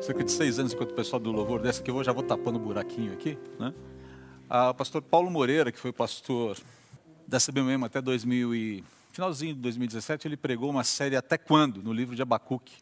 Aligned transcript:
cerca 0.00 0.24
de 0.24 0.32
seis 0.32 0.58
anos, 0.58 0.72
enquanto 0.72 0.92
o 0.92 0.94
pessoal 0.94 1.20
do 1.20 1.30
louvor 1.30 1.60
desce 1.60 1.80
aqui, 1.80 1.90
eu 1.90 2.02
já 2.02 2.12
vou 2.12 2.22
tapando 2.22 2.58
o 2.58 2.62
buraquinho 2.62 3.12
aqui, 3.12 3.36
né? 3.58 3.74
Ah, 4.48 4.70
o 4.70 4.74
pastor 4.74 5.02
Paulo 5.02 5.30
Moreira, 5.30 5.70
que 5.70 5.78
foi 5.78 5.92
pastor 5.92 6.56
da 7.26 7.38
CBMM 7.38 7.84
até 7.84 8.00
2000 8.00 8.54
e, 8.54 8.84
finalzinho 9.12 9.54
de 9.54 9.60
2017, 9.60 10.26
ele 10.26 10.36
pregou 10.36 10.70
uma 10.70 10.82
série 10.82 11.16
Até 11.16 11.36
Quando, 11.36 11.82
no 11.82 11.92
livro 11.92 12.16
de 12.16 12.22
Abacuque. 12.22 12.74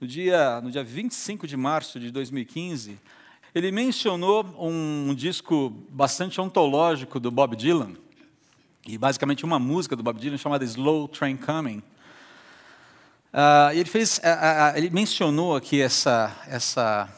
No 0.00 0.06
dia, 0.06 0.60
no 0.62 0.70
dia 0.70 0.82
25 0.82 1.46
de 1.46 1.56
março 1.56 2.00
de 2.00 2.10
2015, 2.10 2.98
ele 3.54 3.70
mencionou 3.70 4.44
um, 4.58 5.10
um 5.10 5.14
disco 5.14 5.70
bastante 5.90 6.40
ontológico 6.40 7.20
do 7.20 7.30
Bob 7.30 7.54
Dylan, 7.54 7.92
e 8.86 8.96
basicamente 8.96 9.44
uma 9.44 9.58
música 9.58 9.94
do 9.94 10.02
Bob 10.02 10.18
Dylan 10.18 10.38
chamada 10.38 10.64
Slow 10.64 11.06
Train 11.08 11.36
Coming, 11.36 11.82
Uh, 13.32 13.72
ele, 13.72 13.84
fez, 13.84 14.18
uh, 14.18 14.22
uh, 14.22 14.76
ele 14.76 14.90
mencionou 14.90 15.54
aqui 15.54 15.80
essa, 15.80 16.36
essa, 16.48 17.08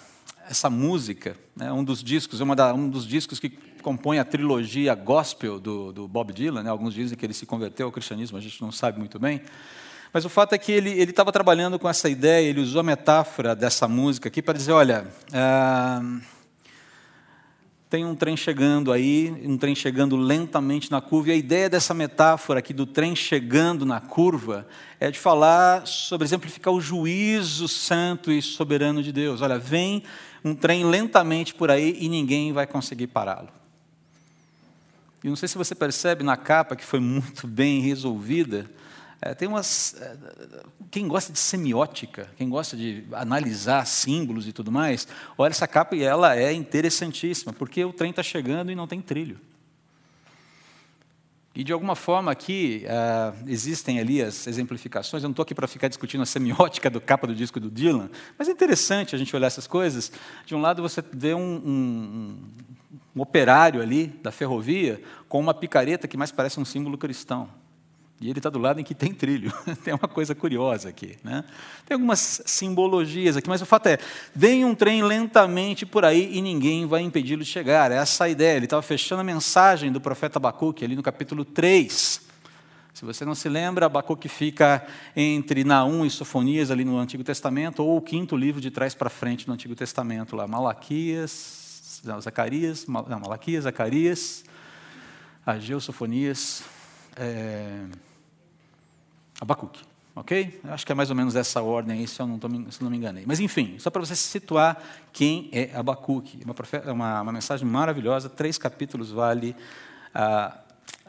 essa 0.48 0.68
música, 0.68 1.36
né, 1.56 1.72
um 1.72 1.82
dos 1.82 2.02
discos, 2.02 2.40
uma 2.40 2.74
um 2.74 2.88
dos 2.88 3.06
discos 3.06 3.40
que 3.40 3.48
compõe 3.82 4.18
a 4.18 4.24
trilogia 4.24 4.94
gospel 4.94 5.58
do, 5.58 5.90
do 5.90 6.06
Bob 6.06 6.32
Dylan. 6.32 6.62
Né, 6.62 6.70
alguns 6.70 6.92
dizem 6.92 7.16
que 7.16 7.24
ele 7.24 7.32
se 7.32 7.46
converteu 7.46 7.86
ao 7.86 7.92
cristianismo, 7.92 8.36
a 8.36 8.40
gente 8.40 8.60
não 8.60 8.70
sabe 8.70 8.98
muito 8.98 9.18
bem. 9.18 9.40
Mas 10.12 10.26
o 10.26 10.28
fato 10.28 10.52
é 10.52 10.58
que 10.58 10.70
ele 10.70 10.90
estava 10.90 11.32
trabalhando 11.32 11.78
com 11.78 11.88
essa 11.88 12.10
ideia, 12.10 12.46
ele 12.46 12.60
usou 12.60 12.80
a 12.80 12.84
metáfora 12.84 13.56
dessa 13.56 13.88
música 13.88 14.28
aqui 14.28 14.42
para 14.42 14.58
dizer: 14.58 14.72
olha, 14.72 15.06
tem 17.92 18.06
um 18.06 18.14
trem 18.14 18.38
chegando 18.38 18.90
aí, 18.90 19.30
um 19.44 19.58
trem 19.58 19.74
chegando 19.74 20.16
lentamente 20.16 20.90
na 20.90 20.98
curva, 20.98 21.28
e 21.28 21.32
a 21.32 21.36
ideia 21.36 21.68
dessa 21.68 21.92
metáfora 21.92 22.60
aqui 22.60 22.72
do 22.72 22.86
trem 22.86 23.14
chegando 23.14 23.84
na 23.84 24.00
curva 24.00 24.66
é 24.98 25.10
de 25.10 25.18
falar 25.18 25.86
sobre 25.86 26.24
exemplificar 26.24 26.72
o 26.72 26.80
juízo 26.80 27.68
santo 27.68 28.32
e 28.32 28.40
soberano 28.40 29.02
de 29.02 29.12
Deus. 29.12 29.42
Olha, 29.42 29.58
vem 29.58 30.04
um 30.42 30.54
trem 30.54 30.86
lentamente 30.86 31.52
por 31.52 31.70
aí 31.70 31.98
e 32.00 32.08
ninguém 32.08 32.50
vai 32.50 32.66
conseguir 32.66 33.08
pará-lo. 33.08 33.50
E 35.22 35.28
não 35.28 35.36
sei 35.36 35.46
se 35.46 35.58
você 35.58 35.74
percebe 35.74 36.24
na 36.24 36.38
capa 36.38 36.74
que 36.74 36.86
foi 36.86 36.98
muito 36.98 37.46
bem 37.46 37.82
resolvida, 37.82 38.70
é, 39.24 39.34
tem 39.34 39.46
umas. 39.46 39.94
É, 40.00 40.16
quem 40.90 41.06
gosta 41.06 41.32
de 41.32 41.38
semiótica, 41.38 42.28
quem 42.36 42.48
gosta 42.48 42.76
de 42.76 43.04
analisar 43.12 43.86
símbolos 43.86 44.48
e 44.48 44.52
tudo 44.52 44.72
mais, 44.72 45.06
olha 45.38 45.52
essa 45.52 45.68
capa 45.68 45.94
e 45.94 46.02
ela 46.02 46.36
é 46.36 46.52
interessantíssima, 46.52 47.52
porque 47.52 47.84
o 47.84 47.92
trem 47.92 48.10
está 48.10 48.22
chegando 48.22 48.72
e 48.72 48.74
não 48.74 48.88
tem 48.88 49.00
trilho. 49.00 49.38
E 51.54 51.62
de 51.62 51.72
alguma 51.72 51.94
forma 51.94 52.32
aqui 52.32 52.84
uh, 52.86 53.44
existem 53.46 54.00
ali 54.00 54.20
as 54.20 54.46
exemplificações. 54.48 55.22
Eu 55.22 55.28
não 55.28 55.32
estou 55.32 55.44
aqui 55.44 55.54
para 55.54 55.68
ficar 55.68 55.86
discutindo 55.86 56.22
a 56.22 56.26
semiótica 56.26 56.90
do 56.90 57.00
capa 57.00 57.26
do 57.26 57.34
disco 57.34 57.60
do 57.60 57.70
Dylan, 57.70 58.10
mas 58.36 58.48
é 58.48 58.50
interessante 58.50 59.14
a 59.14 59.18
gente 59.18 59.36
olhar 59.36 59.46
essas 59.46 59.68
coisas. 59.68 60.10
De 60.44 60.54
um 60.54 60.60
lado 60.60 60.82
você 60.82 61.04
vê 61.12 61.32
um, 61.32 61.40
um, 61.40 62.38
um 63.14 63.20
operário 63.20 63.80
ali 63.80 64.08
da 64.08 64.32
ferrovia 64.32 65.00
com 65.28 65.38
uma 65.38 65.54
picareta 65.54 66.08
que 66.08 66.16
mais 66.16 66.32
parece 66.32 66.58
um 66.58 66.64
símbolo 66.64 66.98
cristão. 66.98 67.61
E 68.22 68.30
ele 68.30 68.38
está 68.38 68.48
do 68.48 68.60
lado 68.60 68.80
em 68.80 68.84
que 68.84 68.94
tem 68.94 69.12
trilho. 69.12 69.52
tem 69.82 69.92
uma 69.92 70.06
coisa 70.06 70.32
curiosa 70.32 70.88
aqui. 70.88 71.16
Né? 71.24 71.42
Tem 71.84 71.96
algumas 71.96 72.40
simbologias 72.46 73.36
aqui, 73.36 73.48
mas 73.48 73.60
o 73.60 73.66
fato 73.66 73.88
é: 73.88 73.98
vem 74.32 74.64
um 74.64 74.76
trem 74.76 75.02
lentamente 75.02 75.84
por 75.84 76.04
aí 76.04 76.30
e 76.32 76.40
ninguém 76.40 76.86
vai 76.86 77.02
impedi-lo 77.02 77.42
de 77.42 77.50
chegar. 77.50 77.90
É 77.90 77.96
essa 77.96 78.24
a 78.24 78.28
ideia. 78.28 78.56
Ele 78.56 78.66
estava 78.66 78.80
fechando 78.80 79.22
a 79.22 79.24
mensagem 79.24 79.90
do 79.90 80.00
profeta 80.00 80.38
Abacuque, 80.38 80.84
ali 80.84 80.94
no 80.94 81.02
capítulo 81.02 81.44
3. 81.44 82.22
Se 82.94 83.04
você 83.04 83.24
não 83.24 83.34
se 83.34 83.48
lembra, 83.48 83.86
Abacuque 83.86 84.28
fica 84.28 84.86
entre 85.16 85.64
Naum 85.64 86.06
e 86.06 86.10
Sofonias, 86.10 86.70
ali 86.70 86.84
no 86.84 86.98
Antigo 86.98 87.24
Testamento, 87.24 87.82
ou 87.82 87.96
o 87.96 88.02
quinto 88.02 88.36
livro 88.36 88.60
de 88.60 88.70
trás 88.70 88.94
para 88.94 89.10
frente 89.10 89.48
no 89.48 89.54
Antigo 89.54 89.74
Testamento, 89.74 90.36
lá, 90.36 90.46
Malaquias, 90.46 92.00
não, 92.04 92.20
Zacarias, 92.20 92.86
não, 92.86 93.18
Malaquias, 93.18 93.64
Zacarias, 93.64 94.44
Ageu, 95.44 95.80
Sofonias. 95.80 96.62
É, 97.16 97.84
Abacuque, 99.42 99.82
ok? 100.14 100.60
Acho 100.68 100.86
que 100.86 100.92
é 100.92 100.94
mais 100.94 101.10
ou 101.10 101.16
menos 101.16 101.34
essa 101.34 101.60
ordem 101.60 101.98
aí, 101.98 102.06
se 102.06 102.22
eu 102.22 102.28
não, 102.28 102.38
tô, 102.38 102.48
se 102.70 102.80
não 102.80 102.88
me 102.88 102.96
enganei. 102.96 103.24
Mas, 103.26 103.40
enfim, 103.40 103.74
só 103.80 103.90
para 103.90 103.98
você 103.98 104.14
situar 104.14 104.80
quem 105.12 105.48
é 105.50 105.74
Abacuque. 105.74 106.38
Uma, 106.44 106.92
uma, 106.92 107.22
uma 107.22 107.32
mensagem 107.32 107.66
maravilhosa, 107.66 108.30
três 108.30 108.56
capítulos 108.56 109.10
vale 109.10 109.56
a, 110.14 110.56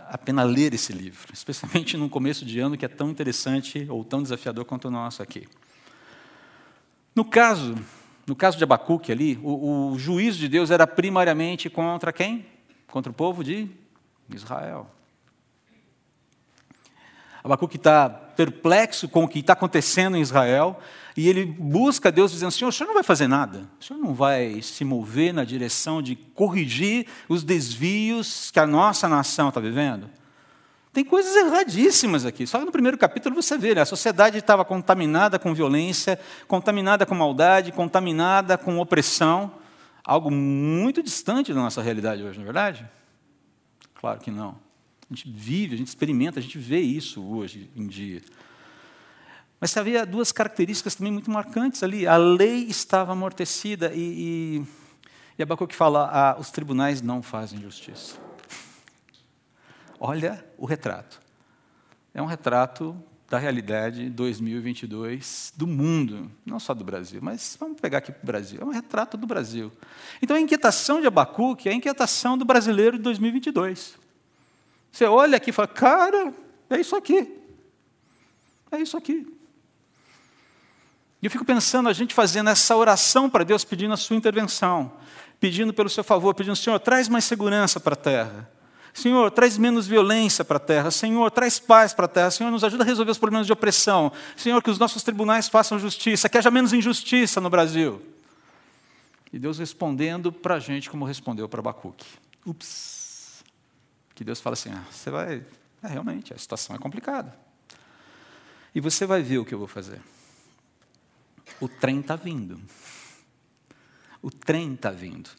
a 0.09 0.17
pena 0.17 0.41
ler 0.41 0.73
esse 0.73 0.91
livro, 0.91 1.31
especialmente 1.31 1.95
num 1.95 2.09
começo 2.09 2.43
de 2.43 2.59
ano 2.59 2.75
que 2.75 2.83
é 2.83 2.87
tão 2.87 3.11
interessante 3.11 3.85
ou 3.87 4.03
tão 4.03 4.23
desafiador 4.23 4.65
quanto 4.65 4.87
o 4.87 4.91
nosso 4.91 5.21
aqui. 5.21 5.47
No 7.13 7.23
caso, 7.23 7.75
no 8.25 8.35
caso 8.35 8.57
de 8.57 8.63
Abacuque 8.63 9.11
ali, 9.11 9.39
o, 9.43 9.91
o 9.91 9.99
juízo 9.99 10.39
de 10.39 10.47
Deus 10.47 10.71
era 10.71 10.87
primariamente 10.87 11.69
contra 11.69 12.11
quem? 12.11 12.47
Contra 12.87 13.11
o 13.11 13.13
povo 13.13 13.43
de 13.43 13.69
Israel. 14.33 14.89
Abacuque 17.43 17.75
está 17.75 18.09
perplexo 18.09 19.07
com 19.09 19.25
o 19.25 19.27
que 19.27 19.39
está 19.39 19.53
acontecendo 19.53 20.15
em 20.15 20.21
Israel 20.21 20.79
e 21.15 21.27
ele 21.27 21.45
busca 21.45 22.11
Deus 22.11 22.31
dizendo: 22.31 22.51
Senhor, 22.51 22.69
o 22.69 22.71
senhor 22.71 22.87
não 22.87 22.95
vai 22.95 23.03
fazer 23.03 23.27
nada, 23.27 23.69
o 23.79 23.83
senhor 23.83 23.99
não 23.99 24.13
vai 24.13 24.61
se 24.61 24.85
mover 24.85 25.33
na 25.33 25.43
direção 25.43 26.01
de 26.01 26.15
corrigir 26.15 27.05
os 27.27 27.43
desvios 27.43 28.49
que 28.49 28.59
a 28.59 28.65
nossa 28.65 29.09
nação 29.09 29.49
está 29.49 29.59
vivendo? 29.59 30.09
Tem 30.93 31.03
coisas 31.03 31.35
erradíssimas 31.35 32.23
aqui. 32.23 32.45
Só 32.45 32.63
no 32.63 32.71
primeiro 32.71 32.97
capítulo 32.99 33.35
você 33.35 33.57
vê, 33.57 33.73
né? 33.73 33.81
a 33.81 33.85
sociedade 33.85 34.37
estava 34.37 34.63
contaminada 34.63 35.39
com 35.39 35.51
violência, 35.51 36.19
contaminada 36.47 37.03
com 37.03 37.15
maldade, 37.15 37.71
contaminada 37.71 38.59
com 38.59 38.77
opressão, 38.77 39.51
algo 40.05 40.29
muito 40.29 41.01
distante 41.01 41.51
da 41.51 41.59
nossa 41.59 41.81
realidade 41.81 42.21
hoje, 42.21 42.37
não 42.37 42.43
é 42.43 42.45
verdade? 42.45 42.85
Claro 43.95 44.19
que 44.19 44.29
não. 44.29 44.55
A 45.09 45.13
gente 45.13 45.29
vive, 45.29 45.75
a 45.75 45.77
gente 45.77 45.87
experimenta, 45.87 46.39
a 46.39 46.43
gente 46.43 46.57
vê 46.57 46.79
isso 46.79 47.23
hoje 47.23 47.69
em 47.75 47.87
dia. 47.87 48.21
Mas 49.59 49.77
havia 49.77 50.05
duas 50.05 50.31
características 50.31 50.95
também 50.95 51.13
muito 51.13 51.31
marcantes 51.31 51.83
ali. 51.83 52.05
A 52.05 52.17
lei 52.17 52.65
estava 52.65 53.13
amortecida 53.13 53.93
e, 53.93 53.99
e, 53.99 54.65
e 55.37 55.43
Abacuque 55.43 55.75
fala, 55.75 56.09
ah, 56.11 56.39
os 56.39 56.51
tribunais 56.51 57.01
não 57.01 57.21
fazem 57.21 57.61
justiça. 57.61 58.17
Olha 59.99 60.43
o 60.57 60.65
retrato. 60.65 61.21
É 62.13 62.21
um 62.21 62.25
retrato 62.25 63.01
da 63.29 63.39
realidade 63.39 64.09
2022 64.09 65.53
do 65.55 65.65
mundo, 65.65 66.29
não 66.45 66.59
só 66.59 66.73
do 66.73 66.83
Brasil, 66.83 67.19
mas 67.21 67.57
vamos 67.59 67.79
pegar 67.79 67.99
aqui 67.99 68.11
para 68.11 68.21
o 68.21 68.25
Brasil. 68.25 68.59
É 68.61 68.65
um 68.65 68.69
retrato 68.69 69.17
do 69.17 69.25
Brasil. 69.25 69.71
Então 70.21 70.35
a 70.35 70.39
inquietação 70.39 71.01
de 71.01 71.07
Abacuque 71.07 71.67
é 71.67 71.71
a 71.71 71.75
inquietação 71.75 72.37
do 72.37 72.45
brasileiro 72.45 72.97
de 72.97 73.03
2022. 73.03 74.02
Você 74.93 75.05
olha 75.05 75.37
aqui 75.37 75.49
e 75.49 75.53
fala, 75.53 75.67
cara, 75.67 76.31
é 76.69 76.79
isso 76.79 76.95
aqui. 76.95 77.27
É 78.71 78.77
isso 78.77 78.95
aqui. 78.95 79.25
E 81.19 81.25
eu 81.25 81.31
fico 81.31 81.43
pensando, 81.43 81.89
a 81.89 81.93
gente 81.93 82.13
fazendo 82.13 82.51
essa 82.51 82.75
oração 82.77 83.27
para 83.27 83.43
Deus, 83.43 83.65
pedindo 83.65 83.91
a 83.91 83.97
sua 83.97 84.15
intervenção, 84.15 84.93
pedindo 85.39 85.73
pelo 85.73 85.89
seu 85.89 86.03
favor, 86.03 86.35
pedindo, 86.35 86.55
Senhor, 86.55 86.79
traz 86.79 87.09
mais 87.09 87.23
segurança 87.25 87.79
para 87.79 87.93
a 87.93 87.95
terra. 87.95 88.51
Senhor, 88.93 89.31
traz 89.31 89.57
menos 89.57 89.87
violência 89.87 90.45
para 90.45 90.57
a 90.57 90.59
terra. 90.59 90.91
Senhor, 90.91 91.31
traz 91.31 91.57
paz 91.57 91.91
para 91.91 92.05
a 92.05 92.07
terra. 92.07 92.29
Senhor, 92.29 92.51
nos 92.51 92.63
ajuda 92.63 92.83
a 92.83 92.85
resolver 92.85 93.11
os 93.11 93.17
problemas 93.17 93.47
de 93.47 93.53
opressão. 93.53 94.11
Senhor, 94.37 94.61
que 94.61 94.69
os 94.69 94.77
nossos 94.77 95.01
tribunais 95.01 95.49
façam 95.49 95.79
justiça, 95.79 96.29
que 96.29 96.37
haja 96.37 96.51
menos 96.51 96.71
injustiça 96.71 97.41
no 97.41 97.49
Brasil. 97.49 97.99
E 99.31 99.39
Deus 99.39 99.57
respondendo 99.57 100.31
para 100.31 100.55
a 100.55 100.59
gente 100.59 100.87
como 100.87 101.03
respondeu 101.03 101.49
para 101.49 101.61
Abacuque. 101.61 102.05
Ups 102.45 103.02
que 104.15 104.23
Deus 104.23 104.39
fala 104.39 104.53
assim: 104.53 104.69
ah, 104.71 104.85
você 104.91 105.09
vai. 105.09 105.45
É, 105.81 105.87
realmente, 105.87 106.33
a 106.33 106.37
situação 106.37 106.75
é 106.75 106.79
complicada. 106.79 107.37
E 108.73 108.79
você 108.79 109.05
vai 109.05 109.21
ver 109.21 109.39
o 109.39 109.45
que 109.45 109.53
eu 109.53 109.59
vou 109.59 109.67
fazer. 109.67 110.01
O 111.59 111.67
trem 111.67 111.99
está 111.99 112.15
vindo. 112.15 112.59
O 114.21 114.31
trem 114.31 114.73
está 114.73 114.89
vindo. 114.91 115.29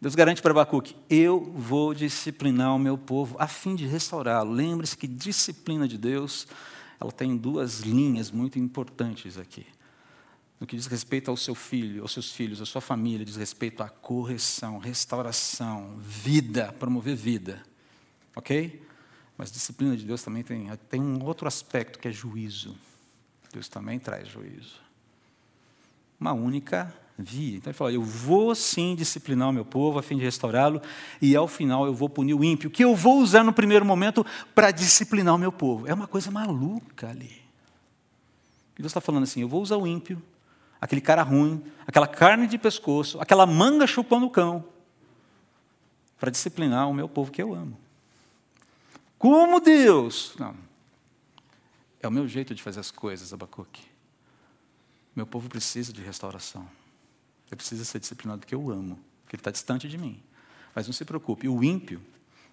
Deus 0.00 0.14
garante 0.14 0.40
para 0.40 0.52
Abacuque: 0.52 0.96
eu 1.08 1.52
vou 1.52 1.94
disciplinar 1.94 2.74
o 2.74 2.78
meu 2.78 2.96
povo 2.96 3.36
a 3.38 3.46
fim 3.46 3.74
de 3.74 3.86
restaurá-lo. 3.86 4.52
Lembre-se 4.52 4.96
que 4.96 5.06
disciplina 5.06 5.88
de 5.88 5.98
Deus, 5.98 6.46
ela 7.00 7.12
tem 7.12 7.36
duas 7.36 7.80
linhas 7.80 8.30
muito 8.30 8.58
importantes 8.58 9.38
aqui 9.38 9.66
no 10.60 10.66
que 10.66 10.76
diz 10.76 10.86
respeito 10.86 11.30
ao 11.30 11.36
seu 11.36 11.54
filho, 11.54 12.02
aos 12.02 12.12
seus 12.12 12.32
filhos, 12.32 12.60
à 12.60 12.66
sua 12.66 12.80
família, 12.80 13.24
diz 13.24 13.36
respeito 13.36 13.82
à 13.82 13.88
correção, 13.88 14.78
restauração, 14.78 15.96
vida, 15.98 16.74
promover 16.78 17.14
vida. 17.14 17.62
Ok? 18.34 18.82
Mas 19.36 19.52
disciplina 19.52 19.96
de 19.96 20.04
Deus 20.04 20.22
também 20.22 20.42
tem, 20.42 20.68
tem 20.88 21.00
um 21.00 21.24
outro 21.24 21.46
aspecto 21.46 21.98
que 21.98 22.08
é 22.08 22.12
juízo. 22.12 22.76
Deus 23.52 23.68
também 23.68 23.98
traz 23.98 24.26
juízo. 24.26 24.80
Uma 26.20 26.32
única 26.32 26.92
via. 27.16 27.56
Então 27.56 27.70
ele 27.70 27.76
fala: 27.76 27.92
Eu 27.92 28.02
vou 28.02 28.52
sim 28.54 28.96
disciplinar 28.96 29.48
o 29.48 29.52
meu 29.52 29.64
povo 29.64 30.00
a 30.00 30.02
fim 30.02 30.16
de 30.16 30.24
restaurá-lo, 30.24 30.82
e 31.22 31.36
ao 31.36 31.46
final 31.46 31.86
eu 31.86 31.94
vou 31.94 32.08
punir 32.08 32.34
o 32.34 32.42
ímpio, 32.42 32.68
que 32.68 32.82
eu 32.82 32.96
vou 32.96 33.20
usar 33.20 33.44
no 33.44 33.52
primeiro 33.52 33.84
momento 33.84 34.26
para 34.54 34.72
disciplinar 34.72 35.36
o 35.36 35.38
meu 35.38 35.52
povo. 35.52 35.86
É 35.86 35.94
uma 35.94 36.08
coisa 36.08 36.32
maluca 36.32 37.08
ali. 37.08 37.42
Deus 38.76 38.90
está 38.90 39.00
falando 39.00 39.22
assim: 39.22 39.40
Eu 39.40 39.48
vou 39.48 39.62
usar 39.62 39.76
o 39.76 39.86
ímpio 39.86 40.20
aquele 40.80 41.00
cara 41.00 41.22
ruim, 41.22 41.62
aquela 41.86 42.06
carne 42.06 42.46
de 42.46 42.58
pescoço, 42.58 43.20
aquela 43.20 43.46
manga 43.46 43.86
chupando 43.86 44.26
o 44.26 44.30
cão, 44.30 44.64
para 46.18 46.30
disciplinar 46.30 46.88
o 46.88 46.94
meu 46.94 47.08
povo 47.08 47.30
que 47.30 47.42
eu 47.42 47.54
amo. 47.54 47.78
Como 49.18 49.60
Deus? 49.60 50.34
Não. 50.38 50.54
É 52.00 52.06
o 52.06 52.10
meu 52.10 52.28
jeito 52.28 52.54
de 52.54 52.62
fazer 52.62 52.80
as 52.80 52.90
coisas, 52.90 53.32
Abacuque. 53.32 53.82
Meu 55.14 55.26
povo 55.26 55.48
precisa 55.48 55.92
de 55.92 56.00
restauração. 56.00 56.68
Ele 57.48 57.56
precisa 57.56 57.84
ser 57.84 57.98
disciplinado 57.98 58.40
porque 58.40 58.54
eu 58.54 58.70
amo, 58.70 58.98
porque 59.24 59.34
ele 59.34 59.40
está 59.40 59.50
distante 59.50 59.88
de 59.88 59.98
mim. 59.98 60.22
Mas 60.74 60.86
não 60.86 60.92
se 60.92 61.04
preocupe, 61.04 61.48
o 61.48 61.64
ímpio 61.64 62.00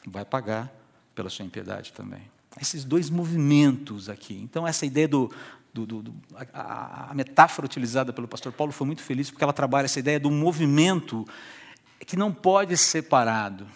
vai 0.07 0.25
pagar 0.25 0.73
pela 1.13 1.29
sua 1.29 1.45
impiedade 1.45 1.93
também. 1.93 2.23
Esses 2.59 2.83
dois 2.85 3.09
movimentos 3.09 4.09
aqui. 4.09 4.35
Então, 4.35 4.65
essa 4.65 4.85
ideia 4.85 5.07
do. 5.07 5.31
Do, 5.75 5.85
do, 5.85 6.03
do 6.03 6.15
a, 6.53 7.11
a, 7.11 7.13
metáfora 7.13 7.65
utilizada 7.65 8.13
pelo 8.13 8.27
pastor 8.29 8.53
Paulo 8.53 8.71
foi 8.71 8.87
muito 8.87 9.01
feliz, 9.01 9.29
porque 9.29 9.43
ela 9.43 9.51
trabalha 9.51 9.85
essa 9.85 9.99
ideia 9.99 10.17
do 10.17 10.31
movimento 10.31 11.27
que 12.07 12.15
não 12.15 12.31
pode 12.31 12.77
ser 12.77 13.03
parado 13.03 13.67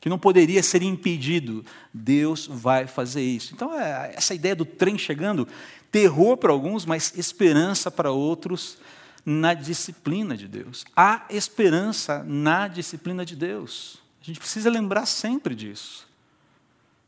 que 0.00 0.08
não 0.08 0.18
poderia 0.18 0.64
ser 0.64 0.82
impedido. 0.82 1.64
Deus 1.94 2.48
vai 2.48 2.88
fazer 2.88 3.22
isso. 3.22 3.54
Então, 3.54 3.72
é, 3.72 4.12
essa 4.16 4.34
ideia 4.34 4.56
do 4.56 4.64
trem 4.64 4.98
chegando, 4.98 5.46
terror 5.92 6.36
para 6.36 6.50
alguns, 6.50 6.84
mas 6.84 7.16
esperança 7.16 7.88
para 7.88 8.10
outros 8.10 8.78
na 9.24 9.54
disciplina 9.54 10.36
de 10.36 10.48
Deus. 10.48 10.84
Há 10.96 11.24
esperança 11.30 12.24
na 12.24 12.66
disciplina 12.66 13.24
de 13.24 13.36
Deus. 13.36 13.98
A 14.20 14.24
gente 14.24 14.40
precisa 14.40 14.68
lembrar 14.68 15.06
sempre 15.06 15.54
disso. 15.54 16.11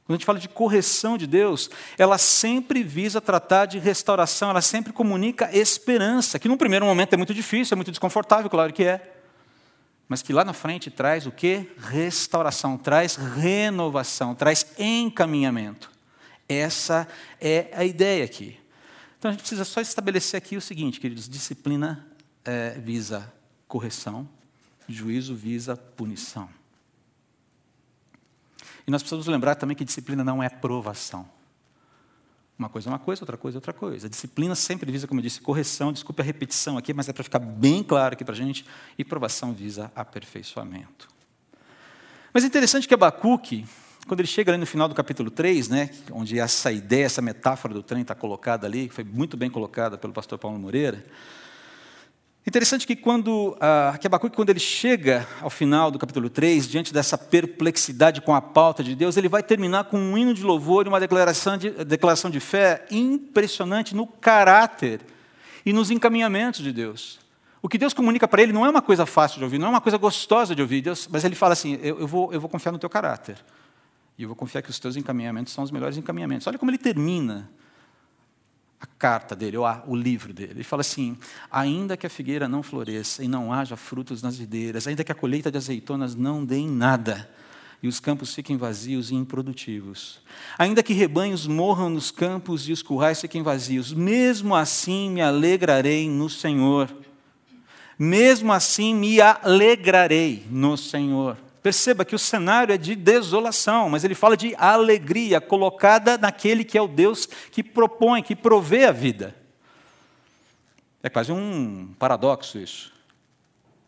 Quando 0.06 0.16
a 0.16 0.18
gente 0.18 0.26
fala 0.26 0.38
de 0.38 0.48
correção 0.48 1.16
de 1.16 1.26
Deus, 1.26 1.70
ela 1.96 2.18
sempre 2.18 2.82
visa 2.82 3.20
tratar 3.20 3.66
de 3.66 3.78
restauração, 3.78 4.50
ela 4.50 4.60
sempre 4.60 4.92
comunica 4.92 5.48
esperança, 5.56 6.38
que 6.38 6.48
num 6.48 6.58
primeiro 6.58 6.84
momento 6.84 7.14
é 7.14 7.16
muito 7.16 7.32
difícil, 7.32 7.74
é 7.74 7.76
muito 7.76 7.90
desconfortável, 7.90 8.50
claro 8.50 8.72
que 8.72 8.84
é 8.84 9.10
mas 10.08 10.20
que 10.20 10.32
lá 10.32 10.44
na 10.44 10.52
frente 10.52 10.90
traz 10.90 11.26
o 11.26 11.32
que? 11.32 11.66
Restauração, 11.78 12.76
traz 12.76 13.16
renovação, 13.16 14.34
traz 14.34 14.66
encaminhamento. 14.78 15.90
Essa 16.48 17.08
é 17.40 17.70
a 17.72 17.84
ideia 17.84 18.24
aqui. 18.24 18.58
Então 19.18 19.30
a 19.30 19.32
gente 19.32 19.40
precisa 19.40 19.64
só 19.64 19.80
estabelecer 19.80 20.36
aqui 20.36 20.56
o 20.56 20.60
seguinte, 20.60 21.00
queridos: 21.00 21.28
disciplina 21.28 22.06
é, 22.44 22.70
visa 22.72 23.32
correção, 23.66 24.28
juízo 24.86 25.34
visa 25.34 25.76
punição. 25.76 26.48
E 28.86 28.90
nós 28.90 29.02
precisamos 29.02 29.26
lembrar 29.26 29.54
também 29.54 29.76
que 29.76 29.84
disciplina 29.84 30.22
não 30.22 30.42
é 30.42 30.48
provação. 30.48 31.28
Uma 32.58 32.68
coisa 32.68 32.88
é 32.88 32.92
uma 32.92 32.98
coisa, 32.98 33.22
outra 33.22 33.36
coisa 33.36 33.56
é 33.56 33.58
outra 33.58 33.72
coisa. 33.72 34.06
A 34.06 34.10
disciplina 34.10 34.54
sempre 34.54 34.90
visa, 34.92 35.08
como 35.08 35.18
eu 35.20 35.22
disse, 35.22 35.40
correção, 35.40 35.92
desculpe 35.92 36.22
a 36.22 36.24
repetição 36.24 36.78
aqui, 36.78 36.94
mas 36.94 37.08
é 37.08 37.12
para 37.12 37.24
ficar 37.24 37.40
bem 37.40 37.82
claro 37.82 38.14
aqui 38.14 38.24
para 38.24 38.34
a 38.34 38.36
gente, 38.36 38.64
e 38.96 39.04
provação 39.04 39.52
visa 39.52 39.90
aperfeiçoamento. 39.94 41.08
Mas 42.32 42.44
é 42.44 42.46
interessante 42.46 42.86
que 42.86 42.94
Abacuque, 42.94 43.66
quando 44.06 44.20
ele 44.20 44.28
chega 44.28 44.52
ali 44.52 44.58
no 44.58 44.66
final 44.66 44.88
do 44.88 44.94
capítulo 44.94 45.30
3, 45.30 45.68
né, 45.68 45.90
onde 46.12 46.38
essa 46.38 46.70
ideia, 46.70 47.06
essa 47.06 47.22
metáfora 47.22 47.74
do 47.74 47.82
trem 47.82 48.02
está 48.02 48.14
colocada 48.14 48.66
ali, 48.66 48.88
foi 48.88 49.02
muito 49.02 49.36
bem 49.36 49.50
colocada 49.50 49.98
pelo 49.98 50.12
pastor 50.12 50.38
Paulo 50.38 50.58
Moreira, 50.58 51.04
Interessante 52.46 52.86
que 52.86 52.94
quando 52.94 53.56
ah, 53.58 53.96
que 53.98 54.06
Abacuque, 54.06 54.36
quando 54.36 54.50
ele 54.50 54.60
chega 54.60 55.26
ao 55.40 55.48
final 55.48 55.90
do 55.90 55.98
capítulo 55.98 56.28
3, 56.28 56.68
diante 56.68 56.92
dessa 56.92 57.16
perplexidade 57.16 58.20
com 58.20 58.34
a 58.34 58.42
pauta 58.42 58.84
de 58.84 58.94
Deus, 58.94 59.16
ele 59.16 59.30
vai 59.30 59.42
terminar 59.42 59.84
com 59.84 59.98
um 59.98 60.18
hino 60.18 60.34
de 60.34 60.42
louvor 60.42 60.84
e 60.84 60.88
uma 60.90 61.00
declaração 61.00 61.56
de, 61.56 61.70
declaração 61.70 62.30
de 62.30 62.40
fé 62.40 62.84
impressionante 62.90 63.94
no 63.94 64.06
caráter 64.06 65.00
e 65.64 65.72
nos 65.72 65.90
encaminhamentos 65.90 66.60
de 66.60 66.70
Deus. 66.70 67.18
O 67.62 67.68
que 67.68 67.78
Deus 67.78 67.94
comunica 67.94 68.28
para 68.28 68.42
ele 68.42 68.52
não 68.52 68.66
é 68.66 68.68
uma 68.68 68.82
coisa 68.82 69.06
fácil 69.06 69.38
de 69.38 69.44
ouvir, 69.44 69.56
não 69.56 69.68
é 69.68 69.70
uma 69.70 69.80
coisa 69.80 69.96
gostosa 69.96 70.54
de 70.54 70.60
ouvir, 70.60 70.82
Deus, 70.82 71.08
mas 71.10 71.24
ele 71.24 71.34
fala 71.34 71.54
assim: 71.54 71.78
eu, 71.82 72.00
eu, 72.00 72.06
vou, 72.06 72.30
eu 72.30 72.38
vou 72.38 72.50
confiar 72.50 72.72
no 72.72 72.78
teu 72.78 72.90
caráter. 72.90 73.38
E 74.18 74.22
eu 74.22 74.28
vou 74.28 74.36
confiar 74.36 74.60
que 74.60 74.68
os 74.68 74.78
teus 74.78 74.96
encaminhamentos 74.96 75.50
são 75.54 75.64
os 75.64 75.70
melhores 75.70 75.96
encaminhamentos. 75.96 76.46
Olha 76.46 76.58
como 76.58 76.70
ele 76.70 76.76
termina 76.76 77.50
a 78.84 78.86
carta 78.98 79.34
dele, 79.34 79.56
ou 79.56 79.64
a, 79.64 79.82
o 79.86 79.96
livro 79.96 80.32
dele. 80.32 80.52
Ele 80.52 80.64
fala 80.64 80.82
assim: 80.82 81.16
ainda 81.50 81.96
que 81.96 82.06
a 82.06 82.10
figueira 82.10 82.46
não 82.46 82.62
floresça 82.62 83.24
e 83.24 83.28
não 83.28 83.52
haja 83.52 83.76
frutos 83.76 84.22
nas 84.22 84.36
videiras, 84.36 84.86
ainda 84.86 85.02
que 85.02 85.10
a 85.10 85.14
colheita 85.14 85.50
de 85.50 85.56
azeitonas 85.56 86.14
não 86.14 86.44
dê 86.44 86.58
em 86.58 86.68
nada, 86.68 87.28
e 87.82 87.88
os 87.88 87.98
campos 87.98 88.34
fiquem 88.34 88.56
vazios 88.56 89.10
e 89.10 89.14
improdutivos, 89.14 90.20
ainda 90.58 90.82
que 90.82 90.92
rebanhos 90.92 91.46
morram 91.46 91.90
nos 91.90 92.10
campos 92.10 92.68
e 92.68 92.72
os 92.72 92.82
currais 92.82 93.20
fiquem 93.20 93.42
vazios, 93.42 93.92
mesmo 93.92 94.54
assim 94.54 95.10
me 95.10 95.20
alegrarei 95.20 96.08
no 96.08 96.28
Senhor. 96.28 96.90
Mesmo 97.96 98.52
assim 98.52 98.92
me 98.92 99.20
alegrarei 99.20 100.44
no 100.50 100.76
Senhor. 100.76 101.36
Perceba 101.64 102.04
que 102.04 102.14
o 102.14 102.18
cenário 102.18 102.74
é 102.74 102.76
de 102.76 102.94
desolação, 102.94 103.88
mas 103.88 104.04
ele 104.04 104.14
fala 104.14 104.36
de 104.36 104.54
alegria 104.58 105.40
colocada 105.40 106.18
naquele 106.18 106.62
que 106.62 106.76
é 106.76 106.82
o 106.82 106.86
Deus 106.86 107.24
que 107.50 107.62
propõe, 107.62 108.22
que 108.22 108.36
provê 108.36 108.84
a 108.84 108.92
vida. 108.92 109.34
É 111.02 111.08
quase 111.08 111.32
um 111.32 111.94
paradoxo 111.98 112.58
isso. 112.58 112.92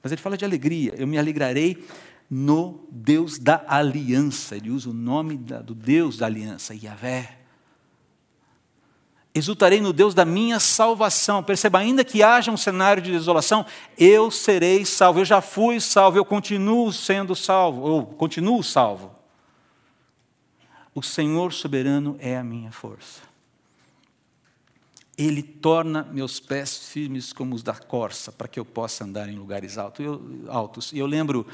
Mas 0.03 0.11
ele 0.11 0.23
fala 0.23 0.39
de 0.39 0.45
alegria. 0.47 0.95
Eu 0.97 1.07
me 1.07 1.19
alegrarei 1.19 1.87
no 2.31 2.83
Deus 2.91 3.39
da 3.39 3.63
aliança. 3.69 4.57
Ele 4.57 4.71
usa 4.71 4.89
o 4.89 4.95
nome 4.95 5.37
do 5.37 5.75
Deus 5.75 6.17
da 6.17 6.25
aliança, 6.25 6.75
Yahvé. 6.75 7.41
Exultarei 9.37 9.83
no 9.83 9.93
Deus 9.93 10.15
da 10.15 10.25
minha 10.25 10.59
salvação. 10.59 11.43
Perceba, 11.43 11.79
ainda 11.79 12.03
que 12.03 12.23
haja 12.23 12.51
um 12.51 12.57
cenário 12.57 13.03
de 13.03 13.13
desolação, 13.13 13.67
eu 13.99 14.31
serei 14.31 14.83
salvo. 14.87 15.21
Eu 15.21 15.27
já 15.27 15.43
fui 15.43 15.79
salvo, 15.79 16.17
eu 16.17 16.25
continuo 16.25 16.91
sendo 16.91 17.37
salvo, 17.37 17.83
ou 17.83 18.07
continuo 18.07 18.65
salvo. 18.65 19.15
O 20.95 21.03
Senhor 21.03 21.53
soberano 21.53 22.17
é 22.19 22.39
a 22.39 22.43
minha 22.43 22.73
força. 22.73 23.21
Ele 25.19 25.43
torna 25.43 26.03
meus 26.05 26.41
pés 26.41 26.89
firmes 26.89 27.31
como 27.31 27.55
os 27.55 27.63
da 27.63 27.75
corça, 27.75 28.33
para 28.33 28.49
que 28.49 28.59
eu 28.59 28.65
possa 28.65 29.05
andar 29.05 29.29
em 29.29 29.37
lugares 29.37 29.77
altos. 29.77 30.93
E 30.95 30.99
eu 30.99 31.07
lembro 31.07 31.47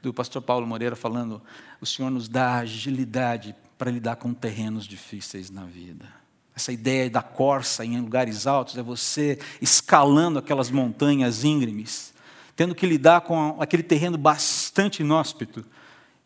do 0.00 0.14
pastor 0.14 0.40
Paulo 0.40 0.66
Moreira 0.66 0.96
falando: 0.96 1.42
o 1.82 1.84
Senhor 1.84 2.08
nos 2.08 2.28
dá 2.28 2.54
agilidade 2.54 3.54
para 3.76 3.90
lidar 3.90 4.16
com 4.16 4.32
terrenos 4.32 4.86
difíceis 4.86 5.50
na 5.50 5.66
vida. 5.66 6.25
Essa 6.56 6.72
ideia 6.72 7.10
da 7.10 7.20
corça 7.20 7.84
em 7.84 8.00
lugares 8.00 8.46
altos 8.46 8.78
é 8.78 8.82
você 8.82 9.38
escalando 9.60 10.38
aquelas 10.38 10.70
montanhas 10.70 11.44
íngremes, 11.44 12.14
tendo 12.56 12.74
que 12.74 12.86
lidar 12.86 13.20
com 13.20 13.58
aquele 13.60 13.82
terreno 13.82 14.16
bastante 14.16 15.02
inóspito, 15.02 15.62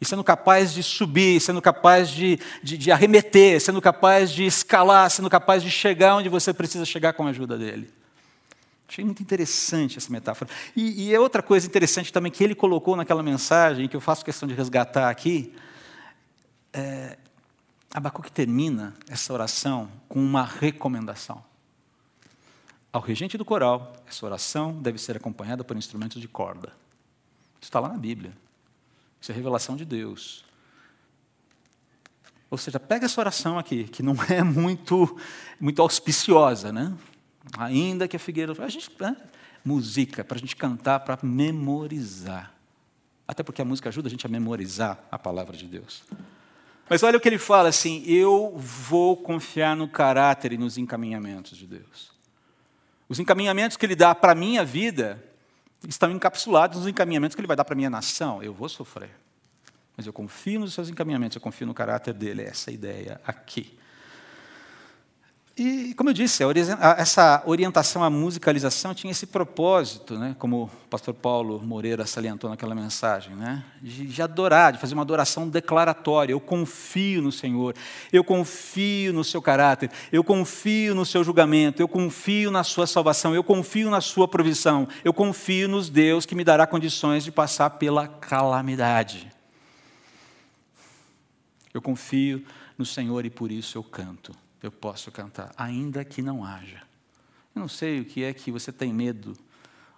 e 0.01 0.05
sendo 0.05 0.23
capaz 0.23 0.73
de 0.73 0.85
subir, 0.85 1.41
sendo 1.41 1.61
capaz 1.61 2.09
de, 2.09 2.39
de, 2.63 2.79
de, 2.79 2.93
arremeter, 2.93 3.61
sendo 3.61 3.83
capaz 3.83 4.31
de 4.31 4.47
escalar, 4.47 5.11
sendo 5.11 5.29
capaz 5.29 5.65
de 5.65 5.71
chegar 5.71 6.17
onde 6.17 6.29
você 6.29 6.55
precisa 6.55 6.85
chegar 6.85 7.13
com 7.13 7.27
a 7.27 7.31
ajuda 7.31 7.59
dele. 7.59 7.93
Achei 8.89 9.05
muito 9.05 9.23
interessante 9.23 9.99
essa 9.99 10.11
metáfora. 10.11 10.51
E, 10.75 11.09
e 11.09 11.15
é 11.15 11.21
outra 11.21 11.43
coisa 11.43 11.67
interessante 11.67 12.13
também 12.13 12.33
que 12.33 12.43
ele 12.43 12.55
colocou 12.55 12.97
naquela 12.97 13.23
mensagem, 13.23 13.89
que 13.89 13.97
eu 13.97 14.01
faço 14.01 14.25
questão 14.25 14.49
de 14.49 14.55
resgatar 14.55 15.11
aqui, 15.11 15.53
é, 16.73 17.19
Abacuque 17.93 18.31
termina 18.31 18.95
essa 19.09 19.33
oração 19.33 19.91
com 20.09 20.21
uma 20.21 20.45
recomendação. 20.45 21.43
Ao 22.93 23.01
regente 23.01 23.37
do 23.37 23.45
coral, 23.45 23.97
essa 24.07 24.25
oração 24.25 24.81
deve 24.81 24.99
ser 24.99 25.17
acompanhada 25.17 25.65
por 25.65 25.77
instrumentos 25.77 26.21
de 26.21 26.29
corda. 26.29 26.69
Isso 27.61 27.69
está 27.69 27.81
lá 27.81 27.89
na 27.89 27.99
Bíblia. 27.99 28.33
Isso 29.21 29.31
é 29.33 29.35
revelação 29.35 29.77
de 29.77 29.85
Deus. 29.85 30.45
Ou 32.51 32.59
seja, 32.59 32.81
pega 32.81 33.07
essa 33.07 33.21
oração 33.21 33.59
aqui, 33.59 33.85
que 33.85 34.03
não 34.03 34.15
é 34.29 34.43
muito, 34.43 35.19
muito 35.61 35.83
auspiciosa, 35.83 36.73
né? 36.73 36.97
Ainda 37.59 38.09
que 38.09 38.17
a 38.17 38.21
figueira. 38.21 38.53
A 38.63 38.69
gente, 38.69 38.91
né? 39.01 39.17
Música, 39.65 40.25
para 40.25 40.37
a 40.37 40.41
gente 40.41 40.57
cantar, 40.57 41.01
para 41.01 41.19
memorizar. 41.23 42.53
Até 43.27 43.43
porque 43.43 43.63
a 43.63 43.65
música 43.65 43.89
ajuda 43.89 44.09
a 44.09 44.11
gente 44.11 44.27
a 44.27 44.29
memorizar 44.29 44.99
a 45.11 45.19
palavra 45.19 45.57
de 45.57 45.67
Deus. 45.67 46.03
Mas 46.91 47.05
olha 47.05 47.17
o 47.17 47.21
que 47.21 47.29
ele 47.29 47.39
fala 47.39 47.69
assim: 47.69 48.03
eu 48.05 48.53
vou 48.57 49.17
confiar 49.17 49.77
no 49.77 49.87
caráter 49.87 50.53
e 50.53 50.59
nos 50.59 50.77
encaminhamentos 50.77 51.57
de 51.57 51.65
Deus. 51.65 52.11
Os 53.09 53.21
encaminhamentos 53.21 53.77
que 53.77 53.87
ele 53.87 53.95
dá 53.95 54.13
para 54.13 54.33
a 54.33 54.35
minha 54.35 54.65
vida 54.65 55.23
estão 55.89 56.11
encapsulados 56.11 56.79
nos 56.79 56.89
encaminhamentos 56.89 57.37
que 57.37 57.41
ele 57.41 57.47
vai 57.47 57.57
dar 57.57 57.65
para 57.65 57.75
a 57.75 57.77
minha 57.77 57.89
nação. 57.89 58.43
Eu 58.43 58.53
vou 58.53 58.69
sofrer. 58.69 59.11
Mas 59.97 60.05
eu 60.05 60.13
confio 60.13 60.59
nos 60.59 60.75
seus 60.75 60.89
encaminhamentos, 60.89 61.37
eu 61.37 61.41
confio 61.41 61.67
no 61.67 61.75
caráter 61.75 62.13
dele. 62.13 62.43
É 62.43 62.49
essa 62.49 62.73
ideia 62.73 63.21
aqui. 63.25 63.79
E, 65.57 65.93
como 65.95 66.09
eu 66.09 66.15
disse, 66.15 66.43
essa 66.97 67.43
orientação 67.45 68.03
à 68.03 68.09
musicalização 68.09 68.95
tinha 68.95 69.11
esse 69.11 69.27
propósito, 69.27 70.17
né, 70.17 70.35
como 70.39 70.65
o 70.65 70.89
pastor 70.89 71.13
Paulo 71.13 71.61
Moreira 71.61 72.07
salientou 72.07 72.49
naquela 72.49 72.75
mensagem, 72.75 73.35
né, 73.35 73.63
de, 73.83 74.07
de 74.07 74.23
adorar, 74.23 74.73
de 74.73 74.79
fazer 74.79 74.95
uma 74.95 75.03
adoração 75.03 75.49
declaratória. 75.49 76.33
Eu 76.33 76.41
confio 76.41 77.21
no 77.21 77.33
Senhor, 77.33 77.75
eu 78.13 78.25
confio 78.25 79.13
no 79.13 79.25
seu 79.25 79.43
caráter, 79.43 79.91
eu 80.11 80.23
confio 80.25 80.95
no 80.95 81.05
seu 81.05 81.23
julgamento, 81.23 81.83
eu 81.83 81.89
confio 81.89 82.51
na 82.51 82.65
sua 82.65 82.87
salvação, 82.87 83.35
eu 83.35 83.45
confio 83.45 83.91
na 83.91 84.01
sua 84.01 84.27
provisão, 84.27 84.89
eu 85.05 85.13
confio 85.13 85.69
nos 85.69 85.91
Deus 85.91 86.25
que 86.25 86.35
me 86.35 86.45
dará 86.45 86.67
condições 86.67 87.25
de 87.25 87.33
passar 87.33 87.71
pela 87.71 88.07
calamidade. 88.07 89.31
Eu 91.75 91.83
confio 91.83 92.43
no 92.79 92.87
Senhor 92.87 93.27
e 93.27 93.31
por 93.31 93.51
isso 93.53 93.77
eu 93.77 93.83
canto 93.83 94.33
eu 94.63 94.71
posso 94.71 95.11
cantar, 95.11 95.53
ainda 95.57 96.05
que 96.05 96.21
não 96.23 96.45
haja. 96.45 96.83
Eu 97.55 97.61
não 97.61 97.69
sei 97.69 98.01
o 98.01 98.05
que 98.05 98.23
é 98.23 98.33
que 98.33 98.51
você 98.51 98.73
tem 98.73 98.93
medo, 98.93 99.33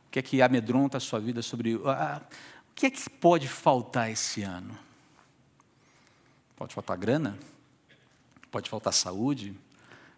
o 0.07 0.11
que 0.11 0.19
é 0.19 0.23
que 0.23 0.40
amedronta 0.40 0.97
a 0.97 1.00
sua 1.00 1.21
vida 1.21 1.42
sobre. 1.42 1.81
Ah, 1.85 2.21
o 2.71 2.75
que 2.75 2.87
é 2.87 2.90
que 2.90 3.11
pode 3.11 3.49
faltar 3.49 4.11
esse 4.11 4.42
ano? 4.42 4.78
Pode 6.57 6.75
faltar 6.75 6.97
grana? 6.97 7.38
Pode 8.50 8.71
faltar 8.71 8.92
saúde? 8.92 9.54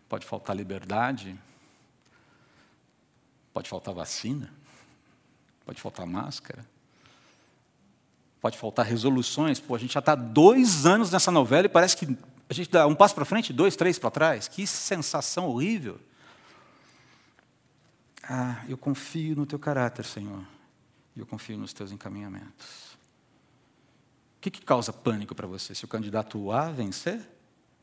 Pode 0.08 0.26
faltar 0.26 0.54
liberdade? 0.54 1.38
Pode 3.52 3.68
faltar 3.68 3.94
vacina? 3.94 4.52
Pode 5.64 5.80
faltar 5.80 6.06
máscara? 6.06 6.66
Pode 8.40 8.58
faltar 8.58 8.84
resoluções? 8.84 9.58
Pô, 9.58 9.74
a 9.74 9.78
gente 9.78 9.94
já 9.94 10.00
está 10.00 10.14
dois 10.14 10.84
anos 10.84 11.10
nessa 11.10 11.30
novela 11.30 11.64
e 11.64 11.68
parece 11.68 11.96
que 11.96 12.16
a 12.48 12.52
gente 12.54 12.70
dá 12.70 12.86
um 12.86 12.94
passo 12.94 13.14
para 13.14 13.24
frente, 13.24 13.52
dois, 13.52 13.76
três 13.76 13.98
para 13.98 14.10
trás. 14.10 14.48
Que 14.48 14.66
sensação 14.66 15.46
horrível. 15.46 15.98
Ah, 18.22 18.64
eu 18.68 18.76
confio 18.76 19.36
no 19.36 19.46
teu 19.46 19.58
caráter, 19.58 20.04
Senhor. 20.04 20.44
E 21.16 21.20
eu 21.20 21.26
confio 21.26 21.56
nos 21.56 21.72
teus 21.72 21.92
encaminhamentos. 21.92 22.94
O 24.38 24.40
que, 24.40 24.50
que 24.50 24.62
causa 24.62 24.92
pânico 24.92 25.34
para 25.34 25.46
você? 25.46 25.74
Se 25.74 25.84
o 25.84 25.88
candidato 25.88 26.52
A 26.52 26.70
vencer? 26.70 27.20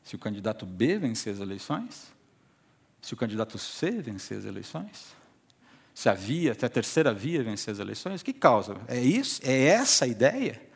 Se 0.04 0.14
o 0.14 0.18
candidato 0.18 0.64
B 0.66 0.98
vencer 0.98 1.32
as 1.32 1.40
eleições? 1.40 2.12
Se 3.00 3.14
o 3.14 3.16
candidato 3.16 3.58
C 3.58 3.90
vencer 3.90 4.38
as 4.38 4.44
eleições? 4.44 5.16
Se 5.94 6.08
a 6.08 6.14
via, 6.14 6.52
até 6.52 6.66
a 6.66 6.70
terceira 6.70 7.12
via 7.12 7.42
vencer 7.42 7.72
as 7.72 7.80
eleições? 7.80 8.20
O 8.20 8.24
que 8.24 8.32
causa? 8.32 8.76
É 8.86 9.00
isso? 9.00 9.40
É 9.44 9.64
essa 9.64 10.04
a 10.04 10.08
ideia? 10.08 10.71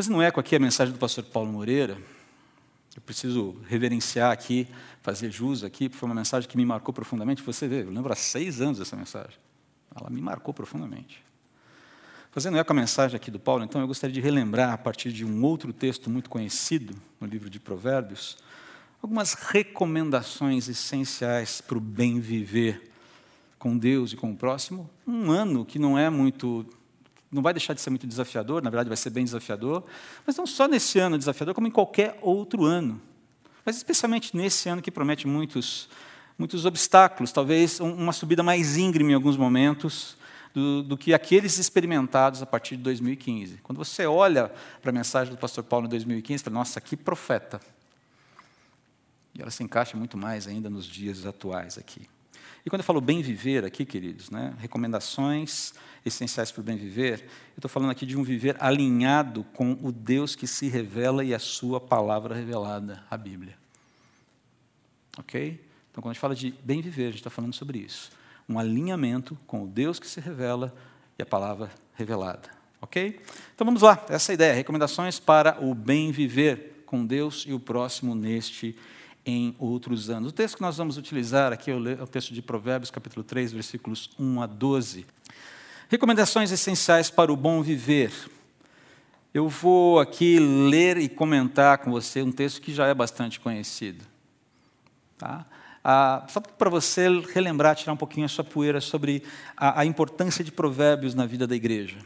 Fazendo 0.00 0.22
eco 0.22 0.40
aqui 0.40 0.56
a 0.56 0.58
mensagem 0.58 0.94
do 0.94 0.98
pastor 0.98 1.22
Paulo 1.24 1.52
Moreira, 1.52 1.98
eu 2.96 3.02
preciso 3.02 3.54
reverenciar 3.68 4.32
aqui, 4.32 4.66
fazer 5.02 5.30
jus 5.30 5.62
aqui, 5.62 5.90
porque 5.90 6.00
foi 6.00 6.08
uma 6.08 6.14
mensagem 6.14 6.48
que 6.48 6.56
me 6.56 6.64
marcou 6.64 6.94
profundamente. 6.94 7.42
Você 7.42 7.68
vê, 7.68 7.82
eu 7.82 7.90
lembro 7.90 8.10
há 8.10 8.16
seis 8.16 8.62
anos 8.62 8.78
dessa 8.78 8.96
mensagem. 8.96 9.36
Ela 9.94 10.08
me 10.08 10.22
marcou 10.22 10.54
profundamente. 10.54 11.22
Fazendo 12.30 12.56
eco 12.56 12.72
a 12.72 12.74
mensagem 12.74 13.14
aqui 13.14 13.30
do 13.30 13.38
Paulo, 13.38 13.62
então, 13.62 13.78
eu 13.78 13.86
gostaria 13.86 14.14
de 14.14 14.22
relembrar, 14.22 14.72
a 14.72 14.78
partir 14.78 15.12
de 15.12 15.22
um 15.22 15.44
outro 15.44 15.70
texto 15.70 16.08
muito 16.08 16.30
conhecido 16.30 16.96
no 17.20 17.26
livro 17.26 17.50
de 17.50 17.60
Provérbios, 17.60 18.38
algumas 19.02 19.34
recomendações 19.34 20.66
essenciais 20.66 21.60
para 21.60 21.76
o 21.76 21.80
bem 21.80 22.20
viver 22.20 22.90
com 23.58 23.76
Deus 23.76 24.14
e 24.14 24.16
com 24.16 24.30
o 24.30 24.34
próximo. 24.34 24.88
Um 25.06 25.30
ano 25.30 25.62
que 25.62 25.78
não 25.78 25.98
é 25.98 26.08
muito 26.08 26.64
não 27.30 27.42
vai 27.42 27.52
deixar 27.52 27.74
de 27.74 27.80
ser 27.80 27.90
muito 27.90 28.06
desafiador, 28.06 28.62
na 28.62 28.70
verdade 28.70 28.88
vai 28.88 28.96
ser 28.96 29.10
bem 29.10 29.24
desafiador, 29.24 29.84
mas 30.26 30.36
não 30.36 30.46
só 30.46 30.66
nesse 30.66 30.98
ano 30.98 31.16
desafiador, 31.16 31.54
como 31.54 31.66
em 31.66 31.70
qualquer 31.70 32.18
outro 32.20 32.64
ano. 32.64 33.00
Mas 33.64 33.76
especialmente 33.76 34.36
nesse 34.36 34.68
ano 34.68 34.82
que 34.82 34.90
promete 34.90 35.26
muitos, 35.26 35.88
muitos 36.38 36.64
obstáculos, 36.64 37.30
talvez 37.30 37.78
uma 37.78 38.12
subida 38.12 38.42
mais 38.42 38.76
íngreme 38.76 39.12
em 39.12 39.14
alguns 39.14 39.36
momentos 39.36 40.16
do, 40.52 40.82
do 40.82 40.98
que 40.98 41.14
aqueles 41.14 41.58
experimentados 41.58 42.42
a 42.42 42.46
partir 42.46 42.76
de 42.76 42.82
2015. 42.82 43.58
Quando 43.62 43.78
você 43.78 44.06
olha 44.06 44.50
para 44.80 44.90
a 44.90 44.92
mensagem 44.92 45.32
do 45.32 45.38
pastor 45.38 45.62
Paulo 45.62 45.86
em 45.86 45.90
2015, 45.90 46.42
fala, 46.42 46.54
nossa, 46.54 46.80
que 46.80 46.96
profeta. 46.96 47.60
E 49.34 49.40
ela 49.40 49.50
se 49.50 49.62
encaixa 49.62 49.96
muito 49.96 50.16
mais 50.16 50.48
ainda 50.48 50.68
nos 50.68 50.86
dias 50.86 51.24
atuais 51.24 51.78
aqui. 51.78 52.08
E 52.64 52.70
quando 52.70 52.80
eu 52.80 52.84
falo 52.84 53.00
bem 53.00 53.22
viver 53.22 53.64
aqui, 53.64 53.84
queridos, 53.84 54.30
né, 54.30 54.54
recomendações 54.58 55.72
essenciais 56.04 56.50
para 56.52 56.60
o 56.60 56.64
bem 56.64 56.76
viver, 56.76 57.20
eu 57.20 57.58
estou 57.58 57.70
falando 57.70 57.90
aqui 57.90 58.04
de 58.04 58.16
um 58.16 58.22
viver 58.22 58.56
alinhado 58.60 59.44
com 59.54 59.78
o 59.82 59.90
Deus 59.90 60.34
que 60.34 60.46
se 60.46 60.68
revela 60.68 61.24
e 61.24 61.34
a 61.34 61.38
sua 61.38 61.80
palavra 61.80 62.34
revelada, 62.34 63.02
a 63.10 63.16
Bíblia. 63.16 63.56
Ok? 65.18 65.64
Então, 65.90 66.02
quando 66.02 66.10
a 66.10 66.12
gente 66.12 66.20
fala 66.20 66.34
de 66.34 66.54
bem 66.62 66.80
viver, 66.80 67.04
a 67.04 67.10
gente 67.10 67.18
está 67.18 67.30
falando 67.30 67.54
sobre 67.54 67.78
isso. 67.78 68.10
Um 68.48 68.58
alinhamento 68.58 69.36
com 69.46 69.64
o 69.64 69.66
Deus 69.66 69.98
que 69.98 70.06
se 70.06 70.20
revela 70.20 70.74
e 71.18 71.22
a 71.22 71.26
palavra 71.26 71.70
revelada. 71.94 72.48
Ok? 72.82 73.20
Então 73.54 73.64
vamos 73.64 73.82
lá, 73.82 74.04
essa 74.08 74.32
é 74.32 74.32
a 74.32 74.34
ideia. 74.34 74.54
Recomendações 74.54 75.18
para 75.18 75.62
o 75.62 75.74
bem 75.74 76.10
viver 76.10 76.82
com 76.86 77.04
Deus 77.04 77.44
e 77.46 77.52
o 77.52 77.60
próximo 77.60 78.14
neste 78.14 78.76
em 79.24 79.54
outros 79.58 80.10
anos. 80.10 80.30
O 80.30 80.34
texto 80.34 80.56
que 80.56 80.62
nós 80.62 80.76
vamos 80.76 80.96
utilizar 80.96 81.52
aqui 81.52 81.70
é 81.70 81.74
o 81.74 82.06
texto 82.06 82.32
de 82.32 82.42
Provérbios, 82.42 82.90
capítulo 82.90 83.22
3, 83.22 83.52
versículos 83.52 84.10
1 84.18 84.42
a 84.42 84.46
12. 84.46 85.06
Recomendações 85.88 86.50
essenciais 86.52 87.10
para 87.10 87.32
o 87.32 87.36
bom 87.36 87.62
viver. 87.62 88.12
Eu 89.32 89.48
vou 89.48 90.00
aqui 90.00 90.38
ler 90.38 90.98
e 90.98 91.08
comentar 91.08 91.78
com 91.78 91.90
você 91.90 92.22
um 92.22 92.32
texto 92.32 92.60
que 92.60 92.72
já 92.72 92.86
é 92.86 92.94
bastante 92.94 93.38
conhecido. 93.38 94.04
Tá? 95.16 95.46
Ah, 95.82 96.26
só 96.28 96.40
para 96.40 96.68
você 96.68 97.08
relembrar, 97.32 97.74
tirar 97.74 97.92
um 97.92 97.96
pouquinho 97.96 98.26
a 98.26 98.28
sua 98.28 98.44
poeira 98.44 98.80
sobre 98.80 99.22
a, 99.56 99.80
a 99.80 99.84
importância 99.84 100.44
de 100.44 100.52
provérbios 100.52 101.14
na 101.14 101.26
vida 101.26 101.46
da 101.46 101.54
igreja. 101.54 101.98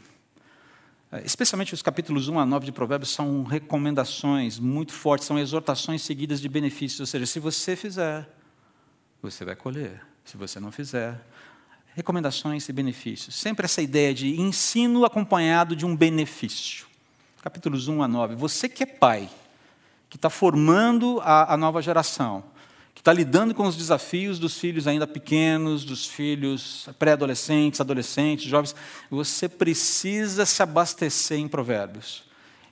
É, 1.11 1.23
especialmente 1.25 1.73
os 1.73 1.81
capítulos 1.81 2.27
1 2.27 2.39
a 2.39 2.45
9 2.45 2.65
de 2.65 2.71
Provérbios 2.71 3.11
são 3.11 3.43
recomendações 3.43 4.59
muito 4.59 4.93
fortes, 4.93 5.27
são 5.27 5.37
exortações 5.37 6.01
seguidas 6.01 6.41
de 6.41 6.49
benefícios. 6.49 6.99
Ou 6.99 7.05
seja, 7.05 7.25
se 7.25 7.39
você 7.39 7.75
fizer, 7.75 8.27
você 9.21 9.45
vai 9.45 9.55
colher. 9.55 10.01
Se 10.23 10.37
você 10.37 10.59
não 10.59 10.71
fizer, 10.71 11.21
recomendações 11.93 12.67
e 12.67 12.73
benefícios. 12.73 13.35
Sempre 13.35 13.65
essa 13.65 13.81
ideia 13.81 14.13
de 14.13 14.41
ensino 14.41 15.05
acompanhado 15.05 15.75
de 15.75 15.85
um 15.85 15.95
benefício. 15.95 16.87
Capítulos 17.41 17.87
1 17.87 18.01
a 18.01 18.07
9. 18.07 18.35
Você 18.35 18.67
que 18.67 18.81
é 18.83 18.85
pai, 18.87 19.29
que 20.09 20.17
está 20.17 20.29
formando 20.29 21.21
a, 21.21 21.53
a 21.53 21.57
nova 21.57 21.81
geração, 21.81 22.43
está 23.05 23.13
lidando 23.13 23.53
com 23.53 23.67
os 23.67 23.75
desafios 23.75 24.39
dos 24.39 24.57
filhos 24.57 24.87
ainda 24.87 25.05
pequenos, 25.05 25.85
dos 25.85 26.07
filhos 26.07 26.89
pré-adolescentes, 26.97 27.79
adolescentes, 27.79 28.45
jovens, 28.45 28.75
você 29.11 29.47
precisa 29.47 30.43
se 30.43 30.63
abastecer 30.63 31.37
em 31.37 31.47
provérbios. 31.47 32.23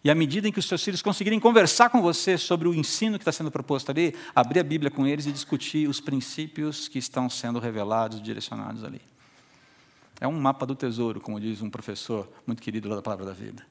E 0.03 0.09
à 0.09 0.15
medida 0.15 0.47
em 0.47 0.51
que 0.51 0.57
os 0.57 0.67
seus 0.67 0.83
filhos 0.83 1.03
conseguirem 1.03 1.39
conversar 1.39 1.91
com 1.91 2.01
você 2.01 2.35
sobre 2.35 2.67
o 2.67 2.73
ensino 2.73 3.19
que 3.19 3.21
está 3.21 3.31
sendo 3.31 3.51
proposto 3.51 3.91
ali, 3.91 4.15
abrir 4.33 4.61
a 4.61 4.63
Bíblia 4.63 4.89
com 4.89 5.05
eles 5.05 5.27
e 5.27 5.31
discutir 5.31 5.87
os 5.87 6.01
princípios 6.01 6.87
que 6.87 6.97
estão 6.97 7.29
sendo 7.29 7.59
revelados, 7.59 8.19
direcionados 8.19 8.83
ali. 8.83 9.01
É 10.19 10.27
um 10.27 10.39
mapa 10.39 10.65
do 10.65 10.73
tesouro, 10.73 11.21
como 11.21 11.39
diz 11.39 11.61
um 11.61 11.69
professor 11.69 12.27
muito 12.47 12.59
querido 12.59 12.89
lá 12.89 12.95
da 12.95 13.03
Palavra 13.03 13.27
da 13.27 13.33
Vida. 13.33 13.63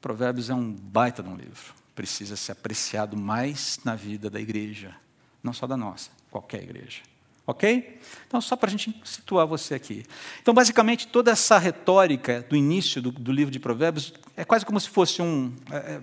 Provérbios 0.00 0.48
é 0.48 0.54
um 0.54 0.72
baita 0.72 1.22
de 1.22 1.28
um 1.28 1.36
livro. 1.36 1.74
Precisa 1.94 2.36
ser 2.36 2.52
apreciado 2.52 3.18
mais 3.18 3.78
na 3.84 3.94
vida 3.94 4.30
da 4.30 4.40
igreja, 4.40 4.96
não 5.42 5.52
só 5.52 5.66
da 5.66 5.76
nossa, 5.76 6.10
qualquer 6.30 6.62
igreja. 6.62 7.02
Ok? 7.46 7.98
Então, 8.26 8.40
só 8.40 8.54
para 8.54 8.68
a 8.68 8.70
gente 8.70 8.94
situar 9.04 9.46
você 9.46 9.74
aqui. 9.74 10.06
Então, 10.40 10.54
basicamente, 10.54 11.08
toda 11.08 11.32
essa 11.32 11.58
retórica 11.58 12.46
do 12.48 12.54
início 12.54 13.02
do, 13.02 13.10
do 13.10 13.32
livro 13.32 13.50
de 13.50 13.58
Provérbios 13.58 14.14
é 14.36 14.44
quase 14.44 14.64
como 14.64 14.78
se 14.78 14.88
fosse 14.88 15.20
um. 15.20 15.52
É, 15.70 16.00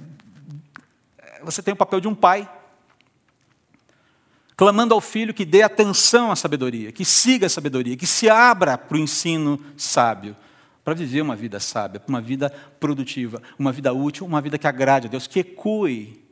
é, 1.20 1.42
você 1.44 1.62
tem 1.64 1.74
o 1.74 1.78
papel 1.78 2.02
de 2.02 2.08
um 2.08 2.16
pai 2.16 2.50
clamando 4.58 4.94
ao 4.94 5.00
filho 5.00 5.34
que 5.34 5.46
dê 5.46 5.62
atenção 5.62 6.32
à 6.32 6.36
sabedoria, 6.36 6.92
que 6.92 7.06
siga 7.06 7.46
a 7.46 7.50
sabedoria, 7.50 7.96
que 7.96 8.08
se 8.08 8.28
abra 8.28 8.76
para 8.76 8.98
o 8.98 9.00
ensino 9.00 9.64
sábio, 9.78 10.36
para 10.84 10.96
viver 10.96 11.22
uma 11.22 11.36
vida 11.36 11.60
sábia, 11.60 12.02
uma 12.08 12.20
vida 12.20 12.50
produtiva, 12.80 13.42
uma 13.58 13.72
vida 13.72 13.94
útil, 13.94 14.26
uma 14.26 14.42
vida 14.42 14.58
que 14.58 14.68
agrade 14.68 15.08
a 15.08 15.10
Deus, 15.10 15.28
que 15.28 15.40
ecoe, 15.40 16.27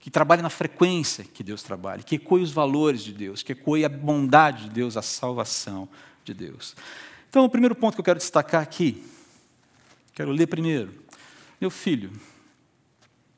que 0.00 0.10
trabalhe 0.10 0.40
na 0.40 0.50
frequência 0.50 1.22
que 1.22 1.44
Deus 1.44 1.62
trabalha, 1.62 2.02
que 2.02 2.16
ecoe 2.16 2.42
os 2.42 2.50
valores 2.50 3.02
de 3.02 3.12
Deus, 3.12 3.42
que 3.42 3.52
ecoe 3.52 3.84
a 3.84 3.88
bondade 3.88 4.64
de 4.64 4.70
Deus, 4.70 4.96
a 4.96 5.02
salvação 5.02 5.88
de 6.24 6.32
Deus. 6.32 6.74
Então, 7.28 7.44
o 7.44 7.50
primeiro 7.50 7.74
ponto 7.74 7.94
que 7.94 8.00
eu 8.00 8.04
quero 8.04 8.18
destacar 8.18 8.62
aqui, 8.62 9.04
quero 10.14 10.32
ler 10.32 10.46
primeiro. 10.46 10.92
Meu 11.60 11.70
filho, 11.70 12.10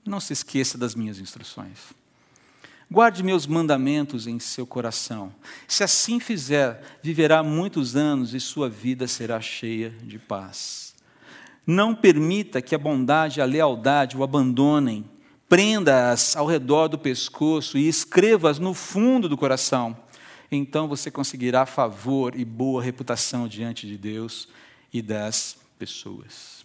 não 0.05 0.21
se 0.21 0.33
esqueça 0.33 0.79
das 0.79 0.95
minhas 0.95 1.19
instruções. 1.19 1.79
Guarde 2.91 3.23
meus 3.23 3.47
mandamentos 3.47 4.27
em 4.27 4.39
seu 4.39 4.67
coração. 4.67 5.35
Se 5.67 5.83
assim 5.83 6.21
fizer, 6.21 7.01
viverá 7.03 7.43
muitos 7.43 7.97
anos 7.97 8.35
e 8.35 8.41
sua 8.41 8.69
vida 8.69 9.09
será 9.09 9.41
cheia 9.41 9.91
de 9.91 10.19
paz. 10.19 10.95
Não 11.67 11.95
permita 11.95 12.61
que 12.61 12.75
a 12.75 12.79
bondade 12.79 13.41
e 13.41 13.43
a 13.43 13.47
lealdade 13.47 14.17
o 14.17 14.23
abandonem. 14.23 15.09
Prenda-as 15.53 16.35
ao 16.35 16.47
redor 16.47 16.89
do 16.89 16.99
pescoço 16.99 17.77
e 17.77 17.87
escreva-as 17.87 18.59
no 18.59 18.73
fundo 18.73 19.29
do 19.29 19.37
coração. 19.37 19.95
Então 20.51 20.89
você 20.89 21.11
conseguirá 21.11 21.67
favor 21.67 22.35
e 22.35 22.43
boa 22.43 22.83
reputação 22.83 23.47
diante 23.47 23.87
de 23.87 23.99
Deus 23.99 24.49
e 24.91 25.03
das 25.03 25.59
pessoas. 25.79 26.65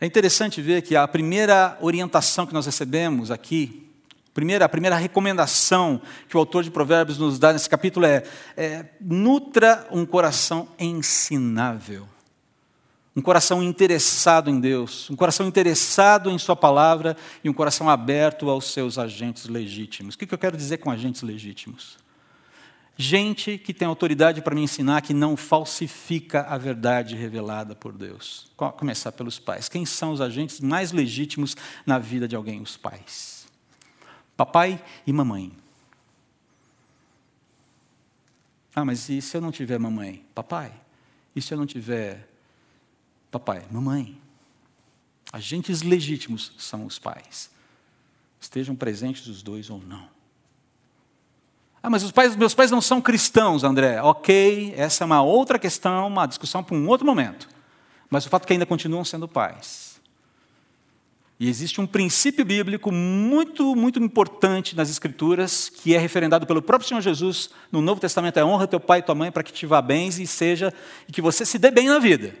É 0.00 0.06
interessante 0.06 0.62
ver 0.62 0.82
que 0.82 0.94
a 0.94 1.08
primeira 1.08 1.76
orientação 1.80 2.46
que 2.46 2.54
nós 2.54 2.66
recebemos 2.66 3.32
aqui, 3.32 3.90
primeira, 4.32 4.64
a 4.64 4.68
primeira 4.68 4.94
recomendação 4.94 6.00
que 6.28 6.36
o 6.36 6.38
autor 6.38 6.62
de 6.62 6.70
Provérbios 6.70 7.18
nos 7.18 7.36
dá 7.36 7.52
nesse 7.52 7.68
capítulo 7.68 8.06
é, 8.06 8.22
é 8.56 8.84
nutra 9.00 9.88
um 9.90 10.06
coração 10.06 10.68
ensinável. 10.78 12.06
Um 13.20 13.22
coração 13.22 13.62
interessado 13.62 14.48
em 14.48 14.58
Deus, 14.58 15.10
um 15.10 15.14
coração 15.14 15.46
interessado 15.46 16.30
em 16.30 16.38
Sua 16.38 16.56
palavra 16.56 17.14
e 17.44 17.50
um 17.50 17.52
coração 17.52 17.86
aberto 17.86 18.48
aos 18.48 18.72
seus 18.72 18.96
agentes 18.96 19.44
legítimos. 19.44 20.14
O 20.14 20.18
que 20.18 20.32
eu 20.32 20.38
quero 20.38 20.56
dizer 20.56 20.78
com 20.78 20.90
agentes 20.90 21.20
legítimos? 21.20 21.98
Gente 22.96 23.58
que 23.58 23.74
tem 23.74 23.86
autoridade 23.86 24.40
para 24.40 24.54
me 24.54 24.62
ensinar 24.62 25.02
que 25.02 25.12
não 25.12 25.36
falsifica 25.36 26.46
a 26.48 26.56
verdade 26.56 27.14
revelada 27.14 27.74
por 27.74 27.92
Deus. 27.92 28.50
Começar 28.56 29.12
pelos 29.12 29.38
pais. 29.38 29.68
Quem 29.68 29.84
são 29.84 30.12
os 30.12 30.22
agentes 30.22 30.58
mais 30.58 30.90
legítimos 30.90 31.54
na 31.84 31.98
vida 31.98 32.26
de 32.26 32.34
alguém? 32.34 32.62
Os 32.62 32.78
pais. 32.78 33.46
Papai 34.34 34.82
e 35.06 35.12
mamãe. 35.12 35.52
Ah, 38.74 38.86
mas 38.86 39.10
e 39.10 39.20
se 39.20 39.36
eu 39.36 39.42
não 39.42 39.52
tiver 39.52 39.78
mamãe? 39.78 40.24
Papai. 40.34 40.72
E 41.36 41.42
se 41.42 41.52
eu 41.52 41.58
não 41.58 41.66
tiver 41.66 42.29
papai, 43.30 43.62
mamãe. 43.70 44.18
Agentes 45.32 45.82
legítimos 45.82 46.52
são 46.58 46.84
os 46.86 46.98
pais. 46.98 47.50
Estejam 48.40 48.74
presentes 48.74 49.26
os 49.26 49.42
dois 49.42 49.70
ou 49.70 49.78
não. 49.78 50.08
Ah, 51.82 51.88
mas 51.88 52.02
os 52.02 52.10
pais, 52.10 52.36
meus 52.36 52.54
pais 52.54 52.70
não 52.70 52.80
são 52.80 53.00
cristãos, 53.00 53.64
André. 53.64 54.02
Ok, 54.02 54.74
essa 54.76 55.04
é 55.04 55.06
uma 55.06 55.22
outra 55.22 55.58
questão, 55.58 56.08
uma 56.08 56.26
discussão 56.26 56.62
para 56.62 56.76
um 56.76 56.86
outro 56.88 57.06
momento. 57.06 57.48
Mas 58.10 58.26
o 58.26 58.28
fato 58.28 58.42
é 58.42 58.46
que 58.46 58.52
ainda 58.52 58.66
continuam 58.66 59.04
sendo 59.04 59.28
pais. 59.28 60.00
E 61.38 61.48
existe 61.48 61.80
um 61.80 61.86
princípio 61.86 62.44
bíblico 62.44 62.92
muito, 62.92 63.74
muito 63.74 63.98
importante 63.98 64.76
nas 64.76 64.90
Escrituras, 64.90 65.70
que 65.70 65.94
é 65.94 65.98
referendado 65.98 66.46
pelo 66.46 66.60
próprio 66.60 66.86
Senhor 66.86 67.00
Jesus 67.00 67.48
no 67.72 67.80
Novo 67.80 67.98
Testamento: 67.98 68.38
é 68.38 68.44
honra 68.44 68.66
teu 68.66 68.80
pai 68.80 68.98
e 68.98 69.02
tua 69.02 69.14
mãe 69.14 69.32
para 69.32 69.42
que 69.42 69.52
te 69.52 69.64
vá 69.64 69.80
bem 69.80 70.08
e 70.08 70.26
seja 70.26 70.74
e 71.08 71.12
que 71.12 71.22
você 71.22 71.46
se 71.46 71.58
dê 71.58 71.70
bem 71.70 71.88
na 71.88 71.98
vida. 71.98 72.34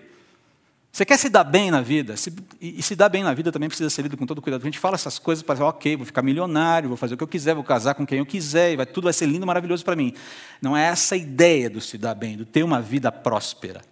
Você 0.92 1.04
quer 1.04 1.16
se 1.18 1.28
dar 1.28 1.44
bem 1.44 1.70
na 1.70 1.80
vida? 1.80 2.16
Se, 2.16 2.32
e, 2.60 2.80
e, 2.80 2.82
se 2.82 2.96
dar 2.96 3.08
bem 3.08 3.22
na 3.22 3.32
vida 3.32 3.52
também 3.52 3.68
precisa 3.68 3.88
ser 3.88 4.02
lido 4.02 4.16
com 4.16 4.26
todo 4.26 4.42
cuidado. 4.42 4.62
A 4.62 4.64
gente 4.64 4.78
fala 4.78 4.96
essas 4.96 5.18
coisas 5.18 5.42
para 5.42 5.54
dizer, 5.54 5.64
ok, 5.64 5.96
vou 5.96 6.04
ficar 6.04 6.20
milionário, 6.20 6.88
vou 6.88 6.96
fazer 6.96 7.14
o 7.14 7.16
que 7.16 7.22
eu 7.22 7.28
quiser, 7.28 7.54
vou 7.54 7.62
casar 7.62 7.94
com 7.94 8.04
quem 8.04 8.18
eu 8.18 8.26
quiser, 8.26 8.72
e 8.72 8.76
vai, 8.76 8.86
tudo 8.86 9.04
vai 9.04 9.12
ser 9.12 9.26
lindo, 9.26 9.46
maravilhoso 9.46 9.84
para 9.84 9.94
mim. 9.94 10.12
Não 10.60 10.76
é 10.76 10.86
essa 10.86 11.14
a 11.14 11.18
ideia 11.18 11.70
do 11.70 11.80
se 11.80 11.96
dar 11.96 12.14
bem, 12.14 12.36
do 12.36 12.44
ter 12.44 12.64
uma 12.64 12.80
vida 12.80 13.12
próspera. 13.12 13.82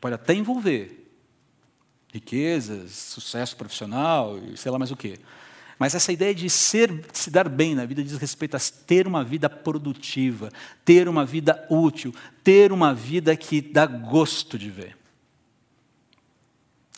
Pode 0.00 0.14
até 0.14 0.34
envolver 0.34 1.10
riquezas, 2.12 2.92
sucesso 2.92 3.56
profissional, 3.56 4.38
e 4.38 4.56
sei 4.56 4.70
lá 4.70 4.78
mais 4.78 4.92
o 4.92 4.96
quê. 4.96 5.18
Mas 5.78 5.94
essa 5.94 6.12
ideia 6.12 6.34
de 6.34 6.48
ser, 6.50 7.04
se 7.12 7.30
dar 7.30 7.48
bem 7.48 7.74
na 7.74 7.84
vida 7.84 8.02
diz 8.02 8.16
respeito 8.18 8.56
a 8.56 8.60
ter 8.86 9.06
uma 9.06 9.22
vida 9.22 9.48
produtiva, 9.50 10.50
ter 10.84 11.08
uma 11.08 11.24
vida 11.24 11.66
útil, 11.70 12.14
ter 12.42 12.72
uma 12.72 12.94
vida 12.94 13.36
que 13.36 13.60
dá 13.60 13.86
gosto 13.86 14.58
de 14.58 14.70
ver. 14.70 14.97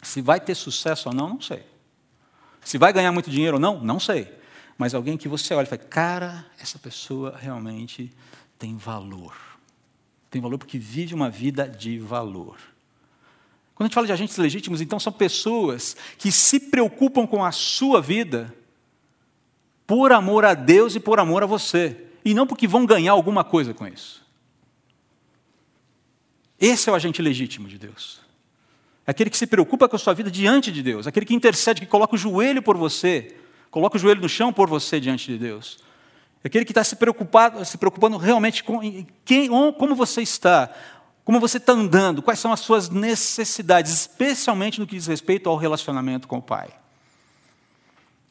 Se 0.02 0.20
vai 0.20 0.40
ter 0.40 0.54
sucesso 0.54 1.08
ou 1.08 1.14
não, 1.14 1.28
não 1.28 1.40
sei. 1.40 1.64
Se 2.64 2.78
vai 2.78 2.92
ganhar 2.92 3.12
muito 3.12 3.30
dinheiro 3.30 3.56
ou 3.56 3.60
não, 3.60 3.80
não 3.80 4.00
sei. 4.00 4.32
Mas 4.78 4.94
alguém 4.94 5.16
que 5.16 5.28
você 5.28 5.54
olha 5.54 5.66
e 5.66 5.68
fala, 5.68 5.82
cara, 5.82 6.46
essa 6.58 6.78
pessoa 6.78 7.36
realmente 7.36 8.10
tem 8.58 8.76
valor. 8.76 9.34
Tem 10.30 10.40
valor 10.40 10.58
porque 10.58 10.78
vive 10.78 11.14
uma 11.14 11.28
vida 11.28 11.68
de 11.68 11.98
valor. 11.98 12.56
Quando 13.74 13.86
a 13.86 13.88
gente 13.88 13.94
fala 13.94 14.06
de 14.06 14.12
agentes 14.12 14.36
legítimos, 14.36 14.80
então 14.80 15.00
são 15.00 15.12
pessoas 15.12 15.96
que 16.18 16.30
se 16.30 16.60
preocupam 16.60 17.26
com 17.26 17.44
a 17.44 17.52
sua 17.52 18.00
vida 18.00 18.54
por 19.86 20.12
amor 20.12 20.44
a 20.44 20.54
Deus 20.54 20.94
e 20.94 21.00
por 21.00 21.18
amor 21.18 21.42
a 21.42 21.46
você. 21.46 22.06
E 22.24 22.32
não 22.32 22.46
porque 22.46 22.66
vão 22.68 22.86
ganhar 22.86 23.12
alguma 23.12 23.42
coisa 23.42 23.74
com 23.74 23.86
isso. 23.86 24.24
Esse 26.58 26.88
é 26.88 26.92
o 26.92 26.94
agente 26.94 27.22
legítimo 27.22 27.66
de 27.66 27.78
Deus 27.78 28.19
aquele 29.10 29.28
que 29.28 29.36
se 29.36 29.46
preocupa 29.46 29.88
com 29.88 29.96
a 29.96 29.98
sua 29.98 30.14
vida 30.14 30.30
diante 30.30 30.70
de 30.70 30.82
Deus, 30.82 31.06
aquele 31.06 31.26
que 31.26 31.34
intercede, 31.34 31.80
que 31.80 31.86
coloca 31.86 32.14
o 32.14 32.18
joelho 32.18 32.62
por 32.62 32.76
você, 32.76 33.36
coloca 33.68 33.96
o 33.96 34.00
joelho 34.00 34.20
no 34.20 34.28
chão 34.28 34.52
por 34.52 34.68
você 34.68 35.00
diante 35.00 35.26
de 35.26 35.36
Deus. 35.36 35.78
Aquele 36.44 36.64
que 36.64 36.70
está 36.70 36.84
se 36.84 36.94
preocupado, 36.94 37.62
se 37.64 37.76
preocupando 37.76 38.16
realmente 38.16 38.62
com 38.62 38.80
quem, 39.24 39.48
como 39.76 39.96
você 39.96 40.22
está, 40.22 40.72
como 41.24 41.40
você 41.40 41.56
está 41.56 41.72
andando, 41.72 42.22
quais 42.22 42.38
são 42.38 42.52
as 42.52 42.60
suas 42.60 42.88
necessidades, 42.88 43.92
especialmente 43.92 44.78
no 44.78 44.86
que 44.86 44.94
diz 44.94 45.08
respeito 45.08 45.50
ao 45.50 45.56
relacionamento 45.56 46.28
com 46.28 46.38
o 46.38 46.42
Pai. 46.42 46.68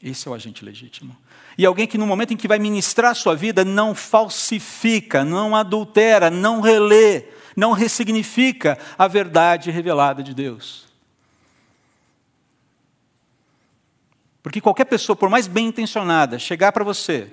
Esse 0.02 0.26
é 0.26 0.30
o 0.30 0.34
agente 0.34 0.64
legítimo. 0.64 1.14
E 1.58 1.66
alguém 1.66 1.86
que 1.86 1.98
no 1.98 2.06
momento 2.06 2.32
em 2.32 2.38
que 2.38 2.48
vai 2.48 2.58
ministrar 2.58 3.10
a 3.10 3.14
sua 3.14 3.36
vida 3.36 3.66
não 3.66 3.94
falsifica, 3.94 5.26
não 5.26 5.54
adultera, 5.54 6.30
não 6.30 6.62
relê, 6.62 7.26
não 7.56 7.72
ressignifica 7.72 8.78
a 8.98 9.06
verdade 9.06 9.70
revelada 9.70 10.22
de 10.22 10.34
Deus. 10.34 10.86
Porque 14.42 14.60
qualquer 14.60 14.86
pessoa, 14.86 15.14
por 15.14 15.28
mais 15.28 15.46
bem 15.46 15.66
intencionada, 15.66 16.38
chegar 16.38 16.72
para 16.72 16.84
você, 16.84 17.30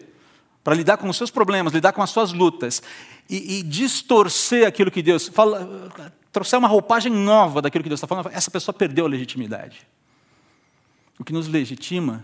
para 0.63 0.75
lidar 0.75 0.97
com 0.97 1.08
os 1.08 1.15
seus 1.15 1.32
problemas, 1.32 1.73
lidar 1.73 1.93
com 1.93 2.01
as 2.01 2.10
suas 2.10 2.34
lutas, 2.34 2.82
e, 3.30 3.60
e 3.60 3.63
distorcer 3.63 4.67
aquilo 4.67 4.91
que 4.91 5.01
Deus 5.01 5.27
fala, 5.27 5.89
trouxer 6.32 6.60
uma 6.60 6.67
roupagem 6.67 7.12
nova 7.12 7.62
daquilo 7.62 7.84
que 7.84 7.89
Deus 7.89 7.99
está 7.99 8.08
falando, 8.08 8.30
essa 8.34 8.51
pessoa 8.51 8.73
perdeu 8.73 9.06
a 9.06 9.10
legitimidade. 9.10 9.88
O 11.17 11.23
que 11.23 11.34
nos 11.34 11.47
legitima 11.47 12.23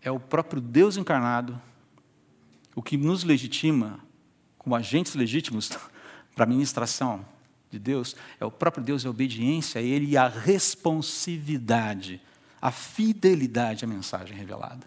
é 0.00 0.10
o 0.10 0.18
próprio 0.20 0.60
Deus 0.60 0.96
encarnado. 0.96 1.60
O 2.74 2.82
que 2.82 2.96
nos 2.96 3.24
legitima, 3.24 3.98
como 4.56 4.74
agentes 4.74 5.14
legítimos, 5.14 5.70
para 6.36 6.44
a 6.44 6.48
ministração 6.48 7.24
de 7.70 7.78
Deus 7.78 8.14
é 8.38 8.44
o 8.44 8.50
próprio 8.50 8.84
Deus, 8.84 9.04
é 9.04 9.08
a 9.08 9.10
obediência 9.10 9.80
a 9.80 9.82
Ele 9.82 10.10
e 10.10 10.16
a 10.16 10.28
responsividade, 10.28 12.20
a 12.60 12.70
fidelidade 12.70 13.84
à 13.84 13.88
mensagem 13.88 14.36
revelada. 14.36 14.86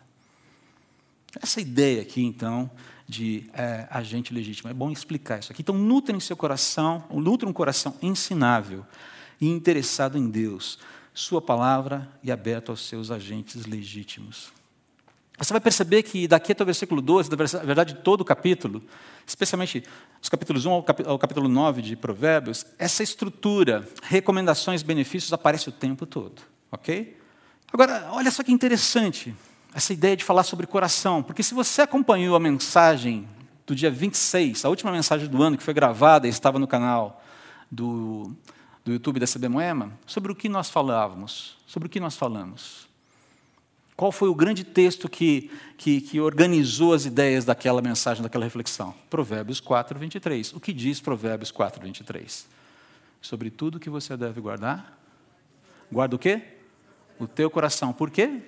Essa 1.42 1.60
ideia 1.60 2.02
aqui, 2.04 2.24
então, 2.24 2.70
de 3.08 3.50
é, 3.54 3.88
agente 3.90 4.34
legítimo. 4.34 4.70
É 4.70 4.74
bom 4.74 4.92
explicar 4.92 5.40
isso 5.40 5.52
aqui. 5.52 5.64
Então, 5.64 5.76
nutra 5.76 6.16
em 6.16 6.20
seu 6.20 6.38
coração, 6.38 7.04
nutra 7.12 7.50
um 7.50 7.54
coração 7.54 7.96
ensinável 8.02 8.86
e 9.42 9.48
interessado 9.48 10.18
em 10.18 10.30
Deus, 10.30 10.78
Sua 11.12 11.42
palavra 11.42 12.08
e 12.24 12.32
aberto 12.32 12.70
aos 12.70 12.88
seus 12.88 13.10
agentes 13.10 13.66
legítimos. 13.66 14.59
Você 15.40 15.54
vai 15.54 15.62
perceber 15.62 16.04
que 16.04 16.28
daqui 16.28 16.52
até 16.52 16.62
o 16.62 16.66
versículo 16.66 17.02
12, 17.02 17.30
na 17.32 17.64
verdade, 17.64 17.96
todo 18.04 18.22
o 18.22 18.26
capítulo, 18.26 18.84
especialmente 19.26 19.84
os 20.22 20.28
capítulos 20.28 20.66
1 20.66 20.72
ao 21.06 21.18
capítulo 21.18 21.48
9 21.48 21.82
de 21.82 21.96
Provérbios, 21.96 22.66
essa 22.78 23.02
estrutura, 23.04 23.88
recomendações, 24.04 24.84
benefícios, 24.84 25.32
aparece 25.32 25.70
o 25.70 25.72
tempo 25.72 26.06
todo. 26.06 26.42
Ok? 26.70 27.18
Agora, 27.72 28.10
olha 28.12 28.30
só 28.32 28.44
que 28.44 28.52
interessante 28.52 29.34
essa 29.74 29.94
ideia 29.94 30.18
de 30.18 30.26
falar 30.26 30.44
sobre 30.44 30.68
coração, 30.68 31.24
porque 31.24 31.42
se 31.42 31.54
você 31.54 31.84
acompanhou 31.84 32.36
a 32.36 32.40
mensagem 32.40 33.26
do 33.66 33.74
dia 33.74 33.90
26, 33.90 34.66
a 34.66 34.70
última 34.70 34.92
mensagem 34.92 35.30
do 35.30 35.42
ano 35.42 35.58
que 35.58 35.64
foi 35.64 35.74
gravada 35.74 36.28
e 36.28 36.30
estava 36.30 36.60
no 36.60 36.68
canal 36.68 37.24
do, 37.72 38.36
do 38.84 38.92
YouTube 38.92 39.22
da 39.22 39.28
CB 39.28 39.48
Moema, 39.48 39.98
sobre 40.06 40.34
o 40.34 40.36
que 40.36 40.50
nós 40.50 40.70
falávamos, 40.70 41.56
sobre 41.66 41.88
o 41.88 41.90
que 41.90 42.00
nós 42.00 42.18
falamos. 42.18 42.89
Qual 44.00 44.14
foi 44.14 44.30
o 44.30 44.34
grande 44.34 44.64
texto 44.64 45.10
que, 45.10 45.52
que, 45.76 46.00
que, 46.00 46.22
organizou 46.22 46.94
as 46.94 47.04
ideias 47.04 47.44
daquela 47.44 47.82
mensagem, 47.82 48.24
daquela 48.24 48.46
reflexão? 48.46 48.96
Provérbios 49.10 49.60
4, 49.60 50.00
23. 50.00 50.54
O 50.54 50.60
que 50.62 50.72
diz 50.72 51.02
Provérbios 51.02 51.52
4, 51.52 51.84
23? 51.84 52.48
Sobre 53.20 53.50
tudo 53.50 53.78
que 53.78 53.90
você 53.90 54.16
deve 54.16 54.40
guardar? 54.40 54.98
Guarda 55.92 56.16
o 56.16 56.18
quê? 56.18 56.42
O 57.20 57.28
teu 57.28 57.50
coração. 57.50 57.92
Por 57.92 58.10
quê? 58.10 58.40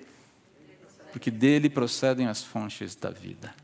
Porque 1.12 1.30
dele 1.30 1.68
procedem 1.68 2.28
as 2.28 2.42
fontes 2.42 2.94
da 2.94 3.10
vida. 3.10 3.54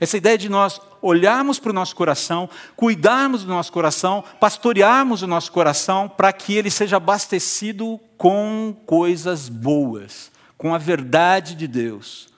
Essa 0.00 0.16
ideia 0.16 0.36
de 0.36 0.48
nós 0.48 0.80
olharmos 1.00 1.60
para 1.60 1.70
o 1.70 1.72
nosso 1.72 1.94
coração, 1.94 2.50
cuidarmos 2.74 3.44
do 3.44 3.48
nosso 3.48 3.70
coração, 3.70 4.24
pastorearmos 4.40 5.22
o 5.22 5.28
nosso 5.28 5.52
coração 5.52 6.08
para 6.08 6.32
que 6.32 6.56
ele 6.56 6.68
seja 6.68 6.96
abastecido 6.96 8.00
com 8.18 8.76
coisas 8.84 9.48
boas 9.48 10.34
com 10.56 10.74
a 10.74 10.78
verdade 10.78 11.54
de 11.54 11.66
Deus, 11.66 12.28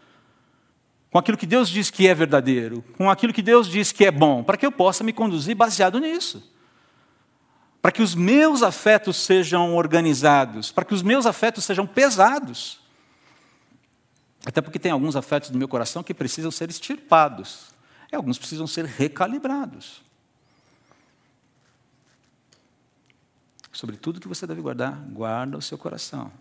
com 1.11 1.19
aquilo 1.19 1.39
que 1.39 1.47
Deus 1.47 1.69
diz 1.69 1.91
que 1.91 2.07
é 2.07 2.15
verdadeiro, 2.15 2.83
com 2.97 3.11
aquilo 3.11 3.33
que 3.33 3.43
Deus 3.43 3.69
diz 3.69 3.93
que 3.93 4.05
é 4.05 4.11
bom, 4.11 4.43
para 4.43 4.57
que 4.57 4.67
eu 4.67 4.73
possa 4.73 5.03
me 5.03 5.13
conduzir 5.13 5.55
baseado 5.55 5.99
nisso. 5.99 6.53
Para 7.81 7.93
que 7.93 8.03
os 8.03 8.15
meus 8.15 8.63
afetos 8.63 9.17
sejam 9.17 9.75
organizados, 9.75 10.71
para 10.71 10.85
que 10.85 10.93
os 10.93 11.03
meus 11.03 11.27
afetos 11.27 11.65
sejam 11.65 11.87
pesados. 11.87 12.81
Até 14.45 14.61
porque 14.61 14.79
tem 14.79 14.93
alguns 14.93 15.17
afetos 15.17 15.51
do 15.51 15.59
meu 15.59 15.69
coração 15.69 16.03
que 16.03 16.13
precisam 16.13 16.51
ser 16.51 16.69
extirpados, 16.69 17.69
e 18.11 18.17
alguns 18.17 18.39
precisam 18.39 18.67
ser 18.67 18.85
recalibrados. 18.85 20.03
Sobre 23.73 23.97
tudo 23.97 24.21
que 24.21 24.29
você 24.29 24.47
deve 24.47 24.61
guardar, 24.61 24.99
guarda 25.11 25.57
o 25.57 25.63
seu 25.63 25.79
coração. 25.79 26.33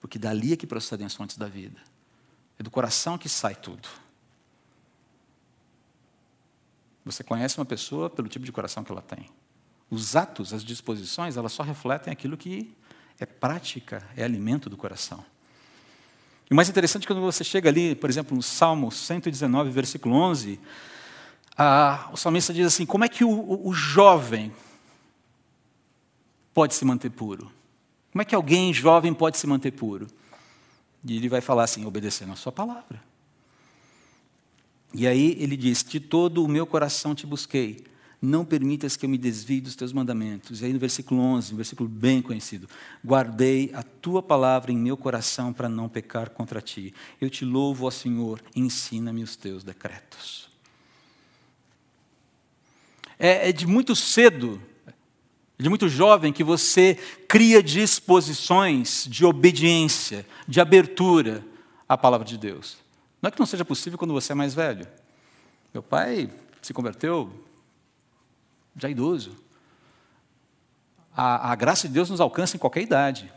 Porque 0.00 0.18
dali 0.18 0.52
é 0.52 0.56
que 0.56 0.66
procedem 0.66 1.06
as 1.06 1.14
fontes 1.14 1.36
da 1.36 1.46
vida. 1.46 1.80
É 2.58 2.62
do 2.62 2.70
coração 2.70 3.18
que 3.18 3.28
sai 3.28 3.54
tudo. 3.54 3.88
Você 7.04 7.24
conhece 7.24 7.58
uma 7.58 7.64
pessoa 7.64 8.10
pelo 8.10 8.28
tipo 8.28 8.44
de 8.44 8.52
coração 8.52 8.84
que 8.84 8.92
ela 8.92 9.02
tem. 9.02 9.30
Os 9.90 10.14
atos, 10.14 10.52
as 10.52 10.62
disposições, 10.62 11.36
elas 11.36 11.52
só 11.52 11.62
refletem 11.62 12.12
aquilo 12.12 12.36
que 12.36 12.74
é 13.18 13.24
prática, 13.24 14.06
é 14.16 14.22
alimento 14.22 14.68
do 14.68 14.76
coração. 14.76 15.24
E 16.50 16.52
o 16.52 16.56
mais 16.56 16.68
interessante 16.68 17.04
é 17.04 17.06
quando 17.06 17.20
você 17.20 17.42
chega 17.42 17.68
ali, 17.68 17.94
por 17.94 18.08
exemplo, 18.08 18.36
no 18.36 18.42
Salmo 18.42 18.90
119, 18.90 19.70
versículo 19.70 20.14
11, 20.14 20.60
o 22.12 22.16
salmista 22.16 22.54
diz 22.54 22.66
assim: 22.66 22.86
como 22.86 23.04
é 23.04 23.08
que 23.08 23.24
o, 23.24 23.30
o, 23.30 23.68
o 23.68 23.72
jovem 23.72 24.52
pode 26.54 26.74
se 26.74 26.84
manter 26.84 27.10
puro? 27.10 27.50
Como 28.18 28.22
é 28.22 28.24
que 28.24 28.34
alguém 28.34 28.74
jovem 28.74 29.14
pode 29.14 29.38
se 29.38 29.46
manter 29.46 29.70
puro? 29.70 30.08
E 31.04 31.16
ele 31.16 31.28
vai 31.28 31.40
falar 31.40 31.62
assim, 31.62 31.86
obedecendo 31.86 32.32
a 32.32 32.34
sua 32.34 32.50
palavra. 32.50 33.00
E 34.92 35.06
aí 35.06 35.36
ele 35.38 35.56
diz: 35.56 35.84
De 35.84 36.00
todo 36.00 36.42
o 36.42 36.48
meu 36.48 36.66
coração 36.66 37.14
te 37.14 37.24
busquei, 37.24 37.84
não 38.20 38.44
permitas 38.44 38.96
que 38.96 39.06
eu 39.06 39.08
me 39.08 39.16
desvie 39.16 39.60
dos 39.60 39.76
teus 39.76 39.92
mandamentos. 39.92 40.60
E 40.60 40.64
aí 40.64 40.72
no 40.72 40.80
versículo 40.80 41.20
11, 41.20 41.54
um 41.54 41.56
versículo 41.58 41.88
bem 41.88 42.20
conhecido: 42.20 42.68
Guardei 43.06 43.70
a 43.72 43.84
tua 43.84 44.20
palavra 44.20 44.72
em 44.72 44.76
meu 44.76 44.96
coração 44.96 45.52
para 45.52 45.68
não 45.68 45.88
pecar 45.88 46.30
contra 46.30 46.60
ti. 46.60 46.92
Eu 47.20 47.30
te 47.30 47.44
louvo, 47.44 47.86
ó 47.86 47.90
Senhor, 47.92 48.42
ensina-me 48.52 49.22
os 49.22 49.36
teus 49.36 49.62
decretos. 49.62 50.48
É, 53.16 53.50
é 53.50 53.52
de 53.52 53.64
muito 53.64 53.94
cedo 53.94 54.60
de 55.58 55.68
muito 55.68 55.88
jovem 55.88 56.32
que 56.32 56.44
você 56.44 56.94
cria 57.28 57.60
disposições 57.60 59.06
de 59.08 59.24
obediência, 59.24 60.24
de 60.46 60.60
abertura 60.60 61.44
à 61.88 61.98
palavra 61.98 62.26
de 62.26 62.38
Deus. 62.38 62.78
Não 63.20 63.28
é 63.28 63.30
que 63.30 63.40
não 63.40 63.46
seja 63.46 63.64
possível 63.64 63.98
quando 63.98 64.14
você 64.14 64.30
é 64.30 64.34
mais 64.36 64.54
velho. 64.54 64.86
Meu 65.74 65.82
pai 65.82 66.30
se 66.62 66.72
converteu 66.72 67.32
já 68.76 68.88
idoso. 68.88 69.36
A, 71.16 71.50
a 71.50 71.54
graça 71.56 71.88
de 71.88 71.94
Deus 71.94 72.08
nos 72.08 72.20
alcança 72.20 72.56
em 72.56 72.60
qualquer 72.60 72.82
idade. 72.82 73.32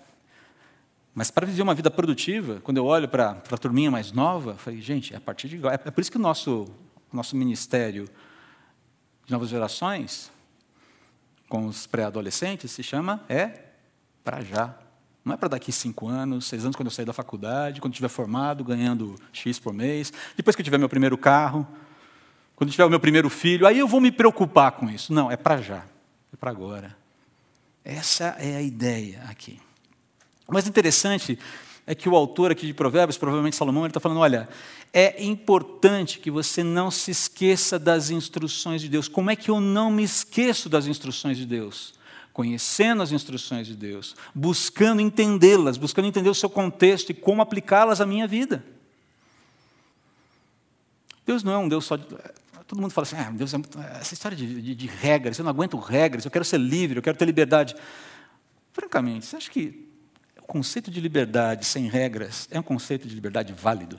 Mas 1.16 1.32
para 1.32 1.48
viver 1.48 1.64
uma 1.64 1.74
vida 1.74 1.90
produtiva, 1.90 2.62
quando 2.62 2.78
eu 2.78 2.86
olho 2.86 3.10
para 3.10 3.32
a 3.32 3.58
turminha 3.58 3.90
mais 3.90 4.12
nova, 4.12 4.56
falei, 4.56 4.80
gente, 4.80 5.14
é 5.14 5.18
a 5.18 5.22
partir 5.22 5.50
de 5.50 5.58
agora. 5.58 5.82
É 5.84 5.92
por 5.92 6.00
isso 6.00 6.12
que 6.12 6.18
o 6.18 6.22
nosso, 6.22 6.68
nosso 7.12 7.36
ministério 7.36 8.08
de 9.26 9.32
novas 9.32 9.50
gerações 9.50 10.32
com 11.52 11.66
os 11.66 11.86
pré-adolescentes 11.86 12.72
se 12.72 12.82
chama 12.82 13.26
é 13.28 13.52
para 14.24 14.42
já. 14.42 14.74
Não 15.24 15.34
é 15.34 15.38
para 15.38 15.50
daqui 15.50 15.70
cinco 15.70 16.08
anos, 16.08 16.46
seis 16.46 16.64
anos, 16.64 16.78
quando 16.78 16.88
eu 16.88 16.92
sair 16.92 17.04
da 17.04 17.12
faculdade, 17.12 17.82
quando 17.82 17.92
estiver 17.92 18.08
formado, 18.08 18.64
ganhando 18.64 19.16
X 19.34 19.60
por 19.60 19.74
mês, 19.74 20.14
depois 20.38 20.56
que 20.56 20.62
eu 20.62 20.64
tiver 20.64 20.78
meu 20.78 20.88
primeiro 20.88 21.18
carro, 21.18 21.68
quando 22.56 22.72
tiver 22.72 22.86
o 22.86 22.90
meu 22.90 23.02
primeiro 23.02 23.30
filho, 23.30 23.68
aí 23.68 23.78
eu 23.78 23.88
vou 23.88 24.00
me 24.00 24.14
preocupar 24.14 24.72
com 24.72 24.90
isso. 24.90 25.14
Não, 25.14 25.30
é 25.30 25.36
para 25.36 25.62
já, 25.62 25.84
é 26.34 26.38
para 26.40 26.50
agora. 26.50 26.96
Essa 27.84 28.36
é 28.40 28.56
a 28.56 28.62
ideia 28.62 29.22
aqui. 29.28 29.60
O 30.48 30.54
mais 30.54 30.66
interessante 30.66 31.38
é 31.86 31.94
que 31.94 32.08
o 32.08 32.16
autor 32.16 32.50
aqui 32.50 32.66
de 32.66 32.74
Provérbios, 32.74 33.18
provavelmente 33.18 33.58
Salomão, 33.58 33.84
ele 33.84 33.90
está 33.90 34.00
falando: 34.00 34.22
olha, 34.22 34.48
é 34.94 35.24
importante 35.24 36.20
que 36.20 36.30
você 36.30 36.64
não 36.64 36.92
se 36.92 37.12
esqueça 37.12 37.80
das 37.80 38.10
instruções 38.10 38.82
de 38.82 38.90
Deus. 38.90 39.08
Como 39.08 39.30
é 39.32 39.36
que 39.36 39.50
eu 39.50 39.62
não 39.62 39.90
me 39.90 40.04
esqueço 40.04 40.68
das 40.68 40.88
instruções 40.88 41.38
de 41.38 41.46
Deus? 41.46 41.94
Conhecendo 42.34 43.02
as 43.04 43.12
instruções 43.12 43.68
de 43.68 43.76
Deus, 43.76 44.16
buscando 44.34 45.02
entendê-las, 45.02 45.78
buscando 45.78 46.08
entender 46.08 46.30
o 46.30 46.36
seu 46.36 46.50
contexto 46.50 47.10
e 47.10 47.14
como 47.14 47.42
aplicá-las 47.42 48.00
à 48.02 48.06
minha 48.06 48.28
vida. 48.28 48.64
Deus 51.26 51.44
não 51.44 51.54
é 51.54 51.58
um 51.58 51.68
Deus 51.68 51.86
só 51.86 51.96
de. 51.96 52.06
Todo 52.68 52.82
mundo 52.82 52.92
fala 52.92 53.06
assim: 53.06 53.18
ah, 53.18 53.32
Deus 53.32 53.54
é 53.54 53.58
muito... 53.58 53.78
essa 53.80 54.14
história 54.14 54.36
de, 54.36 54.62
de, 54.62 54.76
de 54.76 54.88
regras, 54.88 55.38
eu 55.38 55.44
não 55.44 55.50
aguento 55.50 55.78
regras, 55.78 56.24
eu 56.24 56.32
quero 56.32 56.46
ser 56.46 56.58
livre, 56.58 56.98
eu 56.98 57.04
quero 57.04 57.18
ter 57.18 57.26
liberdade. 57.26 57.76
Francamente, 58.72 59.26
você 59.26 59.36
acha 59.36 59.52
que 59.52 59.92
conceito 60.52 60.92
de 60.92 61.00
liberdade 61.00 61.66
sem 61.66 61.88
regras 61.88 62.46
é 62.52 62.60
um 62.60 62.64
conceito 62.64 63.08
de 63.08 63.16
liberdade 63.16 63.54
válido, 63.54 63.98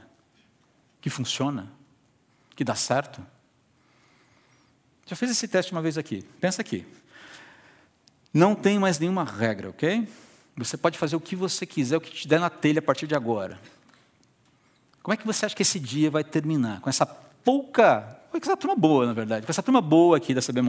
que 1.02 1.10
funciona, 1.10 1.70
que 2.54 2.64
dá 2.64 2.76
certo. 2.76 3.20
Já 5.04 5.16
fez 5.16 5.32
esse 5.32 5.48
teste 5.48 5.72
uma 5.72 5.82
vez 5.82 5.98
aqui. 5.98 6.22
Pensa 6.40 6.62
aqui. 6.62 6.86
Não 8.32 8.54
tem 8.54 8.78
mais 8.78 8.98
nenhuma 8.98 9.24
regra, 9.24 9.68
ok? 9.68 10.08
Você 10.56 10.76
pode 10.76 10.96
fazer 10.96 11.16
o 11.16 11.20
que 11.20 11.34
você 11.34 11.66
quiser, 11.66 11.96
o 11.96 12.00
que 12.00 12.10
te 12.10 12.28
der 12.28 12.38
na 12.38 12.48
telha 12.48 12.78
a 12.78 12.82
partir 12.82 13.08
de 13.08 13.16
agora. 13.16 13.60
Como 15.02 15.12
é 15.12 15.16
que 15.16 15.26
você 15.26 15.44
acha 15.44 15.56
que 15.56 15.62
esse 15.62 15.80
dia 15.80 16.08
vai 16.08 16.22
terminar? 16.22 16.80
Com 16.80 16.88
essa 16.88 17.04
pouca, 17.04 18.20
com 18.30 18.38
essa 18.38 18.56
turma 18.56 18.76
boa, 18.76 19.04
na 19.04 19.12
verdade, 19.12 19.44
com 19.44 19.50
essa 19.50 19.62
turma 19.62 19.80
boa 19.80 20.16
aqui 20.16 20.32
da 20.32 20.40
CB 20.40 20.62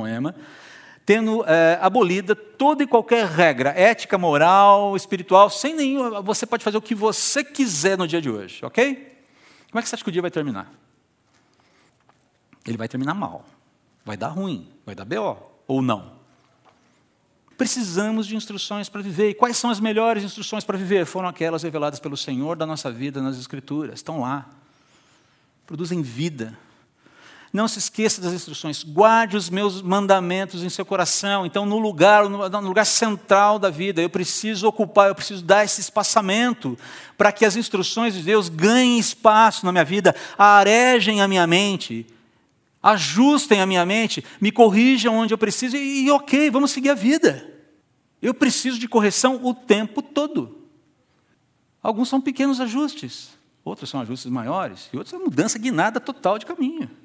tendo 1.06 1.46
é, 1.46 1.78
abolida 1.80 2.36
toda 2.36 2.82
e 2.82 2.88
qualquer 2.88 3.28
regra 3.28 3.70
ética, 3.70 4.18
moral, 4.18 4.96
espiritual, 4.96 5.50
sem 5.50 5.76
nenhum. 5.76 6.24
Você 6.24 6.46
pode 6.48 6.64
fazer 6.64 6.78
o 6.78 6.82
que 6.82 6.96
você 6.96 7.44
quiser 7.44 7.98
no 7.98 8.08
dia 8.08 8.22
de 8.22 8.32
hoje, 8.32 8.66
ok? 8.66 9.13
Como 9.74 9.80
é 9.80 9.82
que 9.82 9.90
você 9.90 9.96
acha 9.96 10.04
que 10.04 10.10
o 10.12 10.14
dia 10.14 10.22
vai 10.22 10.30
terminar? 10.30 10.72
Ele 12.64 12.78
vai 12.78 12.88
terminar 12.88 13.16
mal. 13.16 13.44
Vai 14.06 14.16
dar 14.16 14.28
ruim, 14.28 14.70
vai 14.86 14.94
dar 14.94 15.04
BO, 15.04 15.36
ou 15.68 15.82
não. 15.82 16.12
Precisamos 17.58 18.28
de 18.28 18.36
instruções 18.36 18.88
para 18.88 19.02
viver. 19.02 19.32
E 19.32 19.34
quais 19.34 19.58
são 19.58 19.72
as 19.72 19.80
melhores 19.80 20.24
instruções 20.24 20.64
para 20.64 20.78
viver? 20.78 21.08
Foram 21.08 21.28
aquelas 21.28 21.64
reveladas 21.64 22.00
pelo 22.00 22.16
Senhor 22.16 22.56
da 22.56 22.68
nossa 22.68 22.92
vida 22.92 23.20
nas 23.20 23.40
Escrituras. 23.40 23.96
Estão 23.96 24.22
lá. 24.22 24.48
Produzem 25.66 26.04
vida, 26.04 26.56
não 27.54 27.68
se 27.68 27.78
esqueça 27.78 28.20
das 28.20 28.34
instruções. 28.34 28.84
Guarde 28.84 29.38
os 29.38 29.48
meus 29.48 29.80
mandamentos 29.80 30.64
em 30.64 30.70
seu 30.70 30.84
coração. 30.84 31.46
Então, 31.46 31.68
no 31.68 31.78
lugar, 31.78 32.28
no 32.28 32.60
lugar 32.62 32.86
central 32.86 33.60
da 33.60 33.70
vida, 33.70 34.02
eu 34.02 34.10
preciso 34.10 34.68
ocupar, 34.68 35.10
eu 35.10 35.16
preciso 35.16 35.44
dar 35.44 35.64
esse 35.64 35.80
espaçamento 35.80 36.76
para 37.16 37.32
que 37.32 37.46
as 37.46 37.56
instruções 37.56 38.16
de 38.16 38.24
Deus 38.24 38.50
ganhem 38.50 38.98
espaço 38.98 39.68
na 39.68 39.72
minha 39.72 39.86
vida, 39.86 40.16
arejem 40.36 41.22
a 41.22 41.28
minha 41.28 41.46
mente, 41.46 42.08
ajustem 42.82 43.62
a 43.62 43.68
minha 43.68 43.86
mente, 43.86 44.26
me 44.42 44.52
corrijam 44.52 45.16
onde 45.16 45.32
eu 45.32 45.38
preciso 45.38 45.78
e, 45.78 46.06
e 46.06 46.12
ok, 46.12 46.50
vamos 46.50 46.72
seguir 46.72 46.90
a 46.90 46.96
vida. 46.96 47.48
Eu 48.20 48.34
preciso 48.34 48.80
de 48.80 48.88
correção 48.88 49.40
o 49.44 49.54
tempo 49.54 50.02
todo. 50.02 50.58
Alguns 51.84 52.10
são 52.10 52.20
pequenos 52.20 52.60
ajustes, 52.60 53.30
outros 53.64 53.92
são 53.92 54.02
ajustes 54.02 54.32
maiores, 54.32 54.90
e 54.92 54.98
outros 54.98 55.14
é 55.14 55.20
mudança 55.20 55.60
guinada 55.60 56.00
total 56.00 56.40
de 56.40 56.48
caminho. 56.48 57.03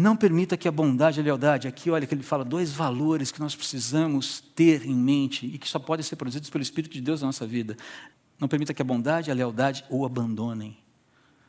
Não 0.00 0.16
permita 0.16 0.56
que 0.56 0.66
a 0.66 0.72
bondade 0.72 1.18
e 1.18 1.20
a 1.20 1.24
lealdade, 1.24 1.68
aqui 1.68 1.90
olha 1.90 2.06
que 2.06 2.14
ele 2.14 2.22
fala 2.22 2.42
dois 2.42 2.72
valores 2.72 3.30
que 3.30 3.38
nós 3.38 3.54
precisamos 3.54 4.40
ter 4.54 4.86
em 4.86 4.94
mente 4.94 5.44
e 5.44 5.58
que 5.58 5.68
só 5.68 5.78
podem 5.78 6.02
ser 6.02 6.16
produzidos 6.16 6.48
pelo 6.48 6.62
Espírito 6.62 6.94
de 6.94 7.02
Deus 7.02 7.20
na 7.20 7.26
nossa 7.26 7.46
vida. 7.46 7.76
Não 8.38 8.48
permita 8.48 8.72
que 8.72 8.80
a 8.80 8.84
bondade 8.84 9.28
e 9.28 9.30
a 9.30 9.34
lealdade 9.34 9.84
o 9.90 10.06
abandonem. 10.06 10.74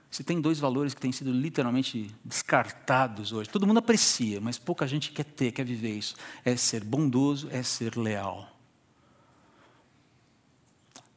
Se 0.10 0.22
tem 0.22 0.42
dois 0.42 0.60
valores 0.60 0.94
que 0.94 1.00
têm 1.00 1.14
sido 1.14 1.32
literalmente 1.32 2.14
descartados 2.26 3.32
hoje, 3.32 3.50
todo 3.50 3.66
mundo 3.66 3.78
aprecia, 3.78 4.42
mas 4.42 4.58
pouca 4.58 4.86
gente 4.86 5.14
quer 5.14 5.24
ter, 5.24 5.54
quer 5.54 5.64
viver 5.64 5.98
isso. 5.98 6.18
É 6.44 6.54
ser 6.58 6.84
bondoso, 6.84 7.48
é 7.52 7.64
ser 7.64 7.96
leal. 7.96 8.54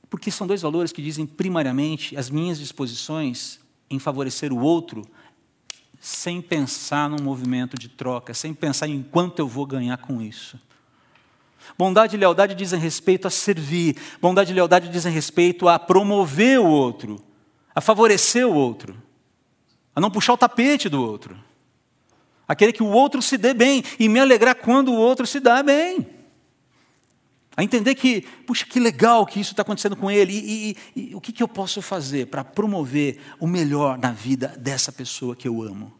Porque 0.08 0.30
são 0.30 0.46
dois 0.46 0.62
valores 0.62 0.92
que 0.92 1.02
dizem 1.02 1.26
primariamente 1.26 2.16
as 2.16 2.30
minhas 2.30 2.60
disposições 2.60 3.58
em 3.90 3.98
favorecer 3.98 4.52
o 4.52 4.60
outro 4.60 5.04
sem 6.04 6.42
pensar 6.42 7.08
num 7.08 7.22
movimento 7.22 7.78
de 7.78 7.88
troca, 7.88 8.34
sem 8.34 8.52
pensar 8.52 8.86
em 8.86 9.02
quanto 9.02 9.38
eu 9.38 9.48
vou 9.48 9.64
ganhar 9.64 9.96
com 9.96 10.20
isso. 10.20 10.60
Bondade 11.78 12.14
e 12.14 12.18
lealdade 12.18 12.54
dizem 12.54 12.78
respeito 12.78 13.26
a 13.26 13.30
servir, 13.30 13.96
bondade 14.20 14.52
e 14.52 14.54
lealdade 14.54 14.90
dizem 14.90 15.10
respeito 15.10 15.66
a 15.66 15.78
promover 15.78 16.60
o 16.60 16.66
outro, 16.66 17.24
a 17.74 17.80
favorecer 17.80 18.46
o 18.46 18.52
outro, 18.52 18.94
a 19.96 20.00
não 20.00 20.10
puxar 20.10 20.34
o 20.34 20.36
tapete 20.36 20.90
do 20.90 21.02
outro, 21.02 21.42
a 22.46 22.54
querer 22.54 22.74
que 22.74 22.82
o 22.82 22.90
outro 22.90 23.22
se 23.22 23.38
dê 23.38 23.54
bem 23.54 23.82
e 23.98 24.06
me 24.06 24.20
alegrar 24.20 24.56
quando 24.56 24.92
o 24.92 24.98
outro 24.98 25.26
se 25.26 25.40
dá 25.40 25.62
bem. 25.62 26.06
A 27.56 27.62
entender 27.62 27.94
que, 27.94 28.22
puxa, 28.46 28.66
que 28.66 28.80
legal 28.80 29.24
que 29.24 29.40
isso 29.40 29.52
está 29.52 29.62
acontecendo 29.62 29.96
com 29.96 30.10
ele, 30.10 30.32
e, 30.32 30.76
e, 30.96 31.10
e 31.10 31.14
o 31.14 31.20
que, 31.20 31.32
que 31.32 31.42
eu 31.42 31.48
posso 31.48 31.80
fazer 31.80 32.26
para 32.26 32.42
promover 32.42 33.18
o 33.38 33.46
melhor 33.46 33.98
na 33.98 34.10
vida 34.10 34.48
dessa 34.58 34.90
pessoa 34.90 35.36
que 35.36 35.46
eu 35.46 35.62
amo? 35.62 35.92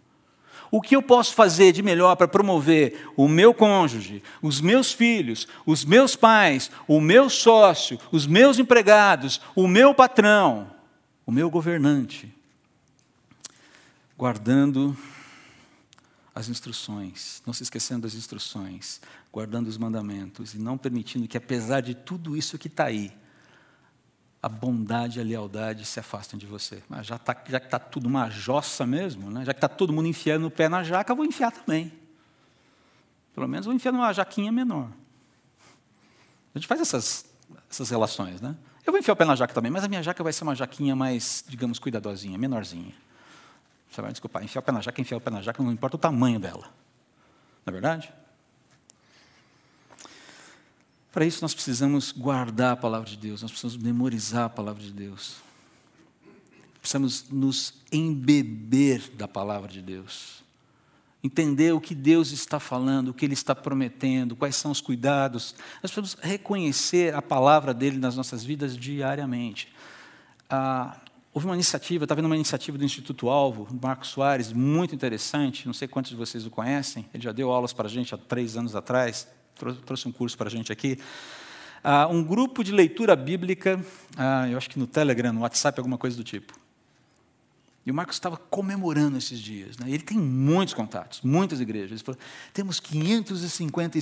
O 0.71 0.81
que 0.81 0.97
eu 0.97 1.03
posso 1.03 1.35
fazer 1.35 1.71
de 1.71 1.83
melhor 1.83 2.17
para 2.17 2.27
promover 2.27 3.09
o 3.17 3.29
meu 3.29 3.55
cônjuge, 3.55 4.23
os 4.43 4.61
meus 4.61 4.93
filhos, 4.93 5.47
os 5.65 5.85
meus 5.85 6.17
pais, 6.17 6.71
o 6.89 7.01
meu 7.01 7.31
sócio, 7.31 7.99
os 8.11 8.27
meus 8.27 8.59
empregados, 8.59 9.41
o 9.55 9.69
meu 9.69 9.95
patrão? 9.95 10.75
o 11.27 11.33
meu 11.33 11.49
governante, 11.49 12.33
guardando 14.17 14.97
as 16.35 16.49
instruções, 16.49 17.43
não 17.47 17.53
se 17.53 17.63
esquecendo 17.63 18.03
das 18.03 18.15
instruções, 18.15 19.01
guardando 19.33 19.69
os 19.69 19.79
mandamentos 19.79 20.55
e 20.55 20.59
não 20.59 20.77
permitindo 20.77 21.29
que, 21.29 21.37
apesar 21.37 21.81
de 21.81 21.95
tudo 21.95 22.37
isso 22.37 22.59
que 22.59 22.67
está 22.67 22.87
aí, 22.87 23.17
a 24.43 24.49
bondade 24.49 25.19
e 25.19 25.23
a 25.23 25.25
lealdade 25.25 25.85
se 25.87 25.99
afastem 26.01 26.39
de 26.39 26.45
você. 26.45 26.83
Mas 26.89 27.07
já, 27.07 27.17
tá, 27.19 27.35
já 27.49 27.61
que 27.61 27.67
está 27.67 27.79
tudo 27.79 28.07
uma 28.07 28.29
jossa 28.29 28.85
mesmo, 28.85 29.31
né? 29.31 29.45
já 29.45 29.55
que 29.55 29.59
está 29.59 29.69
todo 29.69 29.93
mundo 29.93 30.09
enfiando 30.09 30.47
o 30.47 30.51
pé 30.51 30.69
na 30.69 30.83
jaca, 30.83 31.15
vou 31.15 31.25
enfiar 31.25 31.53
também. 31.53 31.93
Pelo 33.33 33.49
menos 33.49 33.65
vou 33.65 33.75
enfiar 33.75 33.93
numa 33.93 34.13
jaquinha 34.13 34.51
menor. 34.53 34.91
A 36.55 36.59
gente 36.59 36.67
faz 36.67 36.81
essas, 36.81 37.25
essas 37.71 37.91
relações, 37.91 38.41
né? 38.41 38.55
Eu 38.87 38.93
vou 38.93 39.01
enfiar 39.01 39.15
o 39.15 39.17
pé 39.17 39.25
na 39.25 39.35
jaca 39.35 39.55
também, 39.55 39.71
mas 39.71 39.83
a 39.83 39.89
minha 39.89 40.03
jaca 40.03 40.23
vai 40.23 40.33
ser 40.33 40.45
uma 40.45 40.55
jaquinha 40.55 40.95
mais, 40.95 41.43
digamos, 41.49 41.79
cuidadosinha, 41.79 42.37
menorzinha. 42.37 42.93
Você 43.95 44.03
vai 44.03 44.11
desculpar, 44.11 44.43
enfiar 44.43 44.61
o 44.61 44.65
pé 44.65 44.73
na 44.73 44.81
jaca, 44.81 45.01
enfiar 45.01 45.19
o 45.19 45.21
pé 45.21 45.31
na 45.31 45.41
jaca, 45.41 45.63
não 45.63 45.71
importa 45.71 45.95
o 45.95 45.99
tamanho 45.99 46.41
dela. 46.41 46.69
Não 47.65 47.71
é 47.71 47.71
verdade? 47.71 48.13
Para 51.13 51.25
isso, 51.25 51.41
nós 51.43 51.55
precisamos 51.55 52.11
guardar 52.11 52.73
a 52.73 52.77
palavra 52.77 53.09
de 53.09 53.17
Deus, 53.17 53.43
nós 53.43 53.53
precisamos 53.53 53.77
memorizar 53.77 54.47
a 54.47 54.49
palavra 54.49 54.83
de 54.83 54.91
Deus. 54.91 55.37
Precisamos 56.81 57.31
nos 57.31 57.75
embeber 57.93 59.11
da 59.11 59.29
palavra 59.29 59.71
de 59.71 59.81
Deus. 59.81 60.43
Entender 61.23 61.73
o 61.73 61.81
que 61.81 61.95
Deus 61.95 62.33
está 62.33 62.59
falando, 62.59 63.11
o 63.11 63.15
que 63.15 63.25
Ele 63.25 63.35
está 63.35 63.55
prometendo, 63.55 64.35
quais 64.35 64.57
são 64.57 64.73
os 64.73 64.81
cuidados. 64.81 65.55
Nós 65.81 65.93
precisamos 65.93 66.17
reconhecer 66.21 67.15
a 67.15 67.23
palavra 67.23 67.73
dele 67.73 67.97
nas 67.97 68.17
nossas 68.17 68.43
vidas 68.43 68.77
diariamente. 68.77 69.73
Ah, 70.51 70.99
houve 71.35 71.47
uma 71.47 71.55
iniciativa, 71.55 72.05
estava 72.05 72.23
vendo 72.23 72.31
uma 72.31 72.37
iniciativa 72.37 72.79
do 72.79 72.85
Instituto 72.85 73.29
Alvo, 73.29 73.67
do 73.71 73.87
Marcos 73.87 74.09
Soares, 74.09 74.53
muito 74.53 74.95
interessante. 74.95 75.67
Não 75.67 75.75
sei 75.75 75.87
quantos 75.87 76.11
de 76.11 76.17
vocês 76.17 76.47
o 76.47 76.51
conhecem. 76.51 77.05
Ele 77.13 77.23
já 77.23 77.33
deu 77.33 77.51
aulas 77.51 77.75
para 77.75 77.87
a 77.87 77.91
gente 77.91 78.15
há 78.15 78.19
três 78.19 78.57
anos 78.57 78.75
atrás 78.75 79.29
trouxe 79.55 80.09
um 80.09 80.13
curso 80.13 80.37
para 80.37 80.49
a 80.49 80.51
gente 80.51 80.73
aqui. 80.73 80.99
Uh, 81.85 82.13
um 82.13 82.25
grupo 82.25 82.65
de 82.65 82.73
leitura 82.73 83.15
bíblica, 83.15 83.79
uh, 84.17 84.47
eu 84.51 84.57
acho 84.57 84.71
que 84.71 84.79
no 84.79 84.87
Telegram, 84.87 85.33
no 85.33 85.41
WhatsApp, 85.41 85.79
alguma 85.79 85.99
coisa 85.99 86.17
do 86.17 86.25
tipo. 86.25 86.55
E 87.87 87.91
o 87.91 87.95
Marcos 87.95 88.17
estava 88.17 88.39
comemorando 88.39 89.19
esses 89.19 89.39
dias. 89.39 89.77
Né? 89.77 89.91
Ele 89.91 90.03
tem 90.03 90.19
muitos 90.19 90.73
contatos, 90.73 91.21
muitas 91.23 91.61
igrejas. 91.61 91.91
Ele 91.93 92.01
falou: 92.01 92.19
temos 92.55 92.81
550 92.81 93.99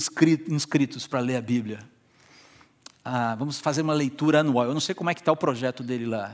inscritos 0.47 1.05
para 1.05 1.19
ler 1.19 1.35
a 1.35 1.41
Bíblia. 1.41 1.79
Ah, 3.03 3.35
vamos 3.35 3.59
fazer 3.59 3.81
uma 3.81 3.93
leitura 3.93 4.39
anual. 4.39 4.67
Eu 4.67 4.73
não 4.73 4.79
sei 4.79 4.95
como 4.95 5.09
é 5.09 5.13
que 5.13 5.19
está 5.19 5.33
o 5.33 5.35
projeto 5.35 5.83
dele 5.83 6.05
lá. 6.05 6.33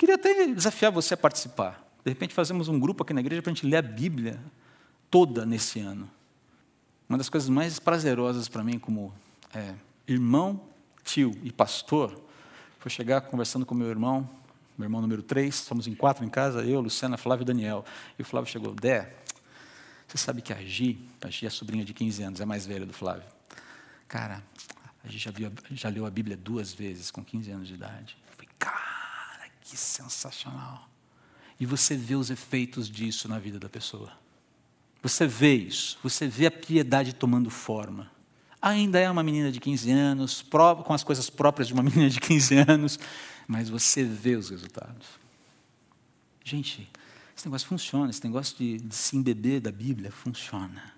Queria 0.00 0.14
até 0.14 0.46
desafiar 0.46 0.90
você 0.90 1.12
a 1.12 1.16
participar. 1.16 1.86
De 2.02 2.10
repente 2.10 2.32
fazemos 2.32 2.68
um 2.68 2.80
grupo 2.80 3.02
aqui 3.02 3.12
na 3.12 3.20
igreja 3.20 3.42
para 3.42 3.52
a 3.52 3.54
gente 3.54 3.66
ler 3.66 3.76
a 3.76 3.82
Bíblia 3.82 4.40
toda 5.10 5.44
nesse 5.44 5.78
ano. 5.78 6.10
Uma 7.06 7.18
das 7.18 7.28
coisas 7.28 7.50
mais 7.50 7.78
prazerosas 7.78 8.48
para 8.48 8.64
mim, 8.64 8.78
como 8.78 9.12
é, 9.54 9.74
irmão, 10.08 10.58
tio 11.04 11.38
e 11.42 11.52
pastor, 11.52 12.18
foi 12.78 12.90
chegar 12.90 13.20
conversando 13.20 13.66
com 13.66 13.74
meu 13.74 13.88
irmão, 13.88 14.26
meu 14.78 14.86
irmão 14.86 15.02
número 15.02 15.22
3, 15.22 15.54
somos 15.54 15.86
em 15.86 15.94
quatro 15.94 16.24
em 16.24 16.30
casa, 16.30 16.62
eu, 16.62 16.80
Luciana, 16.80 17.18
Flávio 17.18 17.42
e 17.42 17.46
Daniel. 17.46 17.84
E 18.18 18.22
o 18.22 18.24
Flávio 18.24 18.50
chegou, 18.50 18.72
Dé, 18.72 19.14
você 20.08 20.16
sabe 20.16 20.40
que 20.40 20.54
a 20.54 20.62
Gi, 20.62 20.98
a 21.20 21.28
Gi 21.28 21.44
é 21.44 21.50
sobrinha 21.50 21.84
de 21.84 21.92
15 21.92 22.22
anos, 22.22 22.40
é 22.40 22.46
mais 22.46 22.64
velha 22.64 22.86
do 22.86 22.94
Flávio. 22.94 23.28
Cara, 24.08 24.42
a 25.04 25.08
Gi 25.08 25.18
já, 25.18 25.30
viu, 25.30 25.52
já 25.72 25.90
leu 25.90 26.06
a 26.06 26.10
Bíblia 26.10 26.38
duas 26.38 26.72
vezes, 26.72 27.10
com 27.10 27.22
15 27.22 27.50
anos 27.50 27.68
de 27.68 27.74
idade. 27.74 28.16
Eu 28.30 28.32
falei, 28.34 28.48
cara, 28.58 28.99
que 29.70 29.76
sensacional. 29.76 30.88
E 31.58 31.64
você 31.64 31.96
vê 31.96 32.16
os 32.16 32.30
efeitos 32.30 32.90
disso 32.90 33.28
na 33.28 33.38
vida 33.38 33.58
da 33.58 33.68
pessoa. 33.68 34.12
Você 35.02 35.26
vê 35.26 35.54
isso, 35.54 35.98
você 36.02 36.26
vê 36.26 36.46
a 36.46 36.50
piedade 36.50 37.14
tomando 37.14 37.48
forma. 37.50 38.10
Ainda 38.60 38.98
é 38.98 39.10
uma 39.10 39.22
menina 39.22 39.50
de 39.50 39.60
15 39.60 39.90
anos, 39.90 40.44
com 40.84 40.92
as 40.92 41.04
coisas 41.04 41.30
próprias 41.30 41.68
de 41.68 41.74
uma 41.74 41.82
menina 41.84 42.10
de 42.10 42.20
15 42.20 42.56
anos, 42.68 42.98
mas 43.46 43.68
você 43.68 44.04
vê 44.04 44.36
os 44.36 44.50
resultados. 44.50 45.06
Gente, 46.44 46.90
esse 47.36 47.46
negócio 47.46 47.68
funciona, 47.68 48.10
esse 48.10 48.24
negócio 48.24 48.56
de, 48.58 48.78
de 48.78 48.94
se 48.94 49.16
embeber 49.16 49.60
da 49.60 49.70
Bíblia 49.70 50.10
funciona. 50.10 50.92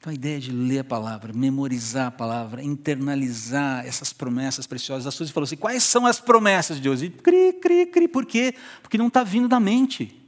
Então 0.00 0.10
a 0.10 0.14
ideia 0.14 0.40
de 0.40 0.50
ler 0.50 0.78
a 0.78 0.84
palavra, 0.84 1.30
memorizar 1.30 2.06
a 2.06 2.10
palavra, 2.10 2.64
internalizar 2.64 3.84
essas 3.84 4.14
promessas 4.14 4.66
preciosas. 4.66 5.06
A 5.06 5.10
Suzy 5.10 5.30
falou 5.30 5.44
assim: 5.44 5.58
quais 5.58 5.84
são 5.84 6.06
as 6.06 6.18
promessas 6.18 6.78
de 6.78 6.82
Deus? 6.82 7.02
E 7.02 7.10
cri, 7.10 7.52
cri, 7.52 7.84
cri. 7.84 8.08
Por 8.08 8.24
quê? 8.24 8.54
Porque 8.80 8.96
não 8.96 9.08
está 9.08 9.22
vindo 9.22 9.46
da 9.46 9.60
mente. 9.60 10.18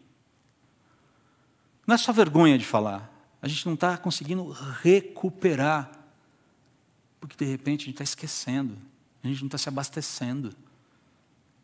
Não 1.87 1.95
é 1.95 1.99
só 1.99 2.13
vergonha 2.13 2.59
de 2.59 2.67
falar. 2.67 3.11
A 3.41 3.49
gente 3.49 3.65
não 3.65 3.73
está 3.73 3.97
conseguindo 3.97 4.51
recuperar. 4.83 5.91
Porque 7.19 7.43
de 7.43 7.51
repente 7.51 7.85
a 7.85 7.87
gente 7.87 7.95
está 7.95 8.05
esquecendo. 8.05 8.77
A 9.25 9.27
gente 9.27 9.41
não 9.41 9.47
está 9.47 9.57
se 9.57 9.71
abastecendo. 9.71 10.55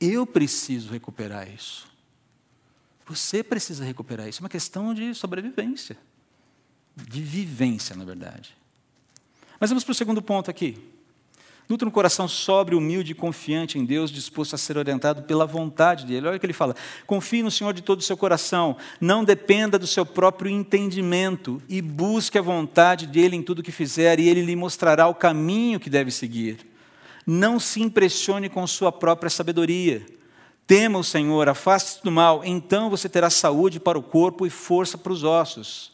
Eu 0.01 0.27
preciso 0.27 0.91
recuperar 0.91 1.47
isso. 1.47 1.87
Você 3.05 3.43
precisa 3.43 3.85
recuperar 3.85 4.27
isso. 4.27 4.41
É 4.41 4.45
uma 4.45 4.49
questão 4.49 4.95
de 4.95 5.15
sobrevivência. 5.15 6.08
De 7.07 7.23
vivência, 7.23 7.95
na 7.95 8.05
verdade. 8.05 8.57
Mas 9.61 9.71
vamos 9.71 9.85
para 9.85 9.93
o 9.93 9.95
segundo 9.95 10.23
ponto 10.23 10.51
aqui. 10.51 10.77
Nutra 11.69 11.87
um 11.87 11.91
coração 11.91 12.27
sóbrio, 12.27 12.79
humilde 12.79 13.13
e 13.13 13.15
confiante 13.15 13.79
em 13.79 13.85
Deus, 13.85 14.11
disposto 14.11 14.55
a 14.55 14.59
ser 14.59 14.79
orientado 14.79 15.25
pela 15.25 15.45
vontade 15.45 16.07
dele. 16.07 16.27
Olha 16.27 16.37
o 16.39 16.41
que 16.41 16.47
ele 16.47 16.55
fala: 16.55 16.75
confie 17.07 17.43
no 17.43 17.51
Senhor 17.51 17.75
de 17.75 17.83
todo 17.83 18.01
o 18.01 18.03
seu 18.03 18.17
coração, 18.17 18.75
não 18.99 19.23
dependa 19.23 19.79
do 19.79 19.87
seu 19.87 20.07
próprio 20.07 20.51
entendimento 20.51 21.61
e 21.69 21.83
busque 21.83 22.39
a 22.39 22.43
vontade 22.43 23.07
dele 23.07 23.37
em 23.37 23.43
tudo 23.43 23.63
que 23.63 23.71
fizer, 23.71 24.19
e 24.19 24.31
ele 24.31 24.41
lhe 24.41 24.57
mostrará 24.57 25.09
o 25.09 25.15
caminho 25.15 25.79
que 25.79 25.91
deve 25.91 26.11
seguir. 26.11 26.67
Não 27.27 27.61
se 27.61 27.83
impressione 27.83 28.49
com 28.49 28.67
sua 28.67 28.91
própria 28.91 29.29
sabedoria. 29.29 30.07
Tema 30.67 30.99
o 30.99 31.05
Senhor, 31.05 31.51
afaste-se 31.51 32.03
do 32.03 32.11
mal, 32.11 32.43
então 32.45 32.89
você 32.89 33.11
terá 33.11 33.29
saúde 33.29 33.79
para 33.79 33.99
o 33.99 34.03
corpo 34.03 34.47
e 34.47 34.51
força 34.51 34.97
para 34.97 35.13
os 35.13 35.23
ossos. 35.23 35.93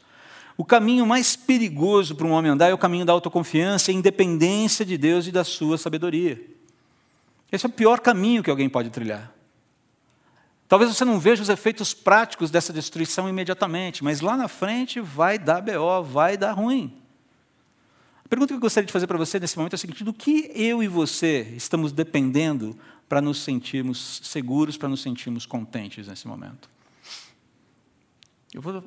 O 0.56 0.64
caminho 0.64 1.04
mais 1.04 1.34
perigoso 1.34 2.14
para 2.14 2.26
um 2.26 2.30
homem 2.30 2.50
andar 2.50 2.68
é 2.68 2.74
o 2.74 2.78
caminho 2.78 3.04
da 3.04 3.12
autoconfiança 3.12 3.90
e 3.90 3.94
independência 3.94 4.84
de 4.84 4.96
Deus 4.96 5.26
e 5.26 5.32
da 5.32 5.42
sua 5.42 5.76
sabedoria. 5.76 6.40
Esse 7.50 7.66
é 7.66 7.68
o 7.68 7.72
pior 7.72 8.00
caminho 8.00 8.42
que 8.42 8.50
alguém 8.50 8.68
pode 8.68 8.90
trilhar. 8.90 9.32
Talvez 10.68 10.94
você 10.94 11.04
não 11.04 11.20
veja 11.20 11.42
os 11.42 11.48
efeitos 11.48 11.92
práticos 11.92 12.50
dessa 12.50 12.72
destruição 12.72 13.28
imediatamente, 13.28 14.02
mas 14.02 14.20
lá 14.20 14.36
na 14.36 14.48
frente 14.48 15.00
vai 15.00 15.38
dar 15.38 15.60
BO, 15.60 16.02
vai 16.02 16.36
dar 16.36 16.52
ruim. 16.52 16.96
A 18.24 18.28
pergunta 18.28 18.52
que 18.52 18.56
eu 18.56 18.60
gostaria 18.60 18.86
de 18.86 18.92
fazer 18.92 19.06
para 19.06 19.18
você 19.18 19.38
nesse 19.38 19.56
momento 19.56 19.74
é 19.74 19.76
a 19.76 19.78
seguinte: 19.78 20.02
do 20.02 20.12
que 20.12 20.50
eu 20.54 20.82
e 20.82 20.88
você 20.88 21.52
estamos 21.56 21.92
dependendo 21.92 22.78
para 23.08 23.20
nos 23.20 23.42
sentirmos 23.42 24.20
seguros, 24.24 24.76
para 24.76 24.88
nos 24.88 25.02
sentirmos 25.02 25.44
contentes 25.44 26.08
nesse 26.08 26.26
momento? 26.26 26.70
Eu 28.52 28.62
vou 28.62 28.82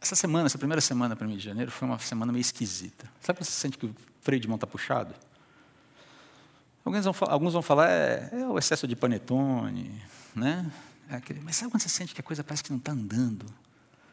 essa 0.00 0.14
semana, 0.14 0.46
essa 0.46 0.58
primeira 0.58 0.80
semana 0.80 1.16
para 1.16 1.26
mim 1.26 1.36
de 1.36 1.44
janeiro, 1.44 1.70
foi 1.70 1.88
uma 1.88 1.98
semana 1.98 2.32
meio 2.32 2.40
esquisita. 2.40 3.10
Sabe 3.20 3.38
quando 3.38 3.46
você 3.46 3.52
sente 3.52 3.78
que 3.78 3.86
o 3.86 3.94
freio 4.20 4.40
de 4.40 4.48
mão 4.48 4.56
está 4.56 4.66
puxado? 4.66 5.14
Alguns 6.84 7.04
vão, 7.04 7.14
alguns 7.22 7.52
vão 7.52 7.62
falar, 7.62 7.90
é, 7.90 8.30
é, 8.32 8.46
o 8.46 8.56
excesso 8.58 8.86
de 8.86 8.94
panetone, 8.94 10.00
né? 10.34 10.70
É 11.08 11.16
aquele, 11.16 11.40
mas 11.40 11.56
sabe 11.56 11.70
quando 11.70 11.82
você 11.82 11.88
sente 11.88 12.14
que 12.14 12.20
a 12.20 12.24
coisa 12.24 12.44
parece 12.44 12.62
que 12.62 12.70
não 12.70 12.78
está 12.78 12.92
andando? 12.92 13.46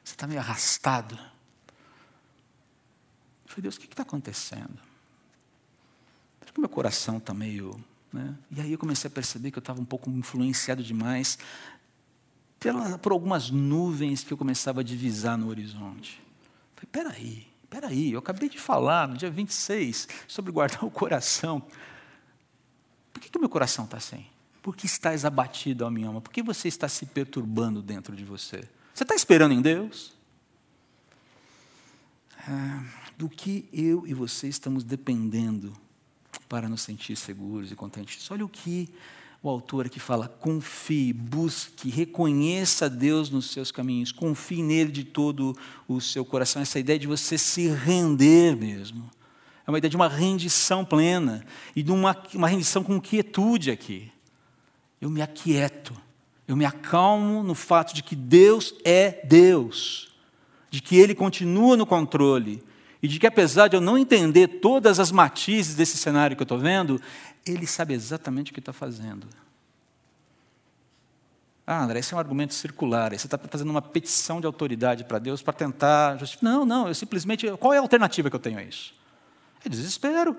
Você 0.03 0.13
está 0.15 0.25
meio 0.25 0.39
arrastado. 0.39 1.15
Eu 1.15 1.21
falei, 3.45 3.61
Deus, 3.63 3.75
o 3.75 3.79
que 3.79 3.85
está 3.85 4.01
acontecendo? 4.01 4.79
Será 6.39 6.51
que 6.51 6.59
meu 6.59 6.69
coração 6.69 7.17
está 7.17 7.33
meio... 7.33 7.79
Né? 8.11 8.35
E 8.51 8.61
aí 8.61 8.71
eu 8.71 8.77
comecei 8.77 9.07
a 9.07 9.11
perceber 9.11 9.49
que 9.49 9.57
eu 9.57 9.61
estava 9.61 9.81
um 9.81 9.85
pouco 9.85 10.09
influenciado 10.09 10.83
demais 10.83 11.37
pela, 12.63 12.97
por 12.97 13.11
algumas 13.11 13.51
nuvens 13.51 14.23
que 14.23 14.31
eu 14.31 14.37
começava 14.37 14.79
a 14.79 14.83
divisar 14.83 15.37
no 15.37 15.49
horizonte. 15.49 16.23
Falei, 16.73 16.89
peraí, 16.89 17.47
peraí, 17.69 18.13
eu 18.13 18.19
acabei 18.19 18.47
de 18.47 18.57
falar 18.57 19.05
no 19.05 19.17
dia 19.17 19.29
26 19.29 20.07
sobre 20.29 20.49
guardar 20.49 20.81
o 20.85 20.89
coração. 20.89 21.61
Por 23.11 23.21
que, 23.21 23.37
o 23.37 23.41
meu 23.41 23.49
coração 23.49 23.83
está 23.83 23.97
assim? 23.97 24.25
Por 24.61 24.77
que 24.77 24.85
estás 24.85 25.25
abatido, 25.25 25.85
ó 25.85 25.89
minha 25.89 26.07
alma? 26.07 26.21
Por 26.21 26.31
que 26.31 26.41
você 26.41 26.69
está 26.69 26.87
se 26.87 27.05
perturbando 27.05 27.81
dentro 27.81 28.15
de 28.15 28.23
você? 28.23 28.63
Você 28.93 29.03
está 29.03 29.13
esperando 29.13 29.53
em 29.53 29.61
Deus? 29.61 30.13
Ah, 32.47 32.81
do 33.17 33.27
que 33.27 33.67
eu 33.73 34.07
e 34.07 34.13
você 34.13 34.47
estamos 34.47 34.85
dependendo 34.85 35.73
para 36.47 36.69
nos 36.69 36.81
sentir 36.81 37.17
seguros 37.17 37.73
e 37.73 37.75
contentes? 37.75 38.31
Olha 38.31 38.45
o 38.45 38.49
que 38.49 38.89
o 39.43 39.49
autor 39.49 39.87
aqui 39.87 39.99
fala: 39.99 40.29
confie, 40.29 41.11
busque, 41.11 41.89
reconheça 41.89 42.89
Deus 42.89 43.29
nos 43.29 43.51
seus 43.51 43.71
caminhos, 43.71 44.13
confie 44.13 44.63
nele 44.63 44.89
de 44.89 45.03
todo 45.03 45.55
o 45.85 45.99
seu 45.99 46.23
coração. 46.23 46.61
Essa 46.61 46.79
ideia 46.79 46.97
de 46.97 47.05
você 47.05 47.37
se 47.37 47.67
render 47.67 48.55
mesmo. 48.55 49.11
É 49.67 49.71
uma 49.71 49.77
ideia 49.77 49.89
de 49.89 49.95
uma 49.95 50.07
rendição 50.07 50.83
plena 50.83 51.45
e 51.75 51.83
de 51.83 51.91
uma, 51.91 52.17
uma 52.33 52.47
rendição 52.47 52.83
com 52.83 52.99
quietude 52.99 53.69
aqui. 53.69 54.11
Eu 54.99 55.09
me 55.09 55.21
aquieto 55.21 55.93
Eu 56.47 56.55
me 56.55 56.65
acalmo 56.65 57.43
no 57.43 57.55
fato 57.55 57.93
de 57.93 58.01
que 58.01 58.15
Deus 58.15 58.73
é 58.85 59.25
Deus, 59.25 60.13
de 60.69 60.81
que 60.81 60.97
Ele 60.97 61.13
continua 61.13 61.75
no 61.75 61.85
controle, 61.85 62.63
e 63.01 63.07
de 63.07 63.19
que 63.19 63.27
apesar 63.27 63.67
de 63.67 63.75
eu 63.75 63.81
não 63.81 63.97
entender 63.97 64.47
todas 64.47 64.97
as 64.97 65.11
matizes 65.11 65.75
desse 65.75 65.97
cenário 65.97 66.37
que 66.37 66.41
eu 66.41 66.45
estou 66.45 66.57
vendo, 66.57 67.01
Ele 67.45 67.67
sabe 67.67 67.93
exatamente 67.93 68.51
o 68.51 68.53
que 68.53 68.59
está 68.59 68.73
fazendo. 68.73 69.27
Ah, 71.65 71.83
André, 71.83 71.99
esse 71.99 72.13
é 72.13 72.17
um 72.17 72.19
argumento 72.19 72.53
circular. 72.53 73.11
Você 73.11 73.25
está 73.27 73.37
fazendo 73.37 73.69
uma 73.69 73.81
petição 73.81 74.41
de 74.41 74.45
autoridade 74.45 75.05
para 75.05 75.17
Deus 75.17 75.41
para 75.41 75.53
tentar 75.53 76.17
justificar. 76.17 76.51
Não, 76.51 76.65
não, 76.65 76.87
eu 76.87 76.95
simplesmente. 76.95 77.49
Qual 77.57 77.73
é 77.73 77.77
a 77.77 77.81
alternativa 77.81 78.29
que 78.29 78.35
eu 78.35 78.39
tenho 78.39 78.59
a 78.59 78.63
isso? 78.63 78.93
É 79.63 79.69
desespero. 79.69 80.35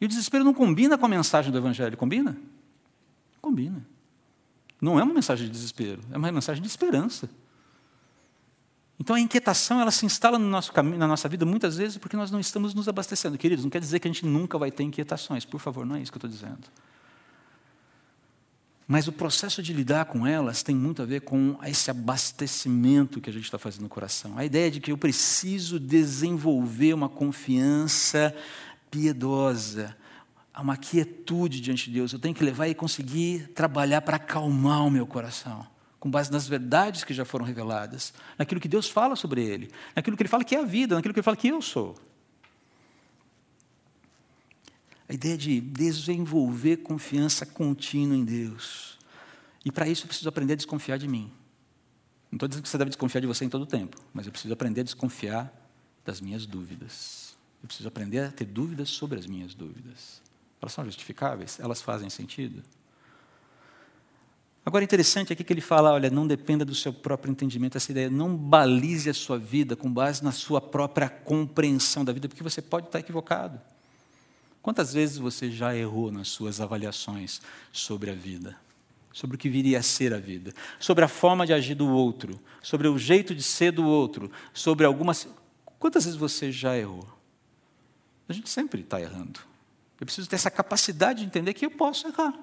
E 0.00 0.04
o 0.04 0.08
desespero 0.08 0.44
não 0.44 0.52
combina 0.52 0.98
com 0.98 1.06
a 1.06 1.08
mensagem 1.08 1.50
do 1.50 1.58
Evangelho, 1.58 1.96
combina? 1.96 2.36
Combina. 3.40 3.86
Não 4.80 4.98
é 4.98 5.02
uma 5.02 5.14
mensagem 5.14 5.46
de 5.46 5.52
desespero, 5.52 6.02
é 6.12 6.18
uma 6.18 6.30
mensagem 6.30 6.62
de 6.62 6.68
esperança. 6.68 7.30
Então 8.98 9.14
a 9.14 9.20
inquietação 9.20 9.80
ela 9.80 9.90
se 9.90 10.06
instala 10.06 10.38
no 10.38 10.48
nosso 10.48 10.72
caminho, 10.72 10.98
na 10.98 11.06
nossa 11.06 11.28
vida 11.28 11.44
muitas 11.44 11.76
vezes 11.76 11.98
porque 11.98 12.16
nós 12.16 12.30
não 12.30 12.40
estamos 12.40 12.74
nos 12.74 12.88
abastecendo. 12.88 13.36
Queridos, 13.36 13.64
não 13.64 13.70
quer 13.70 13.80
dizer 13.80 14.00
que 14.00 14.08
a 14.08 14.10
gente 14.10 14.24
nunca 14.24 14.58
vai 14.58 14.70
ter 14.70 14.82
inquietações, 14.84 15.44
por 15.44 15.60
favor, 15.60 15.84
não 15.84 15.96
é 15.96 16.00
isso 16.00 16.10
que 16.10 16.16
eu 16.16 16.26
estou 16.26 16.30
dizendo. 16.30 16.68
Mas 18.88 19.08
o 19.08 19.12
processo 19.12 19.62
de 19.62 19.72
lidar 19.72 20.04
com 20.04 20.26
elas 20.26 20.62
tem 20.62 20.74
muito 20.74 21.02
a 21.02 21.04
ver 21.04 21.22
com 21.22 21.58
esse 21.64 21.90
abastecimento 21.90 23.20
que 23.20 23.28
a 23.28 23.32
gente 23.32 23.44
está 23.44 23.58
fazendo 23.58 23.82
no 23.82 23.88
coração. 23.88 24.38
A 24.38 24.44
ideia 24.44 24.70
de 24.70 24.80
que 24.80 24.92
eu 24.92 24.96
preciso 24.96 25.80
desenvolver 25.80 26.94
uma 26.94 27.08
confiança 27.08 28.34
piedosa, 28.88 29.96
uma 30.56 30.76
quietude 30.76 31.60
diante 31.60 31.86
de 31.86 31.98
Deus. 31.98 32.12
Eu 32.12 32.18
tenho 32.18 32.34
que 32.34 32.44
levar 32.44 32.68
e 32.68 32.74
conseguir 32.74 33.48
trabalhar 33.48 34.00
para 34.02 34.16
acalmar 34.16 34.86
o 34.86 34.90
meu 34.90 35.06
coração, 35.06 35.66
com 35.98 36.10
base 36.10 36.30
nas 36.30 36.46
verdades 36.46 37.04
que 37.04 37.14
já 37.14 37.24
foram 37.24 37.44
reveladas, 37.44 38.12
naquilo 38.38 38.60
que 38.60 38.68
Deus 38.68 38.88
fala 38.88 39.16
sobre 39.16 39.44
ele, 39.44 39.70
naquilo 39.94 40.16
que 40.16 40.22
ele 40.22 40.28
fala 40.28 40.44
que 40.44 40.54
é 40.54 40.60
a 40.60 40.64
vida, 40.64 40.94
naquilo 40.94 41.14
que 41.14 41.20
ele 41.20 41.24
fala 41.24 41.36
que 41.36 41.48
eu 41.48 41.60
sou. 41.62 41.96
A 45.08 45.14
ideia 45.14 45.38
de 45.38 45.60
desenvolver 45.60 46.78
confiança 46.78 47.46
contínua 47.46 48.16
em 48.16 48.24
Deus. 48.24 48.98
E 49.64 49.70
para 49.70 49.88
isso 49.88 50.04
eu 50.04 50.08
preciso 50.08 50.28
aprender 50.28 50.54
a 50.54 50.56
desconfiar 50.56 50.98
de 50.98 51.08
mim. 51.08 51.32
Não 52.30 52.36
estou 52.36 52.48
dizendo 52.48 52.62
que 52.64 52.68
você 52.68 52.78
deve 52.78 52.90
desconfiar 52.90 53.20
de 53.20 53.26
você 53.26 53.44
em 53.44 53.48
todo 53.48 53.62
o 53.62 53.66
tempo, 53.66 53.96
mas 54.12 54.26
eu 54.26 54.32
preciso 54.32 54.52
aprender 54.52 54.80
a 54.80 54.84
desconfiar 54.84 55.52
das 56.04 56.20
minhas 56.20 56.44
dúvidas. 56.44 57.36
Eu 57.62 57.66
preciso 57.66 57.88
aprender 57.88 58.20
a 58.20 58.30
ter 58.30 58.44
dúvidas 58.44 58.90
sobre 58.90 59.18
as 59.18 59.26
minhas 59.26 59.54
dúvidas. 59.54 60.20
Elas 60.60 60.72
são 60.72 60.84
justificáveis? 60.84 61.58
Elas 61.60 61.80
fazem 61.80 62.10
sentido? 62.10 62.62
Agora, 64.66 64.82
interessante 64.82 65.32
aqui 65.32 65.44
que 65.44 65.52
ele 65.52 65.60
fala: 65.60 65.92
olha, 65.92 66.10
não 66.10 66.26
dependa 66.26 66.64
do 66.64 66.74
seu 66.74 66.92
próprio 66.92 67.30
entendimento, 67.30 67.76
essa 67.76 67.92
ideia, 67.92 68.10
não 68.10 68.36
balize 68.36 69.08
a 69.08 69.14
sua 69.14 69.38
vida 69.38 69.76
com 69.76 69.88
base 69.88 70.24
na 70.24 70.32
sua 70.32 70.60
própria 70.60 71.08
compreensão 71.08 72.04
da 72.04 72.12
vida, 72.12 72.28
porque 72.28 72.42
você 72.42 72.60
pode 72.60 72.86
estar 72.86 72.98
equivocado. 72.98 73.60
Quantas 74.60 74.92
vezes 74.92 75.18
você 75.18 75.48
já 75.52 75.76
errou 75.76 76.10
nas 76.10 76.26
suas 76.26 76.60
avaliações 76.60 77.40
sobre 77.70 78.10
a 78.10 78.14
vida? 78.14 78.56
Sobre 79.12 79.36
o 79.36 79.38
que 79.38 79.48
viria 79.48 79.78
a 79.78 79.82
ser 79.82 80.12
a 80.12 80.18
vida? 80.18 80.52
Sobre 80.80 81.04
a 81.04 81.08
forma 81.08 81.46
de 81.46 81.52
agir 81.52 81.76
do 81.76 81.88
outro? 81.88 82.38
Sobre 82.60 82.88
o 82.88 82.98
jeito 82.98 83.36
de 83.36 83.44
ser 83.44 83.70
do 83.70 83.86
outro? 83.86 84.32
Sobre 84.52 84.84
algumas. 84.84 85.28
Quantas 85.78 86.04
vezes 86.04 86.18
você 86.18 86.50
já 86.50 86.76
errou? 86.76 87.06
A 88.28 88.32
gente 88.32 88.50
sempre 88.50 88.80
está 88.80 89.00
errando. 89.00 89.38
Eu 90.00 90.04
preciso 90.04 90.28
ter 90.28 90.34
essa 90.34 90.50
capacidade 90.50 91.20
de 91.20 91.26
entender 91.26 91.54
que 91.54 91.64
eu 91.64 91.70
posso 91.70 92.08
errar. 92.08 92.34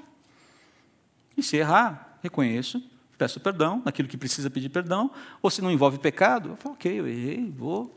E 1.35 1.43
se 1.43 1.57
errar, 1.57 2.12
reconheço, 2.23 2.81
peço 3.17 3.39
perdão 3.39 3.81
naquilo 3.85 4.07
que 4.07 4.17
precisa 4.17 4.49
pedir 4.49 4.69
perdão, 4.69 5.11
ou 5.41 5.51
se 5.51 5.61
não 5.61 5.71
envolve 5.71 5.99
pecado, 5.99 6.49
eu 6.49 6.55
falo, 6.55 6.73
ok, 6.75 6.99
eu 6.99 7.07
errei, 7.07 7.53
vou 7.55 7.95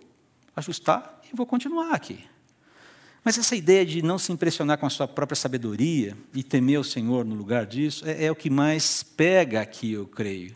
ajustar 0.54 1.20
e 1.32 1.36
vou 1.36 1.46
continuar 1.46 1.92
aqui. 1.94 2.24
Mas 3.24 3.38
essa 3.38 3.56
ideia 3.56 3.84
de 3.84 4.02
não 4.02 4.18
se 4.18 4.30
impressionar 4.32 4.78
com 4.78 4.86
a 4.86 4.90
sua 4.90 5.08
própria 5.08 5.36
sabedoria 5.36 6.16
e 6.34 6.42
temer 6.42 6.78
o 6.78 6.84
Senhor 6.84 7.24
no 7.24 7.34
lugar 7.34 7.66
disso 7.66 8.06
é, 8.06 8.26
é 8.26 8.30
o 8.30 8.36
que 8.36 8.50
mais 8.50 9.02
pega 9.02 9.60
aqui, 9.60 9.92
eu 9.92 10.06
creio. 10.06 10.54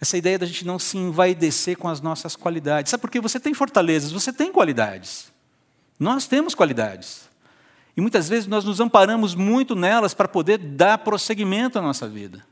Essa 0.00 0.16
ideia 0.16 0.38
da 0.38 0.46
gente 0.46 0.64
não 0.64 0.78
se 0.78 0.96
envaidecer 0.96 1.76
com 1.76 1.88
as 1.88 2.00
nossas 2.00 2.36
qualidades. 2.36 2.90
Sabe 2.90 3.00
por 3.00 3.10
quê? 3.10 3.20
Você 3.20 3.40
tem 3.40 3.52
fortalezas, 3.52 4.12
você 4.12 4.32
tem 4.32 4.52
qualidades. 4.52 5.32
Nós 5.98 6.26
temos 6.26 6.54
qualidades. 6.54 7.27
E 7.98 8.00
muitas 8.00 8.28
vezes 8.28 8.46
nós 8.46 8.64
nos 8.64 8.78
amparamos 8.78 9.34
muito 9.34 9.74
nelas 9.74 10.14
para 10.14 10.28
poder 10.28 10.56
dar 10.56 10.98
prosseguimento 10.98 11.80
à 11.80 11.82
nossa 11.82 12.08
vida. 12.08 12.46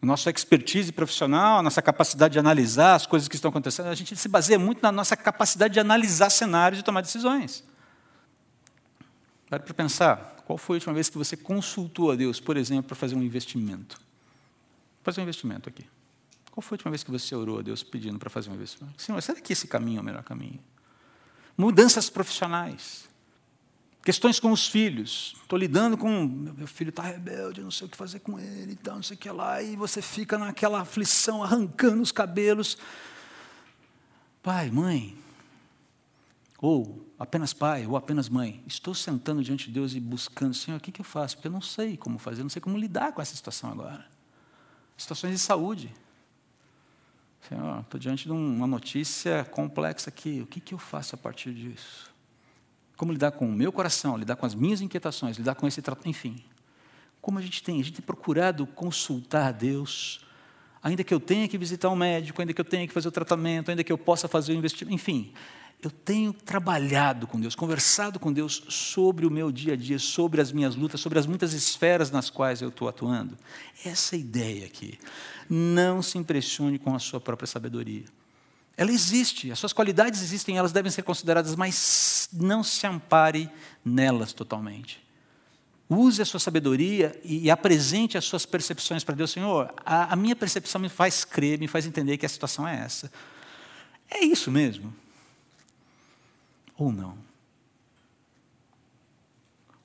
Nossa 0.00 0.30
expertise 0.30 0.90
profissional, 0.90 1.62
nossa 1.62 1.82
capacidade 1.82 2.32
de 2.32 2.38
analisar 2.38 2.94
as 2.94 3.04
coisas 3.04 3.28
que 3.28 3.34
estão 3.34 3.50
acontecendo, 3.50 3.88
a 3.88 3.94
gente 3.94 4.16
se 4.16 4.26
baseia 4.26 4.58
muito 4.58 4.80
na 4.80 4.90
nossa 4.90 5.18
capacidade 5.18 5.74
de 5.74 5.80
analisar 5.80 6.30
cenários 6.30 6.80
e 6.80 6.82
tomar 6.82 7.02
decisões. 7.02 7.62
Pare 9.50 9.62
para 9.62 9.74
pensar, 9.74 10.36
qual 10.46 10.56
foi 10.56 10.76
a 10.76 10.78
última 10.78 10.94
vez 10.94 11.10
que 11.10 11.18
você 11.18 11.36
consultou 11.36 12.10
a 12.10 12.16
Deus, 12.16 12.40
por 12.40 12.56
exemplo, 12.56 12.84
para 12.84 12.96
fazer 12.96 13.16
um 13.16 13.22
investimento? 13.22 14.00
Fazer 15.02 15.20
um 15.20 15.24
investimento 15.24 15.68
aqui. 15.68 15.84
Qual 16.50 16.62
foi 16.62 16.76
a 16.76 16.76
última 16.76 16.90
vez 16.90 17.04
que 17.04 17.10
você 17.10 17.34
orou 17.34 17.58
a 17.58 17.62
Deus 17.62 17.82
pedindo 17.82 18.18
para 18.18 18.30
fazer 18.30 18.48
um 18.48 18.54
investimento? 18.54 19.02
Senhor, 19.02 19.20
será 19.20 19.38
que 19.42 19.52
esse 19.52 19.68
caminho 19.68 19.98
é 19.98 20.00
o 20.00 20.04
melhor 20.04 20.22
caminho? 20.22 20.58
Mudanças 21.54 22.08
profissionais. 22.08 23.12
Questões 24.04 24.38
com 24.38 24.52
os 24.52 24.68
filhos. 24.68 25.34
Estou 25.40 25.58
lidando 25.58 25.96
com. 25.96 26.26
Meu 26.26 26.66
filho 26.66 26.90
está 26.90 27.02
rebelde, 27.02 27.62
não 27.62 27.70
sei 27.70 27.86
o 27.86 27.90
que 27.90 27.96
fazer 27.96 28.20
com 28.20 28.38
ele, 28.38 28.72
então, 28.72 28.96
não 28.96 29.02
sei 29.02 29.16
o 29.16 29.18
que 29.18 29.30
lá. 29.30 29.62
E 29.62 29.76
você 29.76 30.02
fica 30.02 30.36
naquela 30.36 30.82
aflição, 30.82 31.42
arrancando 31.42 32.02
os 32.02 32.12
cabelos. 32.12 32.76
Pai, 34.42 34.70
mãe, 34.70 35.16
ou 36.58 37.10
apenas 37.18 37.54
pai, 37.54 37.86
ou 37.86 37.96
apenas 37.96 38.28
mãe, 38.28 38.62
estou 38.66 38.94
sentando 38.94 39.42
diante 39.42 39.68
de 39.68 39.72
Deus 39.72 39.94
e 39.94 40.00
buscando, 40.00 40.54
Senhor, 40.54 40.76
o 40.76 40.80
que, 40.80 40.92
que 40.92 41.00
eu 41.00 41.04
faço? 41.04 41.36
Porque 41.36 41.48
eu 41.48 41.52
não 41.52 41.62
sei 41.62 41.96
como 41.96 42.18
fazer, 42.18 42.42
não 42.42 42.50
sei 42.50 42.60
como 42.60 42.76
lidar 42.76 43.12
com 43.12 43.22
essa 43.22 43.34
situação 43.34 43.70
agora. 43.70 44.06
Situações 44.98 45.32
de 45.32 45.38
saúde. 45.38 45.94
Senhor, 47.48 47.80
estou 47.80 47.98
diante 47.98 48.24
de 48.24 48.32
uma 48.32 48.66
notícia 48.66 49.44
complexa 49.44 50.10
aqui, 50.10 50.42
o 50.42 50.46
que, 50.46 50.60
que 50.60 50.74
eu 50.74 50.78
faço 50.78 51.14
a 51.14 51.18
partir 51.18 51.54
disso? 51.54 52.13
Como 52.96 53.12
lidar 53.12 53.32
com 53.32 53.46
o 53.46 53.52
meu 53.52 53.72
coração, 53.72 54.16
lidar 54.16 54.36
com 54.36 54.46
as 54.46 54.54
minhas 54.54 54.80
inquietações, 54.80 55.36
lidar 55.36 55.54
com 55.54 55.66
esse 55.66 55.82
tratamento, 55.82 56.08
enfim. 56.08 56.44
Como 57.20 57.38
a 57.38 57.42
gente 57.42 57.62
tem? 57.62 57.80
A 57.80 57.84
gente 57.84 57.94
tem 57.94 58.04
procurado 58.04 58.66
consultar 58.66 59.48
a 59.48 59.52
Deus, 59.52 60.20
ainda 60.82 61.02
que 61.02 61.12
eu 61.12 61.20
tenha 61.20 61.48
que 61.48 61.58
visitar 61.58 61.88
um 61.88 61.96
médico, 61.96 62.40
ainda 62.40 62.52
que 62.52 62.60
eu 62.60 62.64
tenha 62.64 62.86
que 62.86 62.92
fazer 62.92 63.08
o 63.08 63.12
tratamento, 63.12 63.70
ainda 63.70 63.82
que 63.82 63.92
eu 63.92 63.98
possa 63.98 64.28
fazer 64.28 64.52
o 64.52 64.56
investimento, 64.56 64.94
enfim 64.94 65.32
eu 65.86 65.90
tenho 65.90 66.32
trabalhado 66.32 67.26
com 67.26 67.38
Deus, 67.38 67.54
conversado 67.54 68.18
com 68.18 68.32
Deus 68.32 68.62
sobre 68.68 69.26
o 69.26 69.30
meu 69.30 69.52
dia 69.52 69.74
a 69.74 69.76
dia, 69.76 69.98
sobre 69.98 70.40
as 70.40 70.50
minhas 70.50 70.74
lutas, 70.74 71.00
sobre 71.00 71.18
as 71.18 71.26
muitas 71.26 71.52
esferas 71.52 72.10
nas 72.10 72.30
quais 72.30 72.62
eu 72.62 72.68
estou 72.68 72.88
atuando. 72.88 73.36
Essa 73.84 74.16
ideia 74.16 74.66
aqui. 74.66 74.98
Não 75.48 76.02
se 76.02 76.16
impressione 76.16 76.78
com 76.78 76.94
a 76.94 76.98
sua 76.98 77.20
própria 77.20 77.46
sabedoria. 77.46 78.04
Ela 78.76 78.90
existe, 78.90 79.52
as 79.52 79.58
suas 79.58 79.72
qualidades 79.72 80.20
existem, 80.20 80.58
elas 80.58 80.72
devem 80.72 80.90
ser 80.90 81.02
consideradas, 81.02 81.54
mas 81.54 82.28
não 82.32 82.64
se 82.64 82.86
ampare 82.86 83.48
nelas 83.84 84.32
totalmente. 84.32 85.02
Use 85.88 86.20
a 86.20 86.24
sua 86.24 86.40
sabedoria 86.40 87.18
e 87.22 87.50
apresente 87.50 88.18
as 88.18 88.24
suas 88.24 88.44
percepções 88.44 89.04
para 89.04 89.14
Deus. 89.14 89.30
Senhor, 89.30 89.72
a, 89.84 90.12
a 90.12 90.16
minha 90.16 90.34
percepção 90.34 90.80
me 90.80 90.88
faz 90.88 91.24
crer, 91.24 91.58
me 91.58 91.68
faz 91.68 91.86
entender 91.86 92.16
que 92.16 92.26
a 92.26 92.28
situação 92.28 92.66
é 92.66 92.76
essa. 92.76 93.12
É 94.10 94.24
isso 94.24 94.50
mesmo 94.50 94.94
ou 96.76 96.90
não. 96.92 97.16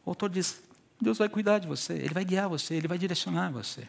O 0.06 0.12
autor 0.12 0.30
diz: 0.30 0.62
Deus 1.00 1.18
vai 1.18 1.30
cuidar 1.30 1.60
de 1.60 1.68
você, 1.68 1.94
Ele 1.94 2.14
vai 2.14 2.26
guiar 2.26 2.50
você, 2.50 2.76
Ele 2.76 2.88
vai 2.88 2.98
direcionar 2.98 3.52
você. 3.52 3.88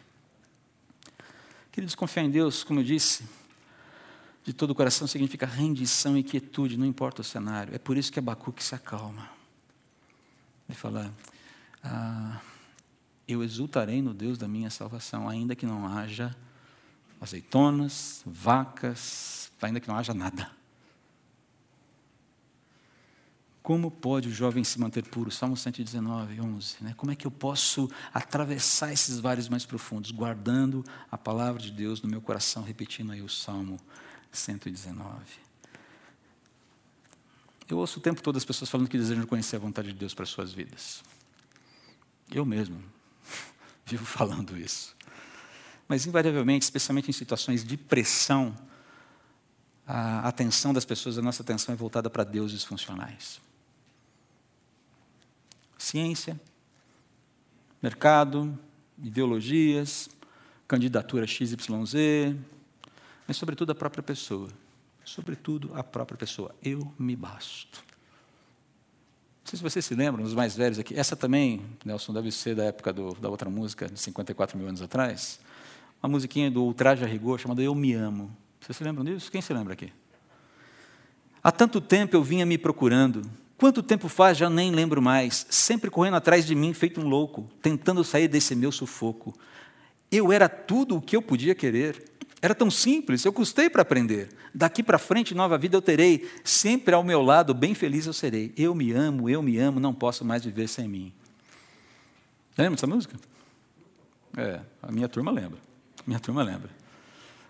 Queridos, 1.71 1.95
confiar 1.95 2.23
em 2.23 2.29
Deus, 2.29 2.63
como 2.63 2.81
eu 2.81 2.83
disse, 2.83 3.23
de 4.43 4.53
todo 4.53 4.71
o 4.71 4.75
coração 4.75 5.07
significa 5.07 5.45
rendição 5.45 6.17
e 6.17 6.23
quietude, 6.23 6.77
não 6.77 6.85
importa 6.85 7.21
o 7.21 7.23
cenário. 7.23 7.75
É 7.75 7.77
por 7.77 7.95
isso 7.97 8.11
que 8.11 8.19
Abacuque 8.19 8.63
se 8.63 8.73
acalma. 8.73 9.29
Ele 10.67 10.77
fala: 10.77 11.13
ah, 11.83 12.39
Eu 13.27 13.43
exultarei 13.43 14.01
no 14.01 14.13
Deus 14.13 14.37
da 14.37 14.47
minha 14.47 14.69
salvação, 14.69 15.29
ainda 15.29 15.55
que 15.55 15.65
não 15.65 15.87
haja 15.87 16.35
azeitonas, 17.19 18.23
vacas, 18.25 19.51
ainda 19.61 19.79
que 19.79 19.87
não 19.87 19.95
haja 19.95 20.13
nada. 20.13 20.51
Como 23.61 23.91
pode 23.91 24.27
o 24.27 24.31
jovem 24.31 24.63
se 24.63 24.79
manter 24.79 25.03
puro? 25.03 25.29
Salmo 25.29 25.55
119, 25.55 26.41
11. 26.41 26.75
Né? 26.81 26.93
Como 26.97 27.11
é 27.11 27.15
que 27.15 27.27
eu 27.27 27.31
posso 27.31 27.91
atravessar 28.11 28.91
esses 28.91 29.19
vales 29.19 29.47
mais 29.47 29.67
profundos? 29.67 30.09
Guardando 30.09 30.83
a 31.11 31.17
palavra 31.17 31.61
de 31.61 31.69
Deus 31.69 32.01
no 32.01 32.09
meu 32.09 32.21
coração, 32.21 32.63
repetindo 32.63 33.11
aí 33.11 33.21
o 33.21 33.29
Salmo 33.29 33.79
119. 34.31 35.17
Eu 37.69 37.77
ouço 37.77 37.99
o 37.99 38.01
tempo 38.01 38.21
todo 38.21 38.37
as 38.37 38.45
pessoas 38.45 38.69
falando 38.69 38.89
que 38.89 38.97
desejam 38.97 39.25
conhecer 39.25 39.55
a 39.55 39.59
vontade 39.59 39.89
de 39.89 39.97
Deus 39.97 40.13
para 40.13 40.23
as 40.23 40.29
suas 40.29 40.51
vidas. 40.51 41.03
Eu 42.29 42.45
mesmo. 42.45 42.83
vivo 43.85 44.05
falando 44.05 44.57
isso. 44.57 44.95
Mas, 45.87 46.05
invariavelmente, 46.05 46.63
especialmente 46.63 47.09
em 47.09 47.13
situações 47.13 47.63
de 47.63 47.75
pressão, 47.75 48.55
a 49.85 50.27
atenção 50.27 50.73
das 50.73 50.85
pessoas, 50.85 51.17
a 51.17 51.21
nossa 51.21 51.43
atenção 51.43 51.73
é 51.73 51.75
voltada 51.75 52.09
para 52.09 52.23
deuses 52.23 52.63
funcionais. 52.63 53.41
Ciência, 55.77 56.39
mercado, 57.81 58.57
ideologias, 59.01 60.09
candidatura 60.67 61.27
XYZ, 61.27 62.37
mas, 63.31 63.37
sobretudo, 63.37 63.71
a 63.71 63.75
própria 63.75 64.03
pessoa. 64.03 64.49
Sobretudo, 65.05 65.71
a 65.73 65.81
própria 65.81 66.17
pessoa. 66.17 66.53
Eu 66.61 66.93
me 66.99 67.15
basto. 67.15 67.81
Não 69.41 69.45
sei 69.45 69.55
se 69.55 69.63
vocês 69.63 69.85
se 69.85 69.95
lembram, 69.95 70.25
os 70.25 70.33
mais 70.33 70.53
velhos 70.53 70.77
aqui. 70.77 70.93
Essa 70.99 71.15
também, 71.15 71.61
Nelson, 71.85 72.11
deve 72.11 72.29
ser 72.29 72.55
da 72.55 72.65
época 72.65 72.91
do, 72.91 73.13
da 73.13 73.29
outra 73.29 73.49
música, 73.49 73.87
de 73.87 73.97
54 73.97 74.57
mil 74.57 74.67
anos 74.67 74.81
atrás. 74.81 75.39
Uma 76.03 76.09
musiquinha 76.09 76.51
do 76.51 76.61
Ultraje 76.61 77.05
a 77.05 77.07
Rigor, 77.07 77.39
chamada 77.39 77.61
Eu 77.61 77.73
Me 77.73 77.93
Amo. 77.93 78.35
Vocês 78.59 78.75
se 78.75 78.83
lembram 78.83 79.05
disso? 79.05 79.31
Quem 79.31 79.41
se 79.41 79.53
lembra 79.53 79.71
aqui? 79.71 79.93
Há 81.41 81.53
tanto 81.53 81.79
tempo 81.79 82.13
eu 82.13 82.21
vinha 82.21 82.45
me 82.45 82.57
procurando. 82.57 83.21
Quanto 83.57 83.81
tempo 83.81 84.09
faz, 84.09 84.37
já 84.37 84.49
nem 84.49 84.71
lembro 84.71 85.01
mais. 85.01 85.47
Sempre 85.49 85.89
correndo 85.89 86.17
atrás 86.17 86.45
de 86.45 86.53
mim, 86.53 86.73
feito 86.73 86.99
um 86.99 87.07
louco, 87.07 87.49
tentando 87.61 88.03
sair 88.03 88.27
desse 88.27 88.55
meu 88.55 88.73
sufoco. 88.73 89.33
Eu 90.11 90.33
era 90.33 90.49
tudo 90.49 90.97
o 90.97 91.01
que 91.01 91.15
eu 91.15 91.21
podia 91.21 91.55
querer. 91.55 92.11
Era 92.41 92.55
tão 92.55 92.71
simples, 92.71 93.23
eu 93.23 93.31
custei 93.31 93.69
para 93.69 93.83
aprender. 93.83 94.29
Daqui 94.53 94.81
para 94.81 94.97
frente, 94.97 95.35
nova 95.35 95.57
vida 95.57 95.77
eu 95.77 95.81
terei. 95.81 96.27
Sempre 96.43 96.95
ao 96.95 97.03
meu 97.03 97.21
lado, 97.21 97.53
bem 97.53 97.75
feliz 97.75 98.07
eu 98.07 98.13
serei. 98.13 98.51
Eu 98.57 98.73
me 98.73 98.91
amo, 98.91 99.29
eu 99.29 99.43
me 99.43 99.57
amo, 99.59 99.79
não 99.79 99.93
posso 99.93 100.25
mais 100.25 100.43
viver 100.43 100.67
sem 100.67 100.87
mim. 100.87 101.13
Lembra 102.57 102.75
dessa 102.75 102.87
música? 102.87 103.15
É, 104.35 104.59
a 104.81 104.91
minha 104.91 105.07
turma 105.07 105.31
lembra. 105.31 105.59
A 105.99 106.03
minha 106.07 106.19
turma 106.19 106.41
lembra. 106.41 106.69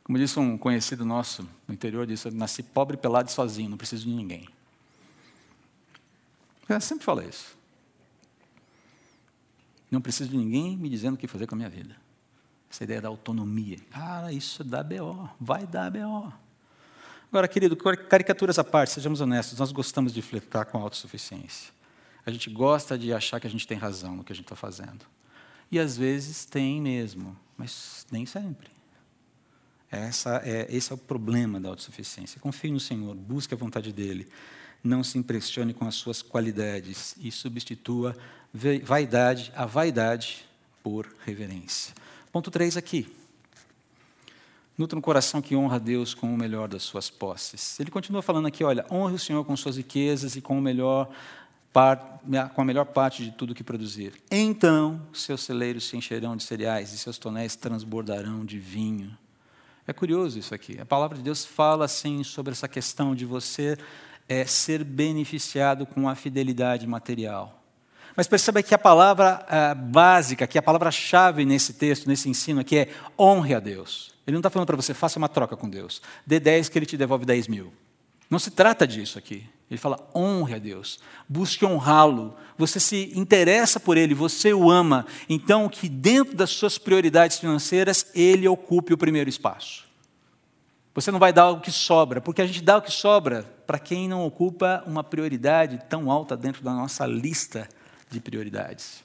Como 0.03 0.17
disse 0.17 0.37
um 0.37 0.57
conhecido 0.57 1.05
nosso 1.05 1.47
no 1.65 1.73
interior, 1.73 2.05
disse: 2.05 2.29
nasci 2.29 2.61
pobre, 2.61 2.97
pelado 2.97 3.29
e 3.29 3.31
sozinho, 3.31 3.69
não 3.69 3.77
preciso 3.77 4.05
de 4.05 4.11
ninguém. 4.11 4.47
Eu 6.67 6.81
sempre 6.81 7.05
falo 7.05 7.21
isso. 7.21 7.57
Não 9.89 10.01
preciso 10.01 10.29
de 10.29 10.37
ninguém 10.37 10.75
me 10.75 10.89
dizendo 10.89 11.15
o 11.15 11.17
que 11.17 11.27
fazer 11.27 11.47
com 11.47 11.55
a 11.55 11.57
minha 11.57 11.69
vida. 11.69 11.95
Essa 12.71 12.85
ideia 12.85 13.01
da 13.01 13.09
autonomia. 13.09 13.77
Cara, 13.89 14.31
isso 14.31 14.63
dá 14.63 14.81
BO, 14.81 15.29
vai 15.39 15.67
dar 15.67 15.91
BO. 15.91 16.31
Agora, 17.29 17.45
querido, 17.45 17.75
caricaturas 17.75 18.57
à 18.57 18.63
parte, 18.63 18.93
sejamos 18.93 19.19
honestos, 19.19 19.59
nós 19.59 19.73
gostamos 19.73 20.13
de 20.13 20.21
flertar 20.21 20.65
com 20.65 20.77
a 20.77 20.81
autossuficiência. 20.81 21.73
A 22.25 22.31
gente 22.31 22.49
gosta 22.49 22.97
de 22.97 23.13
achar 23.13 23.41
que 23.41 23.47
a 23.47 23.49
gente 23.49 23.67
tem 23.67 23.77
razão 23.77 24.15
no 24.15 24.23
que 24.23 24.31
a 24.31 24.35
gente 24.35 24.45
está 24.45 24.55
fazendo. 24.55 25.05
E 25.69 25.79
às 25.79 25.97
vezes 25.97 26.45
tem 26.45 26.81
mesmo, 26.81 27.37
mas 27.57 28.05
nem 28.09 28.25
sempre. 28.25 28.69
Essa 29.89 30.41
é, 30.45 30.65
esse 30.69 30.93
é 30.93 30.95
o 30.95 30.97
problema 30.97 31.59
da 31.59 31.67
autossuficiência. 31.67 32.39
Confie 32.39 32.71
no 32.71 32.79
Senhor, 32.79 33.13
busque 33.15 33.53
a 33.53 33.57
vontade 33.57 33.91
dEle. 33.91 34.29
Não 34.81 35.03
se 35.03 35.17
impressione 35.17 35.73
com 35.73 35.85
as 35.85 35.95
suas 35.95 36.21
qualidades 36.21 37.15
e 37.19 37.31
substitua 37.31 38.15
vaidade, 38.83 39.51
a 39.55 39.65
vaidade 39.65 40.45
por 40.81 41.13
reverência. 41.25 41.93
Ponto 42.31 42.49
3 42.49 42.77
aqui. 42.77 43.13
Nutra 44.77 44.97
um 44.97 45.01
coração 45.01 45.41
que 45.41 45.55
honra 45.55 45.75
a 45.75 45.79
Deus 45.79 46.13
com 46.13 46.33
o 46.33 46.37
melhor 46.37 46.67
das 46.67 46.81
suas 46.83 47.09
posses. 47.09 47.79
Ele 47.79 47.91
continua 47.91 48.21
falando 48.21 48.47
aqui, 48.47 48.63
olha, 48.63 48.85
honre 48.89 49.15
o 49.15 49.19
Senhor 49.19 49.43
com 49.43 49.55
suas 49.57 49.77
riquezas 49.77 50.35
e 50.35 50.41
com 50.41 50.57
o 50.57 50.61
melhor 50.61 51.09
com 52.53 52.61
a 52.61 52.65
melhor 52.65 52.85
parte 52.85 53.23
de 53.23 53.31
tudo 53.31 53.55
que 53.55 53.63
produzir. 53.63 54.13
Então 54.29 55.01
seus 55.13 55.41
celeiros 55.41 55.87
se 55.87 55.95
encherão 55.95 56.35
de 56.35 56.43
cereais 56.43 56.91
e 56.91 56.97
seus 56.97 57.17
tonéis 57.17 57.55
transbordarão 57.55 58.43
de 58.45 58.59
vinho. 58.59 59.17
É 59.87 59.93
curioso 59.93 60.37
isso 60.37 60.53
aqui. 60.53 60.79
A 60.79 60.85
palavra 60.85 61.17
de 61.17 61.23
Deus 61.23 61.45
fala 61.45 61.85
assim 61.85 62.23
sobre 62.23 62.51
essa 62.51 62.67
questão 62.67 63.15
de 63.15 63.25
você 63.25 63.77
é, 64.27 64.45
ser 64.45 64.83
beneficiado 64.83 65.85
com 65.85 66.09
a 66.09 66.15
fidelidade 66.15 66.85
material. 66.85 67.60
Mas 68.15 68.27
perceba 68.27 68.61
que 68.61 68.75
a 68.75 68.77
palavra 68.77 69.45
uh, 69.45 69.75
básica, 69.75 70.47
que 70.47 70.57
a 70.57 70.61
palavra-chave 70.61 71.45
nesse 71.45 71.73
texto, 71.73 72.07
nesse 72.07 72.29
ensino 72.29 72.61
aqui 72.61 72.77
é 72.77 72.89
honre 73.17 73.55
a 73.55 73.59
Deus. 73.59 74.13
Ele 74.27 74.35
não 74.35 74.39
está 74.39 74.49
falando 74.49 74.67
para 74.67 74.75
você, 74.75 74.93
faça 74.93 75.17
uma 75.17 75.29
troca 75.29 75.55
com 75.55 75.69
Deus. 75.69 76.01
Dê 76.25 76.39
10 76.39 76.69
que 76.69 76.77
ele 76.77 76.85
te 76.85 76.97
devolve 76.97 77.25
10 77.25 77.47
mil. 77.47 77.71
Não 78.29 78.39
se 78.39 78.51
trata 78.51 78.87
disso 78.87 79.17
aqui. 79.17 79.45
Ele 79.69 79.77
fala, 79.77 80.09
honre 80.13 80.55
a 80.55 80.57
Deus, 80.57 80.99
busque 81.27 81.65
honrá-lo. 81.65 82.35
Você 82.57 82.79
se 82.79 83.11
interessa 83.15 83.79
por 83.79 83.95
ele, 83.97 84.13
você 84.13 84.53
o 84.53 84.69
ama. 84.69 85.05
Então, 85.29 85.69
que 85.69 85.87
dentro 85.87 86.35
das 86.35 86.49
suas 86.49 86.77
prioridades 86.77 87.39
financeiras, 87.39 88.07
ele 88.13 88.47
ocupe 88.47 88.93
o 88.93 88.97
primeiro 88.97 89.29
espaço. 89.29 89.85
Você 90.93 91.09
não 91.09 91.19
vai 91.19 91.31
dar 91.31 91.49
o 91.49 91.61
que 91.61 91.71
sobra, 91.71 92.19
porque 92.19 92.41
a 92.41 92.45
gente 92.45 92.61
dá 92.61 92.77
o 92.77 92.81
que 92.81 92.91
sobra 92.91 93.43
para 93.65 93.79
quem 93.79 94.09
não 94.09 94.25
ocupa 94.25 94.83
uma 94.85 95.05
prioridade 95.05 95.79
tão 95.89 96.11
alta 96.11 96.35
dentro 96.35 96.61
da 96.61 96.73
nossa 96.73 97.05
lista 97.05 97.69
de 98.11 98.19
prioridades. 98.19 99.03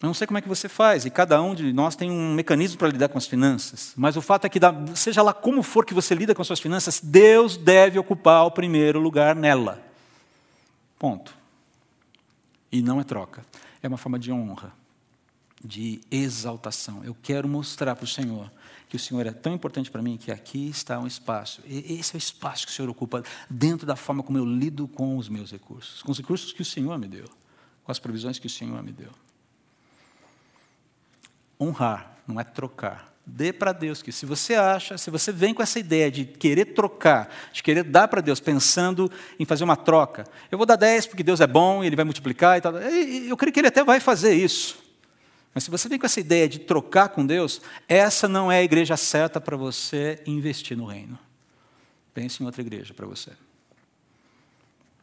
Eu 0.00 0.06
não 0.06 0.14
sei 0.14 0.26
como 0.26 0.36
é 0.36 0.42
que 0.42 0.48
você 0.48 0.68
faz, 0.68 1.06
e 1.06 1.10
cada 1.10 1.40
um 1.40 1.54
de 1.54 1.72
nós 1.72 1.96
tem 1.96 2.10
um 2.10 2.34
mecanismo 2.34 2.78
para 2.78 2.88
lidar 2.88 3.08
com 3.08 3.16
as 3.16 3.26
finanças, 3.26 3.94
mas 3.96 4.14
o 4.14 4.20
fato 4.20 4.44
é 4.44 4.48
que, 4.48 4.60
seja 4.94 5.22
lá 5.22 5.32
como 5.32 5.62
for 5.62 5.86
que 5.86 5.94
você 5.94 6.14
lida 6.14 6.34
com 6.34 6.42
as 6.42 6.46
suas 6.46 6.60
finanças, 6.60 7.00
Deus 7.02 7.56
deve 7.56 7.98
ocupar 7.98 8.44
o 8.44 8.50
primeiro 8.50 9.00
lugar 9.00 9.34
nela. 9.34 9.82
Ponto. 10.98 11.34
E 12.70 12.82
não 12.82 13.00
é 13.00 13.04
troca, 13.04 13.44
é 13.82 13.88
uma 13.88 13.96
forma 13.96 14.18
de 14.18 14.30
honra, 14.30 14.70
de 15.64 16.00
exaltação. 16.10 17.02
Eu 17.02 17.16
quero 17.22 17.48
mostrar 17.48 17.96
para 17.96 18.04
o 18.04 18.08
Senhor 18.08 18.52
que 18.90 18.96
o 18.96 19.00
Senhor 19.00 19.26
é 19.26 19.32
tão 19.32 19.54
importante 19.54 19.90
para 19.90 20.02
mim 20.02 20.18
que 20.18 20.30
aqui 20.30 20.68
está 20.68 20.98
um 20.98 21.06
espaço. 21.06 21.62
E 21.66 21.98
esse 21.98 22.14
é 22.14 22.16
o 22.16 22.18
espaço 22.18 22.66
que 22.66 22.72
o 22.72 22.74
Senhor 22.74 22.90
ocupa 22.90 23.24
dentro 23.48 23.86
da 23.86 23.96
forma 23.96 24.22
como 24.22 24.36
eu 24.36 24.44
lido 24.44 24.86
com 24.86 25.16
os 25.16 25.28
meus 25.28 25.50
recursos, 25.50 26.02
com 26.02 26.12
os 26.12 26.18
recursos 26.18 26.52
que 26.52 26.60
o 26.60 26.64
Senhor 26.66 26.98
me 26.98 27.08
deu 27.08 27.26
com 27.86 27.92
as 27.92 28.00
provisões 28.00 28.36
que 28.36 28.48
o 28.48 28.50
Senhor 28.50 28.82
me 28.82 28.90
deu. 28.90 29.12
Honrar, 31.58 32.18
não 32.26 32.40
é 32.40 32.42
trocar. 32.42 33.14
Dê 33.24 33.52
para 33.52 33.72
Deus, 33.72 34.02
que 34.02 34.10
se 34.10 34.26
você 34.26 34.56
acha, 34.56 34.98
se 34.98 35.08
você 35.08 35.30
vem 35.30 35.54
com 35.54 35.62
essa 35.62 35.78
ideia 35.78 36.10
de 36.10 36.24
querer 36.24 36.66
trocar, 36.74 37.32
de 37.52 37.62
querer 37.62 37.84
dar 37.84 38.08
para 38.08 38.20
Deus, 38.20 38.40
pensando 38.40 39.10
em 39.38 39.44
fazer 39.44 39.62
uma 39.62 39.76
troca, 39.76 40.24
eu 40.50 40.58
vou 40.58 40.66
dar 40.66 40.74
10 40.74 41.06
porque 41.06 41.22
Deus 41.22 41.40
é 41.40 41.46
bom 41.46 41.82
e 41.82 41.86
Ele 41.86 41.94
vai 41.94 42.04
multiplicar 42.04 42.58
e 42.58 42.60
tal. 42.60 42.76
Eu 42.76 43.36
creio 43.36 43.52
que 43.52 43.60
Ele 43.60 43.68
até 43.68 43.84
vai 43.84 44.00
fazer 44.00 44.34
isso. 44.34 44.78
Mas 45.54 45.62
se 45.62 45.70
você 45.70 45.88
vem 45.88 45.98
com 45.98 46.06
essa 46.06 46.18
ideia 46.18 46.48
de 46.48 46.58
trocar 46.58 47.10
com 47.10 47.24
Deus, 47.24 47.62
essa 47.88 48.26
não 48.26 48.50
é 48.50 48.58
a 48.58 48.64
igreja 48.64 48.96
certa 48.96 49.40
para 49.40 49.56
você 49.56 50.20
investir 50.26 50.76
no 50.76 50.86
reino. 50.86 51.16
Pense 52.12 52.42
em 52.42 52.46
outra 52.46 52.62
igreja 52.62 52.92
para 52.92 53.06
você. 53.06 53.30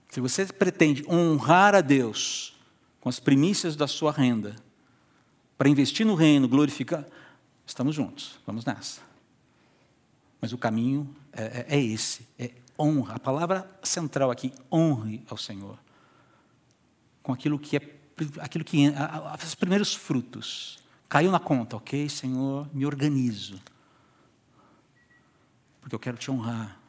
Se 0.10 0.20
você 0.20 0.46
pretende 0.46 1.06
honrar 1.10 1.74
a 1.76 1.82
Deus 1.82 2.53
com 3.04 3.10
as 3.10 3.20
primícias 3.20 3.76
da 3.76 3.86
sua 3.86 4.14
renda, 4.14 4.56
para 5.58 5.68
investir 5.68 6.06
no 6.06 6.16
reino, 6.16 6.48
glorificar, 6.48 7.06
estamos 7.68 7.94
juntos, 7.94 8.40
vamos 8.48 8.64
nessa. 8.64 9.02
Mas 10.40 10.54
o 10.54 10.58
caminho 10.58 11.14
é, 11.34 11.66
é, 11.68 11.76
é 11.76 11.84
esse, 11.84 12.26
é 12.40 12.52
honra. 12.80 13.16
A 13.16 13.20
palavra 13.20 13.70
central 13.84 14.32
aqui, 14.32 14.54
honre 14.72 15.22
ao 15.30 15.36
Senhor. 15.36 15.78
Com 17.22 17.34
aquilo 17.34 17.60
que 17.60 17.76
é, 17.76 17.82
aquilo 18.40 18.64
que, 18.64 18.94
os 19.44 19.56
primeiros 19.56 19.94
frutos. 19.94 20.80
Caiu 21.10 21.30
na 21.30 21.42
conta, 21.42 21.76
ok, 21.76 22.08
Senhor, 22.08 22.70
me 22.74 22.86
organizo. 22.86 23.62
Porque 25.82 25.94
eu 25.94 26.00
quero 26.00 26.16
te 26.16 26.32
honrar. 26.32 26.80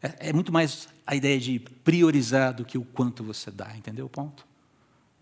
É, 0.00 0.28
é 0.28 0.32
muito 0.32 0.52
mais 0.52 0.88
a 1.04 1.16
ideia 1.16 1.40
de 1.40 1.58
priorizar 1.58 2.54
do 2.54 2.64
que 2.64 2.78
o 2.78 2.84
quanto 2.84 3.24
você 3.24 3.50
dá, 3.50 3.76
entendeu 3.76 4.06
o 4.06 4.08
ponto? 4.08 4.53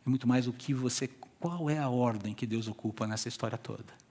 É 0.07 0.11
muito 0.11 0.27
mais 0.27 0.47
o 0.47 0.53
que 0.53 0.75
você. 0.75 1.09
Qual 1.39 1.69
é 1.69 1.79
a 1.79 1.89
ordem 1.89 2.35
que 2.35 2.47
Deus 2.47 2.69
ocupa 2.69 3.07
nessa 3.07 3.29
história 3.29 3.59
toda? 3.59 4.03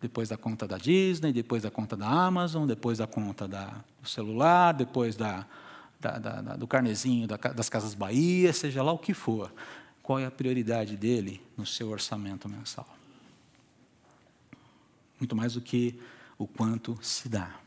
Depois 0.00 0.28
da 0.28 0.36
conta 0.36 0.66
da 0.66 0.78
Disney, 0.78 1.32
depois 1.32 1.62
da 1.62 1.70
conta 1.70 1.96
da 1.96 2.08
Amazon, 2.08 2.66
depois 2.66 2.98
da 2.98 3.06
conta 3.06 3.48
da, 3.48 3.84
do 4.02 4.08
celular, 4.08 4.72
depois 4.72 5.16
da, 5.16 5.46
da, 6.00 6.18
da, 6.18 6.56
do 6.56 6.66
carnezinho 6.66 7.26
das 7.26 7.68
Casas 7.68 7.94
Bahia, 7.94 8.52
seja 8.52 8.82
lá 8.82 8.92
o 8.92 8.98
que 8.98 9.14
for. 9.14 9.52
Qual 10.02 10.18
é 10.18 10.26
a 10.26 10.30
prioridade 10.30 10.96
dele 10.96 11.40
no 11.56 11.66
seu 11.66 11.88
orçamento 11.88 12.48
mensal? 12.48 12.86
Muito 15.18 15.34
mais 15.34 15.54
do 15.54 15.60
que 15.60 15.98
o 16.38 16.46
quanto 16.46 16.98
se 17.02 17.28
dá. 17.28 17.58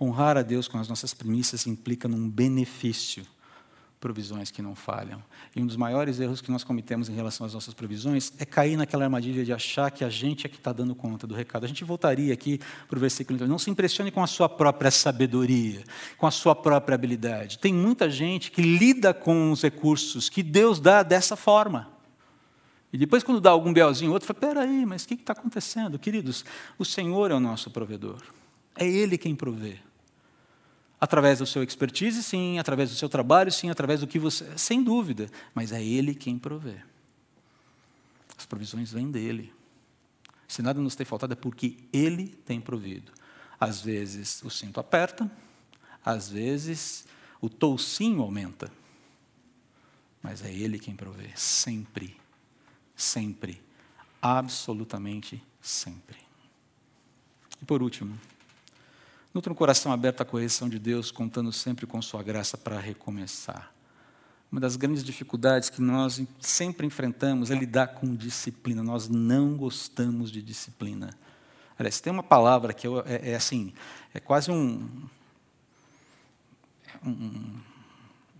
Honrar 0.00 0.36
a 0.36 0.42
Deus 0.42 0.68
com 0.68 0.78
as 0.78 0.88
nossas 0.88 1.14
premissas 1.14 1.66
implica 1.66 2.06
num 2.06 2.28
benefício 2.28 3.26
provisões 4.02 4.50
que 4.50 4.60
não 4.60 4.74
falham. 4.74 5.22
E 5.54 5.62
um 5.62 5.66
dos 5.66 5.76
maiores 5.76 6.18
erros 6.18 6.40
que 6.40 6.50
nós 6.50 6.64
cometemos 6.64 7.08
em 7.08 7.14
relação 7.14 7.46
às 7.46 7.54
nossas 7.54 7.72
provisões 7.72 8.32
é 8.36 8.44
cair 8.44 8.76
naquela 8.76 9.04
armadilha 9.04 9.44
de 9.44 9.52
achar 9.52 9.92
que 9.92 10.04
a 10.04 10.10
gente 10.10 10.44
é 10.44 10.48
que 10.48 10.56
está 10.56 10.72
dando 10.72 10.92
conta 10.92 11.24
do 11.24 11.36
recado. 11.36 11.64
A 11.64 11.68
gente 11.68 11.84
voltaria 11.84 12.34
aqui 12.34 12.58
para 12.88 12.96
o 12.96 13.00
versículo 13.00 13.36
então, 13.36 13.46
não 13.46 13.60
se 13.60 13.70
impressione 13.70 14.10
com 14.10 14.20
a 14.20 14.26
sua 14.26 14.48
própria 14.48 14.90
sabedoria, 14.90 15.84
com 16.18 16.26
a 16.26 16.32
sua 16.32 16.52
própria 16.56 16.96
habilidade. 16.96 17.60
Tem 17.60 17.72
muita 17.72 18.10
gente 18.10 18.50
que 18.50 18.60
lida 18.60 19.14
com 19.14 19.52
os 19.52 19.62
recursos 19.62 20.28
que 20.28 20.42
Deus 20.42 20.80
dá 20.80 21.04
dessa 21.04 21.36
forma. 21.36 21.88
E 22.92 22.98
depois, 22.98 23.22
quando 23.22 23.40
dá 23.40 23.50
algum 23.50 23.72
belzinho 23.72 24.12
outro, 24.12 24.26
fala: 24.26 24.40
peraí, 24.40 24.84
mas 24.84 25.04
o 25.04 25.08
que 25.08 25.14
está 25.14 25.32
acontecendo? 25.32 25.96
Queridos, 25.96 26.44
o 26.76 26.84
Senhor 26.84 27.30
é 27.30 27.34
o 27.34 27.40
nosso 27.40 27.70
provedor. 27.70 28.20
É 28.76 28.84
Ele 28.86 29.16
quem 29.16 29.36
provê. 29.36 29.78
Através 31.02 31.40
do 31.40 31.46
seu 31.46 31.64
expertise, 31.64 32.22
sim, 32.22 32.60
através 32.60 32.88
do 32.88 32.94
seu 32.94 33.08
trabalho, 33.08 33.50
sim, 33.50 33.68
através 33.68 33.98
do 33.98 34.06
que 34.06 34.20
você. 34.20 34.56
Sem 34.56 34.84
dúvida, 34.84 35.28
mas 35.52 35.72
é 35.72 35.82
Ele 35.82 36.14
quem 36.14 36.38
provê. 36.38 36.76
As 38.38 38.46
provisões 38.46 38.92
vêm 38.92 39.10
dele. 39.10 39.52
Se 40.46 40.62
nada 40.62 40.80
nos 40.80 40.94
tem 40.94 41.04
faltado, 41.04 41.32
é 41.32 41.34
porque 41.34 41.76
Ele 41.92 42.28
tem 42.46 42.60
provido. 42.60 43.10
Às 43.58 43.80
vezes 43.80 44.44
o 44.44 44.50
cinto 44.50 44.78
aperta, 44.78 45.28
às 46.04 46.28
vezes 46.28 47.04
o 47.40 47.48
toucinho 47.48 48.22
aumenta. 48.22 48.70
Mas 50.22 50.44
é 50.44 50.54
Ele 50.54 50.78
quem 50.78 50.94
provê, 50.94 51.30
sempre, 51.34 52.16
sempre, 52.94 53.60
absolutamente 54.20 55.42
sempre. 55.60 56.18
E 57.60 57.64
por 57.64 57.82
último, 57.82 58.16
Nutra 59.34 59.50
um 59.50 59.56
coração 59.56 59.90
aberto 59.90 60.20
à 60.20 60.26
correção 60.26 60.68
de 60.68 60.78
Deus, 60.78 61.10
contando 61.10 61.50
sempre 61.52 61.86
com 61.86 62.02
Sua 62.02 62.22
graça 62.22 62.58
para 62.58 62.78
recomeçar. 62.78 63.72
Uma 64.50 64.60
das 64.60 64.76
grandes 64.76 65.02
dificuldades 65.02 65.70
que 65.70 65.80
nós 65.80 66.22
sempre 66.38 66.86
enfrentamos 66.86 67.50
é 67.50 67.54
lidar 67.54 67.88
com 67.94 68.14
disciplina. 68.14 68.82
Nós 68.82 69.08
não 69.08 69.56
gostamos 69.56 70.30
de 70.30 70.42
disciplina. 70.42 71.16
Aliás, 71.78 71.98
tem 71.98 72.12
uma 72.12 72.22
palavra 72.22 72.74
que 72.74 72.86
é, 72.86 73.30
é 73.30 73.34
assim, 73.34 73.72
é 74.12 74.20
quase 74.20 74.50
um, 74.50 74.86
um, 77.02 77.58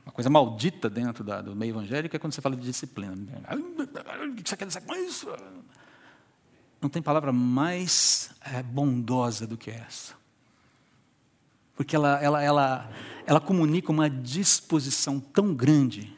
uma 0.04 0.12
coisa 0.12 0.28
maldita 0.28 0.90
dentro 0.90 1.24
da, 1.24 1.40
do 1.40 1.56
meio 1.56 1.70
evangélico, 1.70 2.14
é 2.14 2.18
quando 2.18 2.34
você 2.34 2.42
fala 2.42 2.54
de 2.54 2.66
disciplina. 2.66 3.16
Quer 4.58 4.66
dizer 4.66 4.82
com 4.82 4.94
isso? 4.94 5.26
Não 6.82 6.90
tem 6.90 7.00
palavra 7.00 7.32
mais 7.32 8.30
é, 8.42 8.62
bondosa 8.62 9.46
do 9.46 9.56
que 9.56 9.70
essa 9.70 10.20
porque 11.74 11.96
ela, 11.96 12.20
ela, 12.22 12.42
ela, 12.42 12.90
ela 13.26 13.40
comunica 13.40 13.90
uma 13.90 14.08
disposição 14.08 15.18
tão 15.18 15.54
grande, 15.54 16.16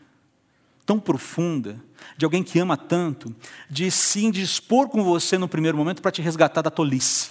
tão 0.84 0.98
profunda, 0.98 1.82
de 2.16 2.24
alguém 2.24 2.42
que 2.42 2.58
ama 2.58 2.76
tanto, 2.76 3.34
de 3.70 3.90
se 3.90 4.24
indispor 4.24 4.88
com 4.88 5.02
você 5.02 5.38
no 5.38 5.48
primeiro 5.48 5.76
momento 5.76 6.02
para 6.02 6.10
te 6.10 6.20
resgatar 6.20 6.62
da 6.62 6.70
tolice, 6.70 7.30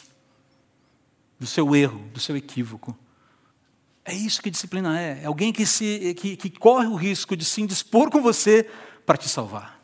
do 1.40 1.46
seu 1.46 1.76
erro, 1.76 2.08
do 2.14 2.20
seu 2.20 2.36
equívoco. 2.36 2.98
É 4.06 4.14
isso 4.14 4.42
que 4.42 4.50
disciplina 4.50 5.00
é. 5.00 5.22
É 5.24 5.26
alguém 5.26 5.54
que, 5.54 5.66
se, 5.66 6.14
que, 6.16 6.36
que 6.36 6.50
corre 6.50 6.88
o 6.88 6.96
risco 6.96 7.38
de 7.38 7.46
se 7.46 7.62
indispor 7.62 8.10
com 8.10 8.22
você 8.22 8.70
para 9.06 9.18
te 9.18 9.30
salvar. 9.30 9.82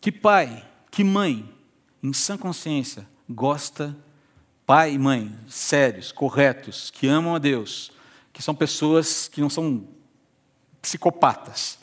Que 0.00 0.12
pai, 0.12 0.64
que 0.90 1.02
mãe, 1.02 1.52
em 2.02 2.12
sã 2.12 2.36
consciência, 2.36 3.08
gosta 3.28 3.96
pai 4.66 4.94
e 4.94 4.98
mãe 4.98 5.36
sérios, 5.48 6.10
corretos, 6.12 6.90
que 6.90 7.06
amam 7.06 7.34
a 7.34 7.38
Deus, 7.38 7.92
que 8.32 8.42
são 8.42 8.54
pessoas 8.54 9.28
que 9.28 9.40
não 9.40 9.50
são 9.50 9.86
psicopatas. 10.80 11.78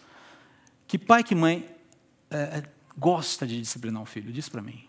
Que 0.88 0.98
pai, 0.98 1.24
que 1.24 1.36
mãe 1.36 1.70
é, 2.30 2.38
é 2.38 2.64
gosta 2.98 3.48
de 3.48 3.60
disciplinar 3.60 4.02
um 4.02 4.06
filho? 4.06 4.32
Diz 4.32 4.50
para 4.50 4.62
mim. 4.62 4.84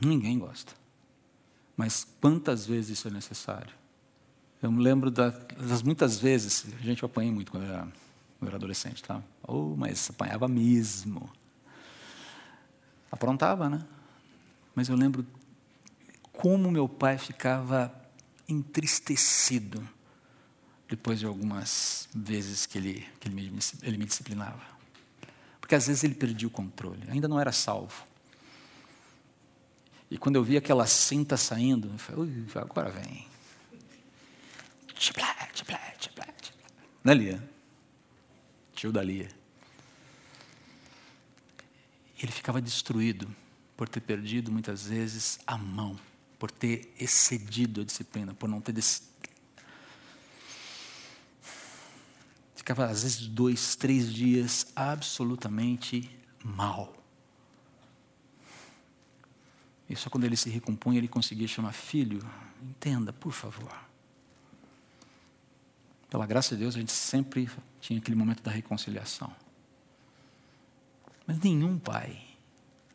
Ninguém 0.00 0.38
gosta. 0.38 0.72
Mas 1.76 2.06
quantas 2.20 2.66
vezes 2.66 2.98
isso 2.98 3.08
é 3.08 3.10
necessário? 3.10 3.74
Eu 4.62 4.70
me 4.70 4.82
lembro 4.82 5.10
das 5.10 5.82
muitas 5.82 6.18
vezes, 6.18 6.66
a 6.78 6.84
gente 6.84 7.02
apanhei 7.04 7.32
muito 7.32 7.50
quando 7.50 7.64
eu 7.64 7.72
era, 7.72 7.88
era 8.42 8.56
adolescente, 8.56 9.02
tá? 9.02 9.22
Oh, 9.42 9.74
mas 9.76 10.10
apanhava 10.10 10.46
mesmo. 10.46 11.30
Aprontava, 13.10 13.68
né? 13.70 13.84
Mas 14.74 14.88
eu 14.88 14.96
lembro 14.96 15.26
como 16.40 16.70
meu 16.70 16.88
pai 16.88 17.18
ficava 17.18 17.94
entristecido 18.48 19.86
depois 20.88 21.18
de 21.18 21.26
algumas 21.26 22.08
vezes 22.14 22.64
que 22.64 22.78
ele, 22.78 23.06
que 23.20 23.28
ele, 23.28 23.34
me, 23.34 23.58
ele 23.82 23.98
me 23.98 24.06
disciplinava. 24.06 24.62
Porque 25.60 25.74
às 25.74 25.86
vezes 25.86 26.02
ele 26.02 26.14
perdia 26.14 26.48
o 26.48 26.50
controle, 26.50 27.02
ainda 27.10 27.28
não 27.28 27.38
era 27.38 27.52
salvo. 27.52 28.06
E 30.10 30.16
quando 30.16 30.36
eu 30.36 30.42
vi 30.42 30.56
aquela 30.56 30.86
cinta 30.86 31.36
saindo, 31.36 31.90
eu 31.92 31.98
falei, 31.98 32.46
agora 32.54 32.88
vem. 32.88 33.28
Tchiplá, 34.94 35.34
tchiplá, 35.52 35.78
tchiplá, 35.98 36.24
tchiplá. 36.40 36.66
Né, 37.04 37.14
Lia? 37.14 37.50
Tio 38.74 38.90
da 38.90 39.02
Lia. 39.02 39.28
Ele 42.18 42.32
ficava 42.32 42.62
destruído 42.62 43.28
por 43.76 43.90
ter 43.90 44.00
perdido 44.00 44.50
muitas 44.50 44.86
vezes 44.86 45.38
a 45.46 45.58
mão 45.58 45.98
por 46.40 46.50
ter 46.50 46.90
excedido 46.98 47.82
a 47.82 47.84
disciplina, 47.84 48.32
por 48.32 48.48
não 48.48 48.62
ter. 48.62 48.72
Des... 48.72 49.02
Ficava, 52.56 52.86
às 52.86 53.02
vezes, 53.02 53.26
dois, 53.26 53.76
três 53.76 54.10
dias 54.10 54.72
absolutamente 54.74 56.10
mal. 56.42 56.96
E 59.86 59.94
só 59.94 60.08
quando 60.08 60.24
ele 60.24 60.36
se 60.36 60.48
recompunha, 60.48 60.96
ele 60.96 61.08
conseguia 61.08 61.46
chamar 61.46 61.72
filho. 61.72 62.26
Entenda, 62.62 63.12
por 63.12 63.32
favor. 63.32 63.70
Pela 66.08 66.24
graça 66.24 66.56
de 66.56 66.62
Deus, 66.62 66.74
a 66.74 66.78
gente 66.78 66.92
sempre 66.92 67.50
tinha 67.82 67.98
aquele 67.98 68.16
momento 68.16 68.42
da 68.42 68.50
reconciliação. 68.50 69.30
Mas 71.26 71.38
nenhum 71.38 71.78
pai 71.78 72.18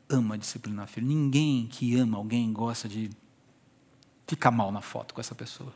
ama 0.09 0.35
disciplinar 0.35 0.87
filho. 0.87 1.05
Ninguém 1.05 1.67
que 1.67 1.95
ama 1.95 2.17
alguém 2.17 2.51
gosta 2.51 2.89
de 2.89 3.11
fica 4.27 4.51
mal 4.51 4.71
na 4.71 4.81
foto 4.81 5.13
com 5.13 5.21
essa 5.21 5.35
pessoa. 5.35 5.73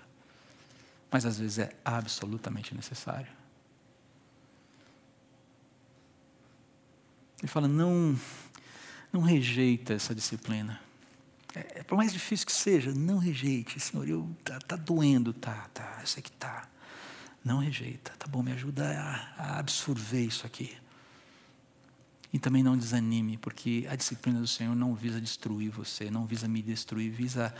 Mas 1.11 1.25
às 1.25 1.39
vezes 1.39 1.59
é 1.59 1.75
absolutamente 1.83 2.75
necessário. 2.75 3.31
Ele 7.39 7.47
fala: 7.47 7.67
não, 7.67 8.17
não 9.11 9.21
rejeita 9.21 9.93
essa 9.93 10.13
disciplina. 10.13 10.79
É, 11.55 11.79
é, 11.79 11.83
por 11.83 11.97
mais 11.97 12.13
difícil 12.13 12.45
que 12.45 12.51
seja, 12.51 12.93
não 12.93 13.17
rejeite, 13.17 13.79
Senhor. 13.79 14.07
Eu 14.07 14.29
tá, 14.43 14.59
tá 14.59 14.75
doendo, 14.75 15.33
tá, 15.33 15.67
tá. 15.73 15.97
Eu 16.01 16.07
sei 16.07 16.21
que 16.21 16.31
tá. 16.31 16.67
Não 17.43 17.59
rejeita, 17.59 18.11
tá 18.19 18.27
bom? 18.27 18.43
Me 18.43 18.51
ajuda 18.51 18.85
a, 18.85 19.43
a 19.43 19.59
absorver 19.59 20.25
isso 20.25 20.45
aqui. 20.45 20.77
E 22.31 22.37
também 22.37 22.61
não 22.61 22.77
desanime, 22.77 23.37
porque 23.37 23.87
a 23.89 23.95
disciplina 23.95 24.39
do 24.39 24.45
Senhor 24.45 24.75
não 24.75 24.93
visa 24.93 25.19
destruir 25.19 25.71
você, 25.71 26.11
não 26.11 26.27
visa 26.27 26.47
me 26.47 26.61
destruir, 26.61 27.09
visa 27.09 27.55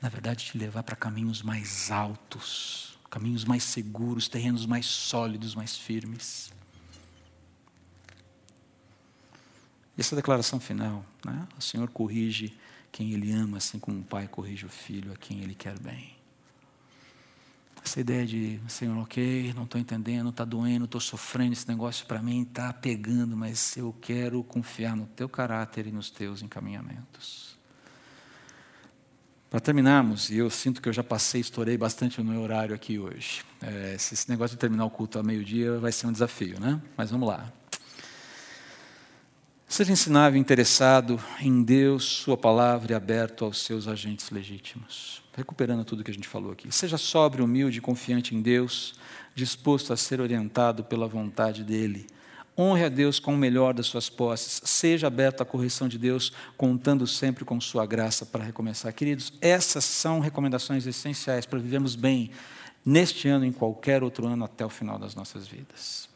na 0.00 0.08
verdade, 0.08 0.44
te 0.44 0.58
levar 0.58 0.82
para 0.82 0.96
caminhos 0.96 1.42
mais 1.42 1.90
altos, 1.90 2.98
caminhos 3.10 3.44
mais 3.44 3.62
seguros, 3.62 4.28
terrenos 4.28 4.66
mais 4.66 4.86
sólidos, 4.86 5.54
mais 5.54 5.76
firmes. 5.76 6.52
E 9.96 10.00
essa 10.00 10.14
declaração 10.14 10.60
final, 10.60 11.04
né? 11.24 11.46
o 11.58 11.62
Senhor 11.62 11.88
corrige 11.88 12.56
quem 12.92 13.12
Ele 13.12 13.32
ama, 13.32 13.56
assim 13.56 13.78
como 13.78 14.00
o 14.00 14.04
pai 14.04 14.28
corrige 14.28 14.66
o 14.66 14.68
filho 14.68 15.12
a 15.12 15.16
quem 15.16 15.40
Ele 15.40 15.54
quer 15.54 15.78
bem. 15.78 16.14
Essa 17.82 18.00
ideia 18.00 18.26
de, 18.26 18.60
Senhor, 18.66 18.98
ok, 18.98 19.52
não 19.54 19.62
estou 19.62 19.80
entendendo, 19.80 20.30
está 20.30 20.44
doendo, 20.44 20.86
estou 20.86 21.00
sofrendo, 21.00 21.52
esse 21.52 21.68
negócio 21.68 22.04
para 22.04 22.20
mim 22.20 22.42
está 22.42 22.72
pegando, 22.72 23.36
mas 23.36 23.76
eu 23.76 23.94
quero 24.02 24.42
confiar 24.42 24.96
no 24.96 25.06
Teu 25.06 25.28
caráter 25.28 25.86
e 25.86 25.92
nos 25.92 26.10
Teus 26.10 26.42
encaminhamentos. 26.42 27.55
Para 29.56 29.62
terminarmos, 29.62 30.28
e 30.28 30.36
eu 30.36 30.50
sinto 30.50 30.82
que 30.82 30.88
eu 30.90 30.92
já 30.92 31.02
passei, 31.02 31.40
estourei 31.40 31.78
bastante 31.78 32.20
o 32.20 32.24
meu 32.24 32.42
horário 32.42 32.74
aqui 32.74 32.98
hoje. 32.98 33.42
É, 33.62 33.94
esse 33.94 34.28
negócio 34.28 34.54
de 34.54 34.60
terminar 34.60 34.84
o 34.84 34.90
culto 34.90 35.16
ao 35.16 35.24
meio-dia 35.24 35.78
vai 35.78 35.90
ser 35.90 36.06
um 36.06 36.12
desafio, 36.12 36.60
né? 36.60 36.78
Mas 36.94 37.10
vamos 37.10 37.26
lá. 37.26 37.50
Seja 39.66 39.90
ensinável 39.90 40.38
interessado 40.38 41.18
em 41.40 41.62
Deus, 41.62 42.04
Sua 42.04 42.36
palavra 42.36 42.92
e 42.92 42.94
aberto 42.94 43.46
aos 43.46 43.64
seus 43.64 43.88
agentes 43.88 44.28
legítimos. 44.28 45.22
Recuperando 45.34 45.86
tudo 45.86 46.04
que 46.04 46.10
a 46.10 46.14
gente 46.14 46.28
falou 46.28 46.52
aqui. 46.52 46.70
Seja 46.70 46.98
sóbrio, 46.98 47.46
humilde 47.46 47.80
confiante 47.80 48.34
em 48.34 48.42
Deus, 48.42 48.94
disposto 49.34 49.90
a 49.90 49.96
ser 49.96 50.20
orientado 50.20 50.84
pela 50.84 51.08
vontade 51.08 51.64
dEle 51.64 52.06
Honre 52.58 52.84
a 52.84 52.88
Deus 52.88 53.18
com 53.18 53.34
o 53.34 53.36
melhor 53.36 53.74
das 53.74 53.86
suas 53.86 54.08
posses. 54.08 54.62
Seja 54.64 55.08
aberto 55.08 55.42
à 55.42 55.44
correção 55.44 55.88
de 55.88 55.98
Deus, 55.98 56.32
contando 56.56 57.06
sempre 57.06 57.44
com 57.44 57.60
sua 57.60 57.84
graça 57.84 58.24
para 58.24 58.44
recomeçar. 58.44 58.92
Queridos, 58.94 59.32
essas 59.40 59.84
são 59.84 60.20
recomendações 60.20 60.86
essenciais 60.86 61.44
para 61.44 61.58
vivermos 61.58 61.94
bem 61.94 62.30
neste 62.84 63.28
ano 63.28 63.44
e 63.44 63.48
em 63.48 63.52
qualquer 63.52 64.02
outro 64.02 64.26
ano 64.26 64.44
até 64.44 64.64
o 64.64 64.70
final 64.70 64.98
das 64.98 65.14
nossas 65.14 65.46
vidas. 65.46 66.08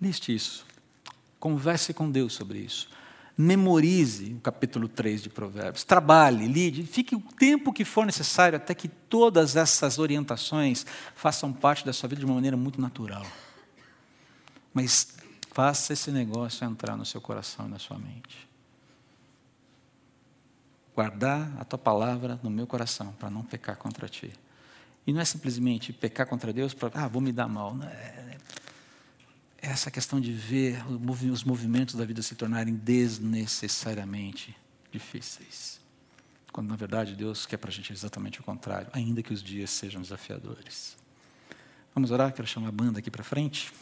Liste 0.00 0.34
isso. 0.34 0.66
Converse 1.38 1.94
com 1.94 2.10
Deus 2.10 2.32
sobre 2.32 2.58
isso. 2.58 2.88
Memorize 3.36 4.32
o 4.32 4.40
capítulo 4.40 4.88
3 4.88 5.22
de 5.22 5.28
Provérbios. 5.28 5.84
Trabalhe, 5.84 6.46
lide, 6.46 6.84
fique 6.84 7.14
o 7.14 7.20
tempo 7.20 7.72
que 7.72 7.84
for 7.84 8.06
necessário 8.06 8.56
até 8.56 8.74
que 8.74 8.88
todas 8.88 9.56
essas 9.56 9.98
orientações 9.98 10.86
façam 11.14 11.52
parte 11.52 11.84
da 11.84 11.92
sua 11.92 12.08
vida 12.08 12.20
de 12.20 12.26
uma 12.26 12.34
maneira 12.34 12.56
muito 12.56 12.80
natural. 12.80 13.26
Mas 14.72 15.16
Faça 15.56 15.94
esse 15.94 16.10
negócio 16.10 16.66
entrar 16.66 16.98
no 16.98 17.06
seu 17.06 17.18
coração 17.18 17.66
e 17.66 17.70
na 17.70 17.78
sua 17.78 17.96
mente. 17.96 18.46
Guardar 20.94 21.50
a 21.58 21.64
tua 21.64 21.78
palavra 21.78 22.38
no 22.42 22.50
meu 22.50 22.66
coração, 22.66 23.10
para 23.18 23.30
não 23.30 23.42
pecar 23.42 23.74
contra 23.76 24.06
ti. 24.06 24.30
E 25.06 25.14
não 25.14 25.20
é 25.22 25.24
simplesmente 25.24 25.94
pecar 25.94 26.26
contra 26.26 26.52
Deus 26.52 26.74
para, 26.74 26.90
ah, 26.92 27.08
vou 27.08 27.22
me 27.22 27.32
dar 27.32 27.48
mal. 27.48 27.74
Não, 27.74 27.86
é, 27.86 27.88
é 27.88 28.38
essa 29.70 29.90
questão 29.90 30.20
de 30.20 30.32
ver 30.32 30.82
os 31.30 31.42
movimentos 31.44 31.94
da 31.96 32.04
vida 32.04 32.22
se 32.22 32.34
tornarem 32.34 32.74
desnecessariamente 32.74 34.56
difíceis. 34.92 35.80
Quando, 36.52 36.68
na 36.68 36.76
verdade, 36.76 37.14
Deus 37.14 37.44
quer 37.44 37.56
para 37.56 37.70
a 37.70 37.72
gente 37.72 37.92
exatamente 37.92 38.40
o 38.40 38.44
contrário, 38.44 38.88
ainda 38.92 39.22
que 39.22 39.32
os 39.32 39.42
dias 39.42 39.70
sejam 39.70 40.00
desafiadores. 40.00 40.96
Vamos 41.94 42.10
orar? 42.10 42.32
Quero 42.32 42.46
chamar 42.46 42.68
a 42.68 42.72
banda 42.72 43.00
aqui 43.00 43.10
para 43.10 43.24
frente. 43.24 43.72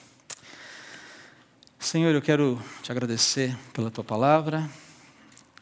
Senhor, 1.79 2.15
eu 2.15 2.23
quero 2.23 2.61
te 2.83 2.91
agradecer 2.91 3.57
pela 3.73 3.91
tua 3.91 4.03
palavra. 4.03 4.69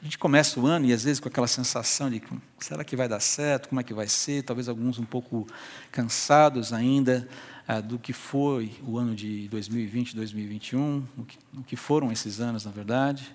A 0.01 0.05
gente 0.05 0.19
começa 0.19 0.59
o 0.59 0.67
ano 0.67 0.87
e 0.87 0.93
às 0.93 1.05
vezes 1.05 1.21
com 1.21 1.29
aquela 1.29 1.47
sensação 1.47 2.11
de 2.11 2.23
será 2.59 2.85
que 2.85 2.97
vai 2.97 3.09
dar 3.09 3.21
certo, 3.21 3.69
como 3.69 3.81
é 3.81 3.85
que 3.85 3.95
vai 3.95 4.09
ser, 4.09 4.43
talvez 4.43 4.69
alguns 4.69 4.99
um 4.99 5.05
pouco 5.05 5.47
cansados 5.91 6.73
ainda 6.73 7.29
ah, 7.73 7.81
do 7.81 7.99
que 7.99 8.13
foi 8.13 8.71
o 8.87 8.99
ano 8.99 9.15
de 9.15 9.49
2020, 9.49 10.15
2021, 10.15 11.07
o 11.17 11.25
que, 11.25 11.39
o 11.57 11.63
que 11.63 11.77
foram 11.77 12.13
esses 12.13 12.39
anos, 12.39 12.67
na 12.67 12.71
verdade, 12.71 13.35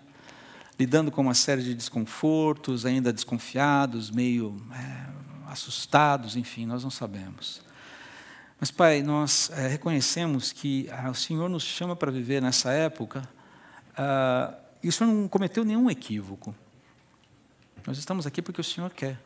lidando 0.79 1.11
com 1.11 1.21
uma 1.21 1.33
série 1.33 1.63
de 1.63 1.73
desconfortos, 1.73 2.85
ainda 2.85 3.11
desconfiados, 3.11 4.11
meio 4.11 4.55
é, 4.71 5.51
assustados, 5.51 6.35
enfim, 6.35 6.67
nós 6.67 6.83
não 6.83 6.91
sabemos. 6.91 7.61
Mas, 8.59 8.69
Pai, 8.69 9.01
nós 9.01 9.49
é, 9.51 9.67
reconhecemos 9.67 10.51
que 10.51 10.87
ah, 10.91 11.09
o 11.09 11.15
Senhor 11.15 11.49
nos 11.49 11.63
chama 11.63 11.95
para 11.95 12.11
viver 12.11 12.41
nessa 12.41 12.71
época. 12.71 13.27
Ah, 13.95 14.53
e 14.83 14.89
o 14.89 14.91
Senhor 14.91 15.11
não 15.11 15.27
cometeu 15.27 15.63
nenhum 15.63 15.89
equívoco. 15.89 16.53
Nós 17.87 17.97
estamos 17.97 18.27
aqui 18.27 18.41
porque 18.41 18.61
o 18.61 18.63
Senhor 18.63 18.91
quer. 18.91 19.19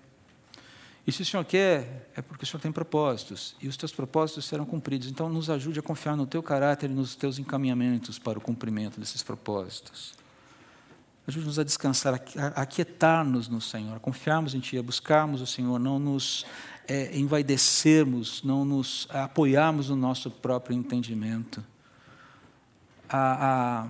E 1.06 1.12
se 1.12 1.24
o 1.24 1.26
Senhor 1.26 1.44
quer, 1.44 2.10
é 2.16 2.22
porque 2.22 2.44
o 2.44 2.48
Senhor 2.48 2.62
tem 2.62 2.72
propósitos. 2.72 3.56
E 3.60 3.68
os 3.68 3.76
teus 3.76 3.92
propósitos 3.92 4.46
serão 4.46 4.66
cumpridos. 4.66 5.10
Então, 5.10 5.30
nos 5.30 5.50
ajude 5.50 5.80
a 5.80 5.82
confiar 5.82 6.16
no 6.16 6.28
teu 6.28 6.44
caráter 6.44 6.90
e 6.90 6.94
nos 6.94 7.16
teus 7.16 7.40
encaminhamentos 7.40 8.20
para 8.20 8.38
o 8.38 8.42
cumprimento 8.42 9.00
desses 9.00 9.24
propósitos. 9.24 10.14
Ajude-nos 11.28 11.60
a 11.60 11.64
descansar, 11.64 12.14
a 12.14 12.62
aquietar-nos 12.62 13.48
no 13.48 13.62
Senhor, 13.62 13.96
a 13.96 14.00
confiarmos 14.00 14.54
em 14.54 14.60
Ti, 14.60 14.78
a 14.78 14.84
buscarmos 14.84 15.42
o 15.42 15.48
Senhor, 15.48 15.80
não 15.80 15.98
nos 15.98 16.46
é, 16.88 17.18
envaidecermos, 17.18 18.44
não 18.44 18.66
nos 18.66 19.08
apoiarmos 19.10 19.90
no 19.90 19.96
nosso 19.96 20.30
próprio 20.30 20.76
entendimento. 20.76 21.64
A, 23.08 23.84
a, 23.84 23.88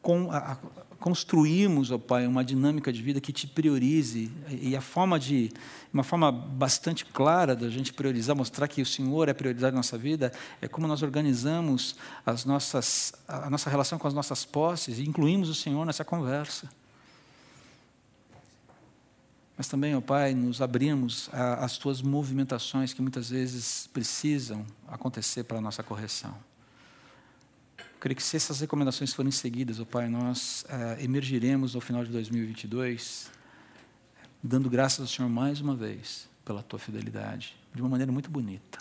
com, 0.00 0.30
a, 0.30 0.56
construirmos, 1.00 1.90
ó 1.90 1.98
Pai, 1.98 2.26
uma 2.26 2.44
dinâmica 2.44 2.92
de 2.92 3.02
vida 3.02 3.20
que 3.20 3.32
te 3.32 3.46
priorize 3.46 4.30
e 4.48 4.74
a 4.76 4.80
forma 4.80 5.18
de 5.18 5.50
uma 5.92 6.02
forma 6.02 6.32
bastante 6.32 7.04
clara 7.04 7.54
da 7.54 7.68
gente 7.68 7.92
priorizar, 7.92 8.34
mostrar 8.34 8.68
que 8.68 8.82
o 8.82 8.86
Senhor 8.86 9.28
é 9.28 9.34
prioridade 9.34 9.72
na 9.72 9.78
nossa 9.78 9.98
vida, 9.98 10.32
é 10.60 10.68
como 10.68 10.86
nós 10.86 11.02
organizamos 11.02 11.96
as 12.24 12.44
nossas 12.44 13.12
a 13.28 13.50
nossa 13.50 13.68
relação 13.68 13.98
com 13.98 14.08
as 14.08 14.14
nossas 14.14 14.44
posses 14.44 14.98
e 14.98 15.02
incluímos 15.02 15.48
o 15.48 15.54
Senhor 15.54 15.84
nessa 15.84 16.04
conversa. 16.04 16.68
Mas 19.56 19.68
também, 19.68 19.94
ó 19.94 20.00
Pai, 20.00 20.34
nos 20.34 20.60
abrimos 20.60 21.30
às 21.32 21.78
tuas 21.78 22.02
movimentações 22.02 22.92
que 22.92 23.00
muitas 23.00 23.30
vezes 23.30 23.88
precisam 23.92 24.66
acontecer 24.88 25.44
para 25.44 25.58
a 25.58 25.60
nossa 25.60 25.82
correção 25.82 26.34
creio 28.04 28.16
que 28.16 28.22
se 28.22 28.36
essas 28.36 28.60
recomendações 28.60 29.14
forem 29.14 29.32
seguidas, 29.32 29.80
oh 29.80 29.86
Pai, 29.86 30.10
nós 30.10 30.66
eh, 30.68 31.04
emergiremos 31.04 31.74
no 31.74 31.80
final 31.80 32.04
de 32.04 32.10
2022 32.10 33.30
dando 34.42 34.68
graças 34.68 35.00
ao 35.00 35.06
Senhor 35.06 35.28
mais 35.30 35.62
uma 35.62 35.74
vez 35.74 36.28
pela 36.44 36.62
tua 36.62 36.78
fidelidade, 36.78 37.56
de 37.74 37.80
uma 37.80 37.88
maneira 37.88 38.12
muito 38.12 38.30
bonita. 38.30 38.78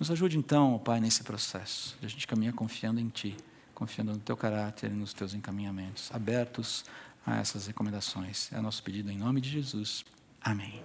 Nos 0.00 0.10
ajude 0.10 0.38
então, 0.38 0.74
oh 0.74 0.78
Pai, 0.78 0.98
nesse 0.98 1.22
processo, 1.24 1.94
de 2.00 2.06
a 2.06 2.08
gente 2.08 2.26
caminhar 2.26 2.54
confiando 2.54 2.98
em 2.98 3.10
Ti, 3.10 3.36
confiando 3.74 4.12
no 4.12 4.18
Teu 4.18 4.34
caráter 4.34 4.90
e 4.90 4.94
nos 4.94 5.12
Teus 5.12 5.34
encaminhamentos, 5.34 6.10
abertos 6.10 6.86
a 7.26 7.36
essas 7.36 7.66
recomendações. 7.66 8.50
É 8.50 8.58
o 8.58 8.62
nosso 8.62 8.82
pedido 8.82 9.10
em 9.10 9.18
nome 9.18 9.42
de 9.42 9.50
Jesus. 9.50 10.06
Amém. 10.40 10.82